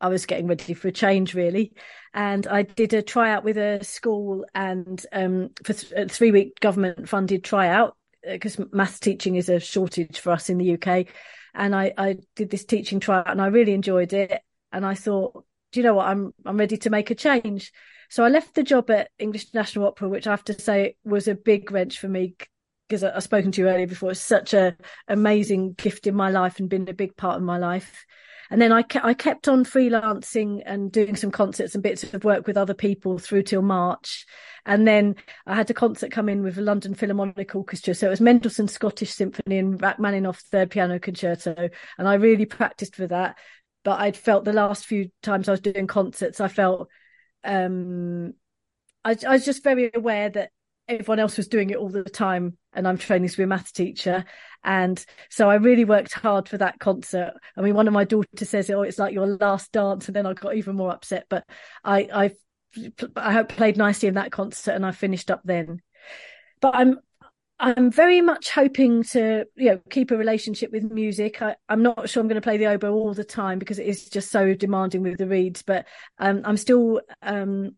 I 0.00 0.08
was 0.08 0.26
getting 0.26 0.46
ready 0.46 0.74
for 0.74 0.88
a 0.88 0.92
change 0.92 1.34
really. 1.34 1.72
And 2.14 2.46
I 2.46 2.62
did 2.62 2.92
a 2.92 3.02
tryout 3.02 3.44
with 3.44 3.56
a 3.58 3.82
school 3.82 4.44
and 4.54 5.04
um, 5.12 5.50
for 5.64 5.72
th- 5.72 5.92
a 5.92 6.08
three 6.08 6.30
week 6.30 6.60
government 6.60 7.08
funded 7.08 7.42
tryout 7.42 7.96
because 8.22 8.58
uh, 8.58 8.64
maths 8.72 9.00
teaching 9.00 9.36
is 9.36 9.48
a 9.48 9.58
shortage 9.58 10.18
for 10.18 10.32
us 10.32 10.50
in 10.50 10.58
the 10.58 10.74
UK. 10.74 11.06
And 11.54 11.74
I, 11.74 11.92
I 11.96 12.16
did 12.36 12.50
this 12.50 12.64
teaching 12.64 13.00
tryout 13.00 13.30
and 13.30 13.40
I 13.40 13.46
really 13.46 13.72
enjoyed 13.72 14.12
it. 14.12 14.40
And 14.72 14.84
I 14.84 14.94
thought, 14.94 15.44
do 15.72 15.80
you 15.80 15.84
know 15.84 15.94
what? 15.94 16.06
I'm, 16.06 16.32
I'm 16.44 16.58
ready 16.58 16.76
to 16.78 16.90
make 16.90 17.10
a 17.10 17.14
change. 17.14 17.72
So 18.08 18.24
I 18.24 18.28
left 18.28 18.54
the 18.54 18.62
job 18.62 18.90
at 18.90 19.10
English 19.18 19.52
National 19.54 19.86
Opera, 19.86 20.08
which 20.08 20.26
I 20.26 20.30
have 20.30 20.44
to 20.44 20.58
say 20.58 20.96
was 21.04 21.28
a 21.28 21.34
big 21.34 21.70
wrench 21.70 21.98
for 21.98 22.08
me 22.08 22.36
because 22.88 23.04
I've 23.04 23.22
spoken 23.22 23.52
to 23.52 23.60
you 23.60 23.68
earlier 23.68 23.86
before. 23.86 24.10
It's 24.10 24.20
such 24.20 24.54
a 24.54 24.76
amazing 25.08 25.74
gift 25.74 26.06
in 26.06 26.14
my 26.14 26.30
life 26.30 26.58
and 26.58 26.70
been 26.70 26.88
a 26.88 26.94
big 26.94 27.16
part 27.16 27.36
of 27.36 27.42
my 27.42 27.58
life. 27.58 28.06
And 28.50 28.62
then 28.62 28.72
I, 28.72 28.80
ke- 28.80 29.04
I 29.04 29.12
kept 29.12 29.46
on 29.46 29.64
freelancing 29.64 30.62
and 30.64 30.90
doing 30.90 31.16
some 31.16 31.30
concerts 31.30 31.74
and 31.74 31.82
bits 31.82 32.02
of 32.02 32.24
work 32.24 32.46
with 32.46 32.56
other 32.56 32.72
people 32.72 33.18
through 33.18 33.42
till 33.42 33.60
March. 33.60 34.24
And 34.64 34.88
then 34.88 35.16
I 35.46 35.54
had 35.54 35.68
a 35.68 35.74
concert 35.74 36.10
come 36.10 36.30
in 36.30 36.42
with 36.42 36.54
the 36.54 36.62
London 36.62 36.94
Philharmonic 36.94 37.54
Orchestra. 37.54 37.94
So 37.94 38.06
it 38.06 38.10
was 38.10 38.22
Mendelssohn's 38.22 38.72
Scottish 38.72 39.12
Symphony 39.12 39.58
and 39.58 39.80
Rachmaninoff's 39.80 40.44
Third 40.44 40.70
Piano 40.70 40.98
Concerto. 40.98 41.68
And 41.98 42.08
I 42.08 42.14
really 42.14 42.46
practiced 42.46 42.96
for 42.96 43.06
that. 43.08 43.36
But 43.84 44.00
I'd 44.00 44.16
felt 44.16 44.46
the 44.46 44.54
last 44.54 44.86
few 44.86 45.10
times 45.22 45.48
I 45.48 45.52
was 45.52 45.60
doing 45.60 45.86
concerts, 45.86 46.40
I 46.40 46.48
felt 46.48 46.88
um, 47.44 48.34
I, 49.04 49.16
I 49.26 49.32
was 49.32 49.44
just 49.44 49.62
very 49.62 49.90
aware 49.94 50.28
that 50.30 50.50
everyone 50.88 51.18
else 51.18 51.36
was 51.36 51.48
doing 51.48 51.70
it 51.70 51.76
all 51.76 51.90
the 51.90 52.02
time 52.02 52.56
and 52.72 52.88
I'm 52.88 52.98
training 52.98 53.28
to 53.28 53.36
be 53.36 53.42
a 53.42 53.46
maths 53.46 53.72
teacher. 53.72 54.24
And 54.64 55.04
so 55.30 55.50
I 55.50 55.56
really 55.56 55.84
worked 55.84 56.14
hard 56.14 56.48
for 56.48 56.58
that 56.58 56.78
concert. 56.78 57.32
I 57.56 57.60
mean, 57.60 57.74
one 57.74 57.86
of 57.86 57.94
my 57.94 58.04
daughters 58.04 58.48
says, 58.48 58.70
Oh, 58.70 58.82
it's 58.82 58.98
like 58.98 59.12
your 59.12 59.26
last 59.26 59.72
dance. 59.72 60.06
And 60.06 60.16
then 60.16 60.26
I 60.26 60.32
got 60.32 60.56
even 60.56 60.76
more 60.76 60.90
upset, 60.90 61.26
but 61.28 61.44
I, 61.84 62.08
I, 62.12 62.90
I 63.16 63.42
played 63.42 63.76
nicely 63.76 64.08
in 64.08 64.14
that 64.14 64.32
concert 64.32 64.72
and 64.72 64.84
I 64.84 64.92
finished 64.92 65.30
up 65.30 65.42
then. 65.44 65.80
But 66.60 66.74
I'm, 66.74 66.98
I'm 67.60 67.90
very 67.90 68.20
much 68.20 68.50
hoping 68.50 69.02
to, 69.04 69.44
you 69.56 69.70
know, 69.70 69.80
keep 69.90 70.10
a 70.12 70.16
relationship 70.16 70.70
with 70.70 70.92
music. 70.92 71.42
I, 71.42 71.56
am 71.68 71.82
not 71.82 72.08
sure 72.08 72.20
I'm 72.20 72.28
going 72.28 72.36
to 72.36 72.40
play 72.40 72.56
the 72.56 72.66
oboe 72.66 72.92
all 72.92 73.14
the 73.14 73.24
time 73.24 73.58
because 73.58 73.80
it 73.80 73.86
is 73.86 74.08
just 74.08 74.30
so 74.30 74.54
demanding 74.54 75.02
with 75.02 75.18
the 75.18 75.26
reeds, 75.26 75.62
but 75.62 75.84
um, 76.18 76.42
I'm 76.44 76.56
still 76.56 77.00
um, 77.20 77.72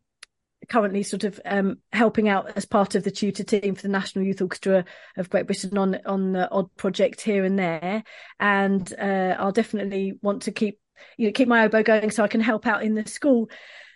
currently 0.68 1.02
sort 1.02 1.24
of 1.24 1.40
um, 1.46 1.78
helping 1.92 2.28
out 2.28 2.56
as 2.56 2.66
part 2.66 2.94
of 2.94 3.04
the 3.04 3.10
tutor 3.10 3.42
team 3.42 3.74
for 3.74 3.82
the 3.82 3.88
National 3.88 4.24
Youth 4.24 4.42
Orchestra 4.42 4.84
of 5.16 5.30
Great 5.30 5.46
Britain 5.46 5.78
on 5.78 5.98
on 6.04 6.32
the 6.32 6.50
odd 6.50 6.74
project 6.76 7.22
here 7.22 7.44
and 7.44 7.58
there, 7.58 8.04
and 8.38 8.92
uh, 8.98 9.36
I'll 9.38 9.52
definitely 9.52 10.18
want 10.20 10.42
to 10.42 10.52
keep 10.52 10.78
you 11.16 11.28
know 11.28 11.32
keep 11.32 11.48
my 11.48 11.64
oboe 11.64 11.82
going 11.82 12.10
so 12.10 12.22
I 12.22 12.28
can 12.28 12.42
help 12.42 12.66
out 12.66 12.82
in 12.82 12.94
the 12.94 13.06
school. 13.08 13.48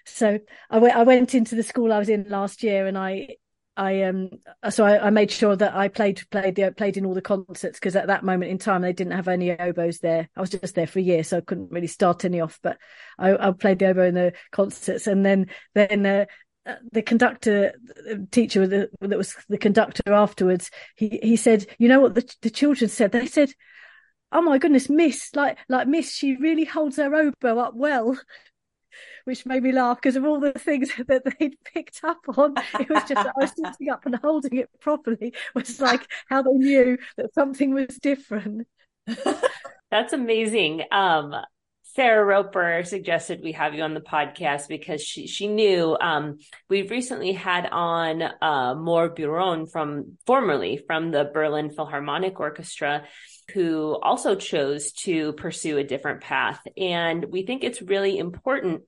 So 0.07 0.39
I, 0.71 0.75
w- 0.75 0.93
I 0.93 1.03
went 1.03 1.35
into 1.35 1.55
the 1.55 1.63
school 1.63 1.93
I 1.93 1.99
was 1.99 2.09
in 2.09 2.27
last 2.29 2.63
year, 2.63 2.87
and 2.87 2.97
I 2.97 3.37
I 3.77 4.03
um 4.03 4.31
so 4.71 4.85
I, 4.85 5.07
I, 5.07 5.11
made 5.11 5.31
sure 5.31 5.57
that 5.57 5.75
I 5.75 5.89
played 5.89 6.23
played 6.31 6.55
the 6.55 6.73
played 6.77 6.97
in 6.97 7.05
all 7.05 7.15
the 7.15 7.21
concerts 7.21 7.79
because 7.79 7.97
at 7.97 8.07
that 8.07 8.23
moment 8.23 8.53
in 8.53 8.59
time 8.59 8.83
they 8.83 8.93
didn't 8.93 9.15
have 9.15 9.27
any 9.27 9.59
oboes 9.59 9.99
there. 9.99 10.29
I 10.37 10.41
was 10.41 10.51
just 10.51 10.77
there 10.77 10.87
for 10.87 11.01
a 11.01 11.03
year, 11.03 11.25
so 11.25 11.39
I 11.39 11.41
couldn't 11.41 11.73
really 11.73 11.89
start 11.89 12.25
any 12.25 12.41
off. 12.41 12.61
But 12.63 12.79
I, 13.19 13.49
I 13.49 13.51
played 13.51 13.81
the 13.81 13.87
oboe 13.87 14.07
in 14.07 14.15
the 14.15 14.33
concerts, 14.53 15.09
and 15.09 15.27
then 15.27 15.49
then 15.75 16.07
uh, 16.07 16.27
the 16.93 17.03
conductor 17.03 17.73
teacher 18.31 18.67
that 18.67 18.91
was 19.01 19.35
the 19.49 19.59
conductor 19.59 20.13
afterwards. 20.13 20.71
He 20.95 21.19
he 21.23 21.37
said, 21.37 21.67
you 21.79 21.89
know 21.89 22.01
what 22.01 22.15
the 22.15 22.33
the 22.43 22.51
children 22.51 22.89
said? 22.89 23.13
They 23.13 23.27
said. 23.27 23.53
Oh 24.37 24.43
my 24.43 24.59
goodness, 24.59 24.89
Miss, 24.91 25.31
like 25.37 25.59
like 25.69 25.87
Miss, 25.87 26.13
she 26.13 26.35
really 26.35 26.65
holds 26.65 26.97
her 26.97 27.15
oboe 27.15 27.59
up 27.59 27.75
well 27.77 28.19
which 29.25 29.47
made 29.47 29.63
me 29.63 29.73
laugh 29.73 29.99
because 29.99 30.17
of 30.17 30.25
all 30.25 30.41
the 30.41 30.53
things 30.53 30.91
that 31.09 31.23
they'd 31.25 31.57
picked 31.65 32.03
up 32.05 32.21
on. 32.37 32.55
It 32.79 32.89
was 32.89 33.05
just 33.05 33.27
I 33.27 33.33
was 33.37 33.53
sitting 33.57 33.91
up 33.91 34.07
and 34.07 34.17
holding 34.17 34.59
it 34.59 34.71
properly 34.81 35.35
was 35.55 35.81
like 35.81 36.07
how 36.29 36.43
they 36.43 36.53
knew 36.53 36.99
that 37.17 37.35
something 37.35 37.75
was 37.75 37.99
different. 38.01 38.67
That's 39.91 40.13
amazing. 40.13 40.83
Um, 40.91 41.35
Sarah 41.95 42.25
Roper 42.25 42.83
suggested 42.85 43.41
we 43.41 43.53
have 43.53 43.75
you 43.75 43.83
on 43.83 43.95
the 43.95 44.01
podcast 44.01 44.67
because 44.67 45.01
she 45.01 45.29
she 45.29 45.47
knew 45.47 45.97
um, 46.01 46.39
we've 46.69 46.91
recently 46.91 47.33
had 47.33 47.67
on 47.71 48.21
uh, 48.21 48.75
Mor 48.75 49.11
Biron 49.11 49.67
from 49.69 50.19
formerly 50.27 50.77
from 50.89 51.13
the 51.13 51.31
Berlin 51.33 51.71
Philharmonic 51.71 52.41
Orchestra 52.41 53.05
who 53.53 53.97
also 54.03 54.35
chose 54.35 54.91
to 54.93 55.35
pursue 55.35 55.79
a 55.79 55.85
different 55.85 56.23
path 56.23 56.61
and 56.77 57.27
we 57.27 57.47
think 57.47 57.63
it's 57.63 57.81
really 57.81 58.19
important 58.19 58.83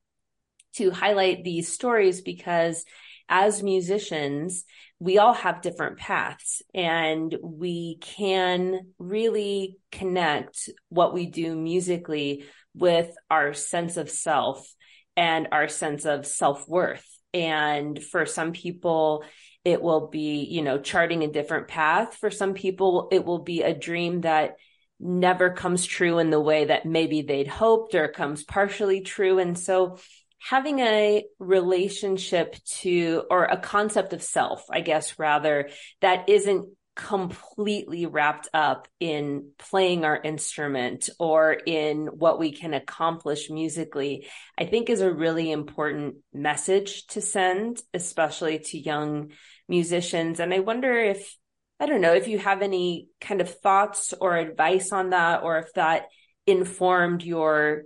to 0.76 0.90
highlight 0.90 1.44
these 1.44 1.72
stories 1.72 2.20
because 2.20 2.84
as 3.28 3.62
musicians, 3.62 4.64
we 4.98 5.18
all 5.18 5.34
have 5.34 5.60
different 5.60 5.98
paths 5.98 6.62
and 6.72 7.36
we 7.42 7.98
can 8.00 8.92
really 8.98 9.76
connect 9.92 10.70
what 10.88 11.12
we 11.12 11.26
do 11.26 11.54
musically 11.54 12.44
with 12.74 13.10
our 13.30 13.52
sense 13.52 13.96
of 13.96 14.10
self 14.10 14.72
and 15.16 15.48
our 15.52 15.68
sense 15.68 16.04
of 16.04 16.26
self 16.26 16.68
worth. 16.68 17.06
And 17.34 18.02
for 18.02 18.24
some 18.24 18.52
people, 18.52 19.24
it 19.64 19.82
will 19.82 20.08
be, 20.08 20.44
you 20.44 20.62
know, 20.62 20.78
charting 20.78 21.24
a 21.24 21.32
different 21.32 21.68
path. 21.68 22.14
For 22.14 22.30
some 22.30 22.54
people, 22.54 23.08
it 23.10 23.24
will 23.24 23.40
be 23.40 23.62
a 23.62 23.74
dream 23.74 24.22
that 24.22 24.56
never 25.00 25.50
comes 25.50 25.84
true 25.84 26.18
in 26.18 26.30
the 26.30 26.40
way 26.40 26.66
that 26.66 26.86
maybe 26.86 27.22
they'd 27.22 27.48
hoped 27.48 27.94
or 27.94 28.08
comes 28.08 28.44
partially 28.44 29.00
true. 29.00 29.38
And 29.38 29.58
so 29.58 29.98
having 30.38 30.80
a 30.80 31.24
relationship 31.38 32.56
to 32.80 33.24
or 33.30 33.44
a 33.44 33.56
concept 33.56 34.12
of 34.12 34.22
self, 34.22 34.64
I 34.70 34.80
guess, 34.80 35.18
rather, 35.18 35.70
that 36.00 36.28
isn't 36.28 36.68
completely 36.96 38.06
wrapped 38.06 38.48
up 38.54 38.88
in 38.98 39.50
playing 39.58 40.04
our 40.04 40.18
instrument 40.18 41.10
or 41.18 41.52
in 41.52 42.06
what 42.06 42.38
we 42.38 42.52
can 42.52 42.72
accomplish 42.72 43.50
musically, 43.50 44.26
I 44.58 44.64
think 44.64 44.88
is 44.88 45.02
a 45.02 45.12
really 45.12 45.52
important 45.52 46.16
message 46.32 47.06
to 47.08 47.20
send, 47.20 47.82
especially 47.92 48.60
to 48.60 48.78
young 48.78 49.32
musicians. 49.68 50.40
And 50.40 50.54
I 50.54 50.60
wonder 50.60 50.98
if, 50.98 51.36
I 51.78 51.84
don't 51.84 52.00
know, 52.00 52.14
if 52.14 52.28
you 52.28 52.38
have 52.38 52.62
any 52.62 53.08
kind 53.20 53.42
of 53.42 53.54
thoughts 53.60 54.14
or 54.18 54.34
advice 54.34 54.90
on 54.90 55.10
that, 55.10 55.42
or 55.42 55.58
if 55.58 55.72
that 55.74 56.06
informed 56.46 57.22
your 57.22 57.82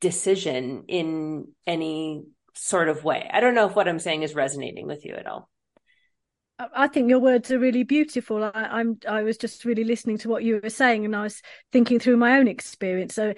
decision 0.00 0.84
in 0.88 1.48
any 1.66 2.24
sort 2.54 2.88
of 2.88 3.04
way. 3.04 3.28
I 3.32 3.40
don't 3.40 3.54
know 3.54 3.66
if 3.66 3.76
what 3.76 3.88
I'm 3.88 3.98
saying 3.98 4.22
is 4.22 4.34
resonating 4.34 4.86
with 4.86 5.04
you 5.04 5.14
at 5.14 5.26
all. 5.26 5.48
I 6.58 6.86
think 6.86 7.08
your 7.08 7.18
words 7.18 7.50
are 7.50 7.58
really 7.58 7.82
beautiful. 7.82 8.44
I, 8.44 8.80
am 8.80 8.98
I 9.08 9.22
was 9.22 9.36
just 9.36 9.64
really 9.64 9.84
listening 9.84 10.18
to 10.18 10.28
what 10.28 10.44
you 10.44 10.60
were 10.62 10.70
saying, 10.70 11.04
and 11.04 11.16
I 11.16 11.22
was 11.22 11.42
thinking 11.72 11.98
through 11.98 12.18
my 12.18 12.38
own 12.38 12.46
experience. 12.46 13.14
So, 13.14 13.34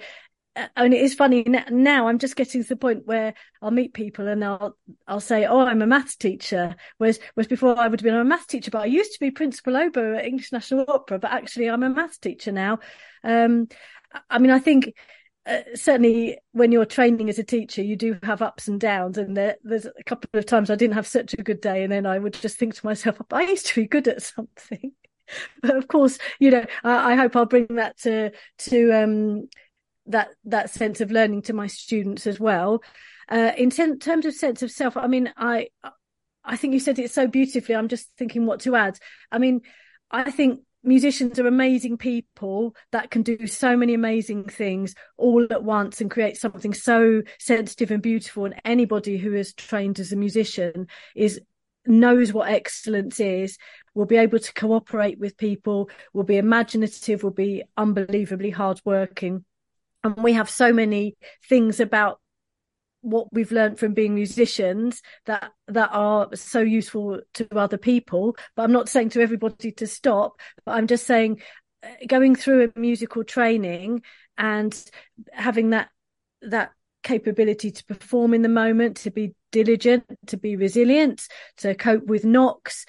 and 0.75 0.93
it 0.93 1.01
is 1.01 1.13
funny 1.13 1.45
now 1.69 2.07
i'm 2.07 2.17
just 2.17 2.37
getting 2.37 2.63
to 2.63 2.69
the 2.69 2.75
point 2.77 3.05
where 3.05 3.33
i'll 3.61 3.71
meet 3.71 3.93
people 3.93 4.25
and 4.27 4.43
i'll 4.43 4.77
i'll 5.05 5.19
say 5.19 5.45
oh 5.45 5.59
i'm 5.59 5.81
a 5.81 5.87
maths 5.87 6.15
teacher 6.15 6.75
whereas 6.97 7.19
whereas 7.33 7.47
before 7.47 7.77
i 7.77 7.87
would 7.87 7.99
have 7.99 8.05
been 8.05 8.15
a 8.15 8.23
maths 8.23 8.45
teacher 8.45 8.71
but 8.71 8.81
i 8.81 8.85
used 8.85 9.11
to 9.11 9.19
be 9.19 9.31
principal 9.31 9.75
oboe 9.75 10.15
at 10.15 10.25
english 10.25 10.53
national 10.53 10.85
opera 10.87 11.19
but 11.19 11.31
actually 11.31 11.69
i'm 11.69 11.83
a 11.83 11.89
maths 11.89 12.17
teacher 12.17 12.53
now 12.53 12.79
um 13.25 13.67
i 14.29 14.39
mean 14.39 14.51
i 14.51 14.59
think 14.59 14.93
uh, 15.45 15.61
certainly 15.73 16.37
when 16.51 16.71
you're 16.71 16.85
training 16.85 17.29
as 17.29 17.39
a 17.39 17.43
teacher 17.43 17.81
you 17.81 17.95
do 17.95 18.17
have 18.23 18.41
ups 18.41 18.67
and 18.67 18.79
downs 18.79 19.17
and 19.17 19.35
there, 19.37 19.55
there's 19.63 19.85
a 19.85 20.03
couple 20.05 20.29
of 20.33 20.45
times 20.45 20.69
i 20.69 20.75
didn't 20.75 20.95
have 20.95 21.07
such 21.07 21.33
a 21.33 21.43
good 21.43 21.61
day 21.61 21.83
and 21.83 21.91
then 21.91 22.05
i 22.05 22.17
would 22.17 22.33
just 22.33 22.57
think 22.57 22.73
to 22.73 22.85
myself 22.85 23.17
i 23.31 23.43
used 23.43 23.67
to 23.67 23.81
be 23.81 23.87
good 23.87 24.07
at 24.07 24.21
something 24.21 24.91
but 25.61 25.75
of 25.75 25.87
course 25.87 26.17
you 26.39 26.51
know 26.51 26.65
I, 26.83 27.13
I 27.13 27.15
hope 27.15 27.35
i'll 27.35 27.45
bring 27.45 27.67
that 27.75 27.97
to 27.99 28.31
to 28.59 28.91
um 28.91 29.47
that 30.07 30.29
that 30.45 30.69
sense 30.69 31.01
of 31.01 31.11
learning 31.11 31.43
to 31.43 31.53
my 31.53 31.67
students 31.67 32.27
as 32.27 32.39
well. 32.39 32.83
Uh, 33.29 33.51
in 33.57 33.69
ten- 33.69 33.99
terms 33.99 34.25
of 34.25 34.33
sense 34.33 34.61
of 34.61 34.71
self, 34.71 34.97
I 34.97 35.07
mean, 35.07 35.33
I 35.37 35.67
I 36.43 36.57
think 36.57 36.73
you 36.73 36.79
said 36.79 36.99
it 36.99 37.11
so 37.11 37.27
beautifully. 37.27 37.75
I'm 37.75 37.87
just 37.87 38.09
thinking 38.17 38.45
what 38.45 38.61
to 38.61 38.75
add. 38.75 38.99
I 39.31 39.39
mean, 39.39 39.61
I 40.11 40.29
think 40.29 40.61
musicians 40.85 41.39
are 41.39 41.47
amazing 41.47 41.97
people 41.97 42.75
that 42.91 43.11
can 43.11 43.23
do 43.23 43.47
so 43.47 43.75
many 43.75 43.93
amazing 43.93 44.45
things 44.45 44.95
all 45.17 45.45
at 45.51 45.63
once 45.63 46.01
and 46.01 46.11
create 46.11 46.37
something 46.37 46.73
so 46.73 47.21
sensitive 47.39 47.91
and 47.91 48.01
beautiful. 48.01 48.45
And 48.45 48.61
anybody 48.63 49.17
who 49.17 49.33
is 49.33 49.53
trained 49.53 49.99
as 49.99 50.11
a 50.11 50.15
musician 50.15 50.87
is 51.15 51.41
knows 51.87 52.33
what 52.33 52.49
excellence 52.49 53.19
is 53.19 53.57
will 53.93 54.05
be 54.05 54.17
able 54.17 54.39
to 54.39 54.53
cooperate 54.53 55.19
with 55.19 55.37
people 55.37 55.89
will 56.13 56.23
be 56.23 56.37
imaginative 56.37 57.23
will 57.23 57.29
be 57.29 57.63
unbelievably 57.77 58.49
hardworking 58.49 59.45
and 60.03 60.15
we 60.17 60.33
have 60.33 60.49
so 60.49 60.73
many 60.73 61.15
things 61.47 61.79
about 61.79 62.19
what 63.05 63.31
we've 63.31 63.51
learned 63.51 63.77
from 63.77 63.93
being 63.93 64.15
musicians 64.15 65.01
that 65.27 65.51
that 65.67 65.89
are 65.91 66.27
so 66.33 66.59
useful 66.59 67.21
to 67.35 67.47
other 67.55 67.77
people 67.77 68.35
but 68.55 68.63
i'm 68.63 68.71
not 68.71 68.89
saying 68.89 69.09
to 69.09 69.21
everybody 69.21 69.71
to 69.71 69.85
stop 69.85 70.39
but 70.65 70.71
i'm 70.73 70.87
just 70.87 71.05
saying 71.05 71.39
uh, 71.83 71.89
going 72.07 72.35
through 72.35 72.63
a 72.63 72.79
musical 72.79 73.23
training 73.23 74.01
and 74.39 74.83
having 75.31 75.69
that 75.69 75.89
that 76.41 76.71
capability 77.03 77.69
to 77.69 77.85
perform 77.85 78.33
in 78.33 78.41
the 78.41 78.49
moment 78.49 78.97
to 78.97 79.11
be 79.11 79.35
diligent 79.51 80.03
to 80.25 80.35
be 80.35 80.55
resilient 80.55 81.27
to 81.57 81.75
cope 81.75 82.05
with 82.07 82.25
knocks 82.25 82.85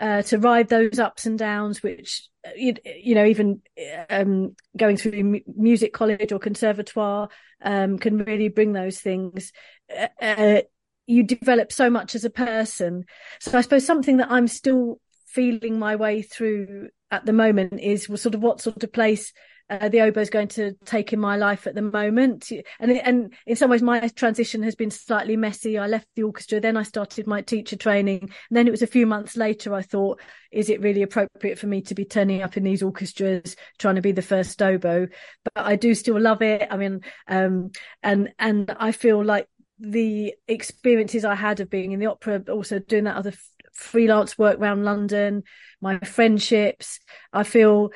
uh, 0.00 0.22
to 0.22 0.38
ride 0.38 0.68
those 0.68 0.98
ups 0.98 1.26
and 1.26 1.38
downs, 1.38 1.82
which 1.82 2.28
you, 2.56 2.74
you 2.84 3.14
know 3.14 3.24
even 3.24 3.60
um, 4.08 4.56
going 4.76 4.96
through 4.96 5.42
music 5.56 5.92
college 5.92 6.32
or 6.32 6.38
conservatoire 6.38 7.28
um, 7.62 7.98
can 7.98 8.18
really 8.18 8.48
bring 8.48 8.72
those 8.72 8.98
things. 8.98 9.52
Uh, 9.94 10.08
uh, 10.20 10.60
you 11.06 11.22
develop 11.22 11.70
so 11.70 11.90
much 11.90 12.14
as 12.14 12.24
a 12.24 12.30
person. 12.30 13.04
So 13.40 13.58
I 13.58 13.60
suppose 13.60 13.84
something 13.84 14.18
that 14.18 14.30
I'm 14.30 14.48
still 14.48 15.00
feeling 15.26 15.78
my 15.78 15.96
way 15.96 16.22
through 16.22 16.88
at 17.10 17.26
the 17.26 17.32
moment 17.32 17.80
is 17.80 18.04
sort 18.04 18.34
of 18.34 18.42
what 18.42 18.60
sort 18.60 18.82
of 18.82 18.92
place 18.92 19.32
uh, 19.70 19.88
the 19.88 20.00
oboe 20.00 20.20
is 20.20 20.30
going 20.30 20.48
to 20.48 20.72
take 20.84 21.12
in 21.12 21.20
my 21.20 21.36
life 21.36 21.66
at 21.66 21.74
the 21.74 21.82
moment. 21.82 22.50
And 22.80 22.90
and 22.90 23.34
in 23.46 23.56
some 23.56 23.70
ways, 23.70 23.82
my 23.82 24.08
transition 24.08 24.62
has 24.64 24.74
been 24.74 24.90
slightly 24.90 25.36
messy. 25.36 25.78
I 25.78 25.86
left 25.86 26.08
the 26.16 26.24
orchestra, 26.24 26.60
then 26.60 26.76
I 26.76 26.82
started 26.82 27.26
my 27.26 27.40
teacher 27.40 27.76
training, 27.76 28.22
and 28.22 28.56
then 28.56 28.66
it 28.66 28.72
was 28.72 28.82
a 28.82 28.86
few 28.88 29.06
months 29.06 29.36
later. 29.36 29.72
I 29.72 29.82
thought, 29.82 30.20
is 30.50 30.68
it 30.68 30.80
really 30.82 31.02
appropriate 31.02 31.58
for 31.58 31.68
me 31.68 31.82
to 31.82 31.94
be 31.94 32.04
turning 32.04 32.42
up 32.42 32.56
in 32.56 32.64
these 32.64 32.82
orchestras, 32.82 33.54
trying 33.78 33.94
to 33.94 34.02
be 34.02 34.12
the 34.12 34.22
first 34.22 34.60
oboe? 34.60 35.06
But 35.44 35.64
I 35.64 35.76
do 35.76 35.94
still 35.94 36.20
love 36.20 36.42
it. 36.42 36.66
I 36.68 36.76
mean, 36.76 37.00
um, 37.28 37.70
and 38.02 38.32
and 38.38 38.74
I 38.78 38.90
feel 38.90 39.24
like 39.24 39.46
the 39.78 40.34
experiences 40.48 41.24
I 41.24 41.36
had 41.36 41.60
of 41.60 41.70
being 41.70 41.92
in 41.92 42.00
the 42.00 42.06
opera, 42.06 42.42
also 42.50 42.80
doing 42.80 43.04
that 43.04 43.16
other 43.16 43.32
freelance 43.72 44.36
work 44.36 44.58
around 44.58 44.84
London, 44.84 45.44
my 45.80 45.98
friendships, 46.00 47.00
I 47.32 47.44
feel 47.44 47.90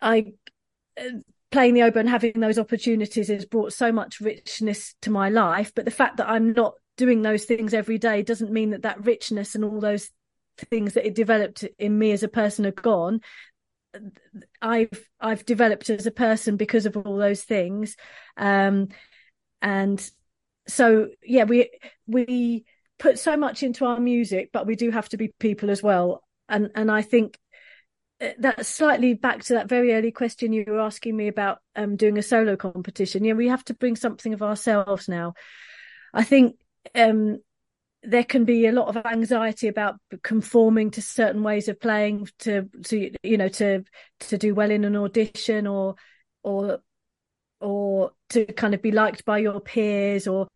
I 0.00 0.32
playing 1.50 1.74
the 1.74 1.82
oboe 1.82 2.00
and 2.00 2.08
having 2.08 2.40
those 2.40 2.58
opportunities 2.58 3.28
has 3.28 3.44
brought 3.44 3.72
so 3.72 3.90
much 3.90 4.20
richness 4.20 4.94
to 5.02 5.10
my 5.10 5.28
life. 5.30 5.72
But 5.74 5.84
the 5.84 5.90
fact 5.90 6.18
that 6.18 6.28
I'm 6.28 6.52
not 6.52 6.74
doing 6.96 7.22
those 7.22 7.44
things 7.44 7.72
every 7.72 7.98
day 7.98 8.22
doesn't 8.22 8.52
mean 8.52 8.70
that 8.70 8.82
that 8.82 9.04
richness 9.04 9.54
and 9.54 9.64
all 9.64 9.80
those 9.80 10.10
things 10.70 10.94
that 10.94 11.06
it 11.06 11.14
developed 11.14 11.64
in 11.78 11.98
me 11.98 12.12
as 12.12 12.22
a 12.22 12.28
person 12.28 12.66
are 12.66 12.72
gone. 12.72 13.20
I've 14.60 15.08
I've 15.20 15.46
developed 15.46 15.88
as 15.88 16.06
a 16.06 16.10
person 16.10 16.56
because 16.56 16.84
of 16.84 16.96
all 16.96 17.16
those 17.16 17.42
things, 17.42 17.96
um, 18.36 18.88
and 19.62 20.10
so 20.66 21.08
yeah, 21.22 21.44
we 21.44 21.70
we 22.06 22.66
put 22.98 23.18
so 23.18 23.36
much 23.36 23.62
into 23.62 23.86
our 23.86 23.98
music, 23.98 24.50
but 24.52 24.66
we 24.66 24.76
do 24.76 24.90
have 24.90 25.08
to 25.10 25.16
be 25.16 25.32
people 25.38 25.70
as 25.70 25.82
well. 25.82 26.22
And 26.48 26.70
and 26.74 26.90
I 26.90 27.02
think 27.02 27.38
that's 28.38 28.68
slightly 28.68 29.14
back 29.14 29.44
to 29.44 29.54
that 29.54 29.68
very 29.68 29.94
early 29.94 30.10
question 30.10 30.52
you 30.52 30.64
were 30.66 30.80
asking 30.80 31.16
me 31.16 31.28
about 31.28 31.58
um, 31.76 31.96
doing 31.96 32.18
a 32.18 32.22
solo 32.22 32.56
competition. 32.56 33.24
Yeah, 33.24 33.34
we 33.34 33.48
have 33.48 33.64
to 33.66 33.74
bring 33.74 33.96
something 33.96 34.34
of 34.34 34.42
ourselves 34.42 35.08
now. 35.08 35.34
I 36.12 36.24
think 36.24 36.56
um, 36.94 37.38
there 38.02 38.24
can 38.24 38.44
be 38.44 38.66
a 38.66 38.72
lot 38.72 38.88
of 38.88 39.04
anxiety 39.06 39.68
about 39.68 39.96
conforming 40.22 40.90
to 40.92 41.02
certain 41.02 41.42
ways 41.42 41.68
of 41.68 41.80
playing 41.80 42.28
to 42.40 42.68
to 42.84 43.10
you 43.22 43.36
know 43.36 43.48
to 43.48 43.84
to 44.20 44.38
do 44.38 44.54
well 44.54 44.70
in 44.70 44.84
an 44.84 44.96
audition 44.96 45.66
or 45.66 45.94
or 46.42 46.78
or 47.60 48.12
to 48.30 48.46
kind 48.46 48.74
of 48.74 48.82
be 48.82 48.92
liked 48.92 49.24
by 49.24 49.38
your 49.38 49.60
peers 49.60 50.26
or 50.26 50.48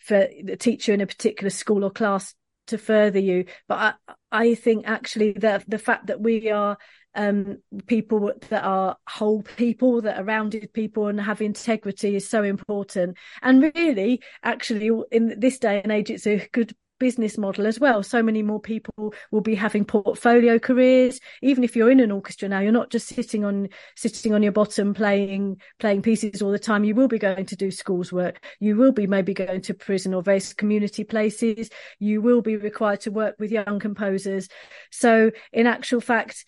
for 0.00 0.28
the 0.44 0.56
teacher 0.56 0.92
in 0.92 1.00
a 1.00 1.06
particular 1.06 1.50
school 1.50 1.84
or 1.84 1.90
class 1.90 2.34
to 2.66 2.78
further 2.78 3.18
you. 3.18 3.44
But 3.68 3.96
I, 4.08 4.14
I 4.32 4.54
think 4.54 4.86
actually 4.86 5.32
the 5.32 5.62
the 5.66 5.78
fact 5.78 6.06
that 6.08 6.20
we 6.20 6.50
are 6.50 6.78
um, 7.14 7.58
people 7.86 8.32
that 8.50 8.62
are 8.64 8.96
whole 9.08 9.42
people, 9.42 10.02
that 10.02 10.18
are 10.18 10.24
rounded 10.24 10.72
people 10.72 11.08
and 11.08 11.20
have 11.20 11.40
integrity 11.40 12.14
is 12.14 12.28
so 12.28 12.42
important. 12.42 13.16
And 13.42 13.72
really, 13.74 14.22
actually, 14.42 14.90
in 15.10 15.40
this 15.40 15.58
day 15.58 15.80
and 15.82 15.90
age, 15.90 16.10
it's 16.10 16.26
a 16.26 16.46
good 16.52 16.74
business 16.98 17.38
model 17.38 17.66
as 17.66 17.78
well. 17.78 18.02
So 18.02 18.22
many 18.22 18.42
more 18.42 18.60
people 18.60 19.14
will 19.30 19.40
be 19.40 19.54
having 19.54 19.84
portfolio 19.84 20.58
careers. 20.58 21.20
Even 21.42 21.64
if 21.64 21.76
you're 21.76 21.90
in 21.90 22.00
an 22.00 22.10
orchestra 22.10 22.48
now, 22.48 22.60
you're 22.60 22.72
not 22.72 22.90
just 22.90 23.08
sitting 23.08 23.44
on 23.44 23.68
sitting 23.96 24.34
on 24.34 24.42
your 24.42 24.52
bottom 24.52 24.94
playing 24.94 25.60
playing 25.78 26.02
pieces 26.02 26.42
all 26.42 26.50
the 26.50 26.58
time. 26.58 26.84
You 26.84 26.94
will 26.94 27.08
be 27.08 27.18
going 27.18 27.46
to 27.46 27.56
do 27.56 27.70
schools 27.70 28.12
work. 28.12 28.44
You 28.60 28.76
will 28.76 28.92
be 28.92 29.06
maybe 29.06 29.34
going 29.34 29.62
to 29.62 29.74
prison 29.74 30.14
or 30.14 30.22
various 30.22 30.52
community 30.54 31.04
places. 31.04 31.70
You 31.98 32.22
will 32.22 32.42
be 32.42 32.56
required 32.56 33.00
to 33.02 33.10
work 33.10 33.36
with 33.38 33.50
young 33.50 33.78
composers. 33.78 34.48
So 34.90 35.30
in 35.52 35.66
actual 35.66 36.00
fact, 36.00 36.44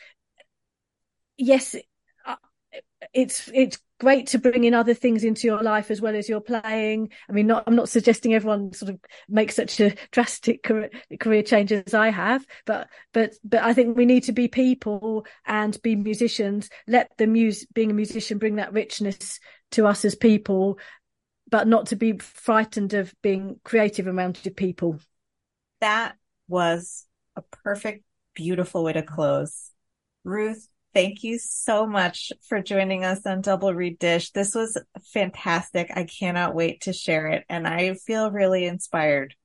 yes, 1.37 1.75
uh, 2.27 2.37
it's 3.13 3.51
it's 3.55 3.79
great 3.99 4.29
to 4.29 4.39
bring 4.39 4.65
in 4.65 4.75
other 4.75 4.95
things 4.95 5.25
into 5.25 5.47
your 5.47 5.63
life 5.63 5.91
as 5.91 6.01
well 6.01 6.15
as 6.15 6.29
your 6.29 6.41
playing. 6.41 7.11
I 7.29 7.33
mean, 7.33 7.47
not, 7.47 7.65
I'm 7.67 7.77
not 7.77 7.89
suggesting 7.89 8.35
everyone 8.35 8.73
sort 8.73 8.91
of 8.91 9.01
make 9.29 9.53
such 9.53 9.81
a 9.81 9.95
drastic 10.13 10.63
career, 10.63 10.91
career 11.19 11.43
change 11.43 11.73
as 11.73 11.95
I 11.95 12.11
have, 12.11 12.47
but, 12.65 12.89
but, 13.13 13.35
but 13.45 13.63
I 13.63 13.75
think 13.75 13.97
we 13.97 14.07
need 14.07 14.25
to 14.25 14.33
be 14.33 14.49
people 14.49 15.27
and 15.45 15.81
be 15.83 15.97
musicians. 15.97 16.71
Let 16.87 17.11
the 17.19 17.27
muse, 17.27 17.67
being 17.67 17.91
a 17.91 17.95
musician, 17.95 18.39
bring 18.39 18.57
that 18.57 18.73
richness 18.73 19.41
to 19.73 19.87
us 19.87 20.05
as 20.05 20.15
people, 20.15 20.79
but 21.51 21.67
not 21.67 21.87
to 21.87 21.97
be 21.97 22.19
frightened 22.19 22.95
of 22.95 23.13
being 23.23 23.59
creative 23.65 24.07
around 24.07 24.41
people. 24.57 24.99
That 25.81 26.17
was 26.47 27.05
a 27.37 27.43
perfect, 27.43 28.05
beautiful 28.35 28.85
way 28.85 28.93
to 28.95 29.03
close. 29.03 29.71
Ruth, 30.25 30.69
thank 30.99 31.23
you 31.23 31.39
so 31.39 31.87
much 31.87 32.33
for 32.49 32.61
joining 32.61 33.05
us 33.05 33.25
on 33.25 33.41
Double 33.41 33.73
Reed 33.73 34.01
Dish. 34.01 34.33
This 34.33 34.53
was 34.53 34.77
fantastic. 35.13 35.93
I 35.95 36.03
cannot 36.03 36.57
wait 36.57 36.81
to 36.83 36.93
share 36.93 37.29
it, 37.29 37.45
and 37.49 37.69
I 37.69 37.95
feel 37.95 38.33
really 38.33 38.65
inspired. 38.65 39.37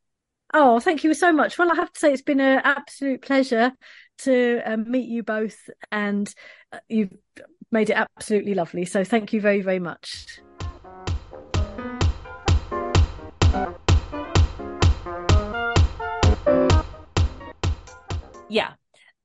Oh, 0.52 0.80
thank 0.80 1.04
you 1.04 1.14
so 1.14 1.32
much. 1.32 1.60
Well, 1.60 1.72
I 1.72 1.76
have 1.76 1.94
to 1.94 2.00
say, 2.00 2.12
it's 2.12 2.24
been 2.24 2.40
an 2.40 2.62
absolute 2.64 3.22
pleasure 3.22 3.72
to 4.20 4.62
um, 4.66 4.90
meet 4.90 5.08
you 5.08 5.22
both, 5.22 5.70
and 5.92 6.34
uh, 6.72 6.80
you've 6.90 7.14
made 7.72 7.92
it 7.92 7.98
absolutely 7.98 8.56
lovely. 8.56 8.86
So, 8.86 9.04
thank 9.04 9.32
you 9.32 9.40
very, 9.40 9.62
very 9.62 9.78
much. 9.78 10.40
Yeah, 18.50 18.74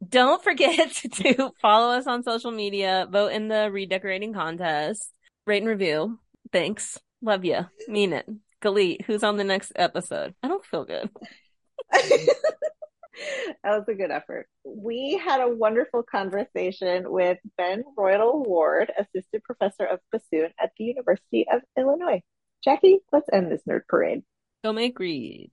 don't 0.09 0.43
forget 0.43 0.93
to 1.13 1.53
follow 1.61 1.95
us 1.97 2.07
on 2.07 2.23
social 2.23 2.51
media, 2.51 3.07
vote 3.11 3.33
in 3.33 3.49
the 3.49 3.71
redecorating 3.71 4.33
contest, 4.33 5.13
rate 5.47 5.63
and 5.63 5.69
review. 5.69 6.19
Thanks. 6.53 6.99
Love 7.21 7.45
you. 7.45 7.67
Mean 7.89 8.13
it. 8.13 8.29
Galit, 8.63 9.03
who's 9.05 9.23
on 9.23 9.37
the 9.37 9.45
next 9.45 9.73
episode? 9.77 10.35
I 10.43 10.49
don't 10.49 10.65
feel 10.65 10.85
good. 10.85 11.11
that 11.93 12.35
was 13.65 13.85
a 13.89 13.95
good 13.95 14.11
effort. 14.11 14.49
We 14.65 15.21
had 15.23 15.41
a 15.41 15.49
wonderful 15.49 16.03
conversation 16.03 17.11
with 17.11 17.39
Ben 17.57 17.85
Roidl-Ward, 17.97 18.93
Assistant 18.99 19.45
Professor 19.45 19.85
of 19.85 20.01
Bassoon 20.13 20.51
at 20.61 20.73
the 20.77 20.85
University 20.85 21.47
of 21.53 21.63
Illinois. 21.77 22.23
Jackie, 22.65 22.99
let's 23.13 23.29
end 23.33 23.51
this 23.51 23.63
nerd 23.69 23.83
parade. 23.89 24.23
Go 24.65 24.73
make 24.73 24.99
reeds. 24.99 25.53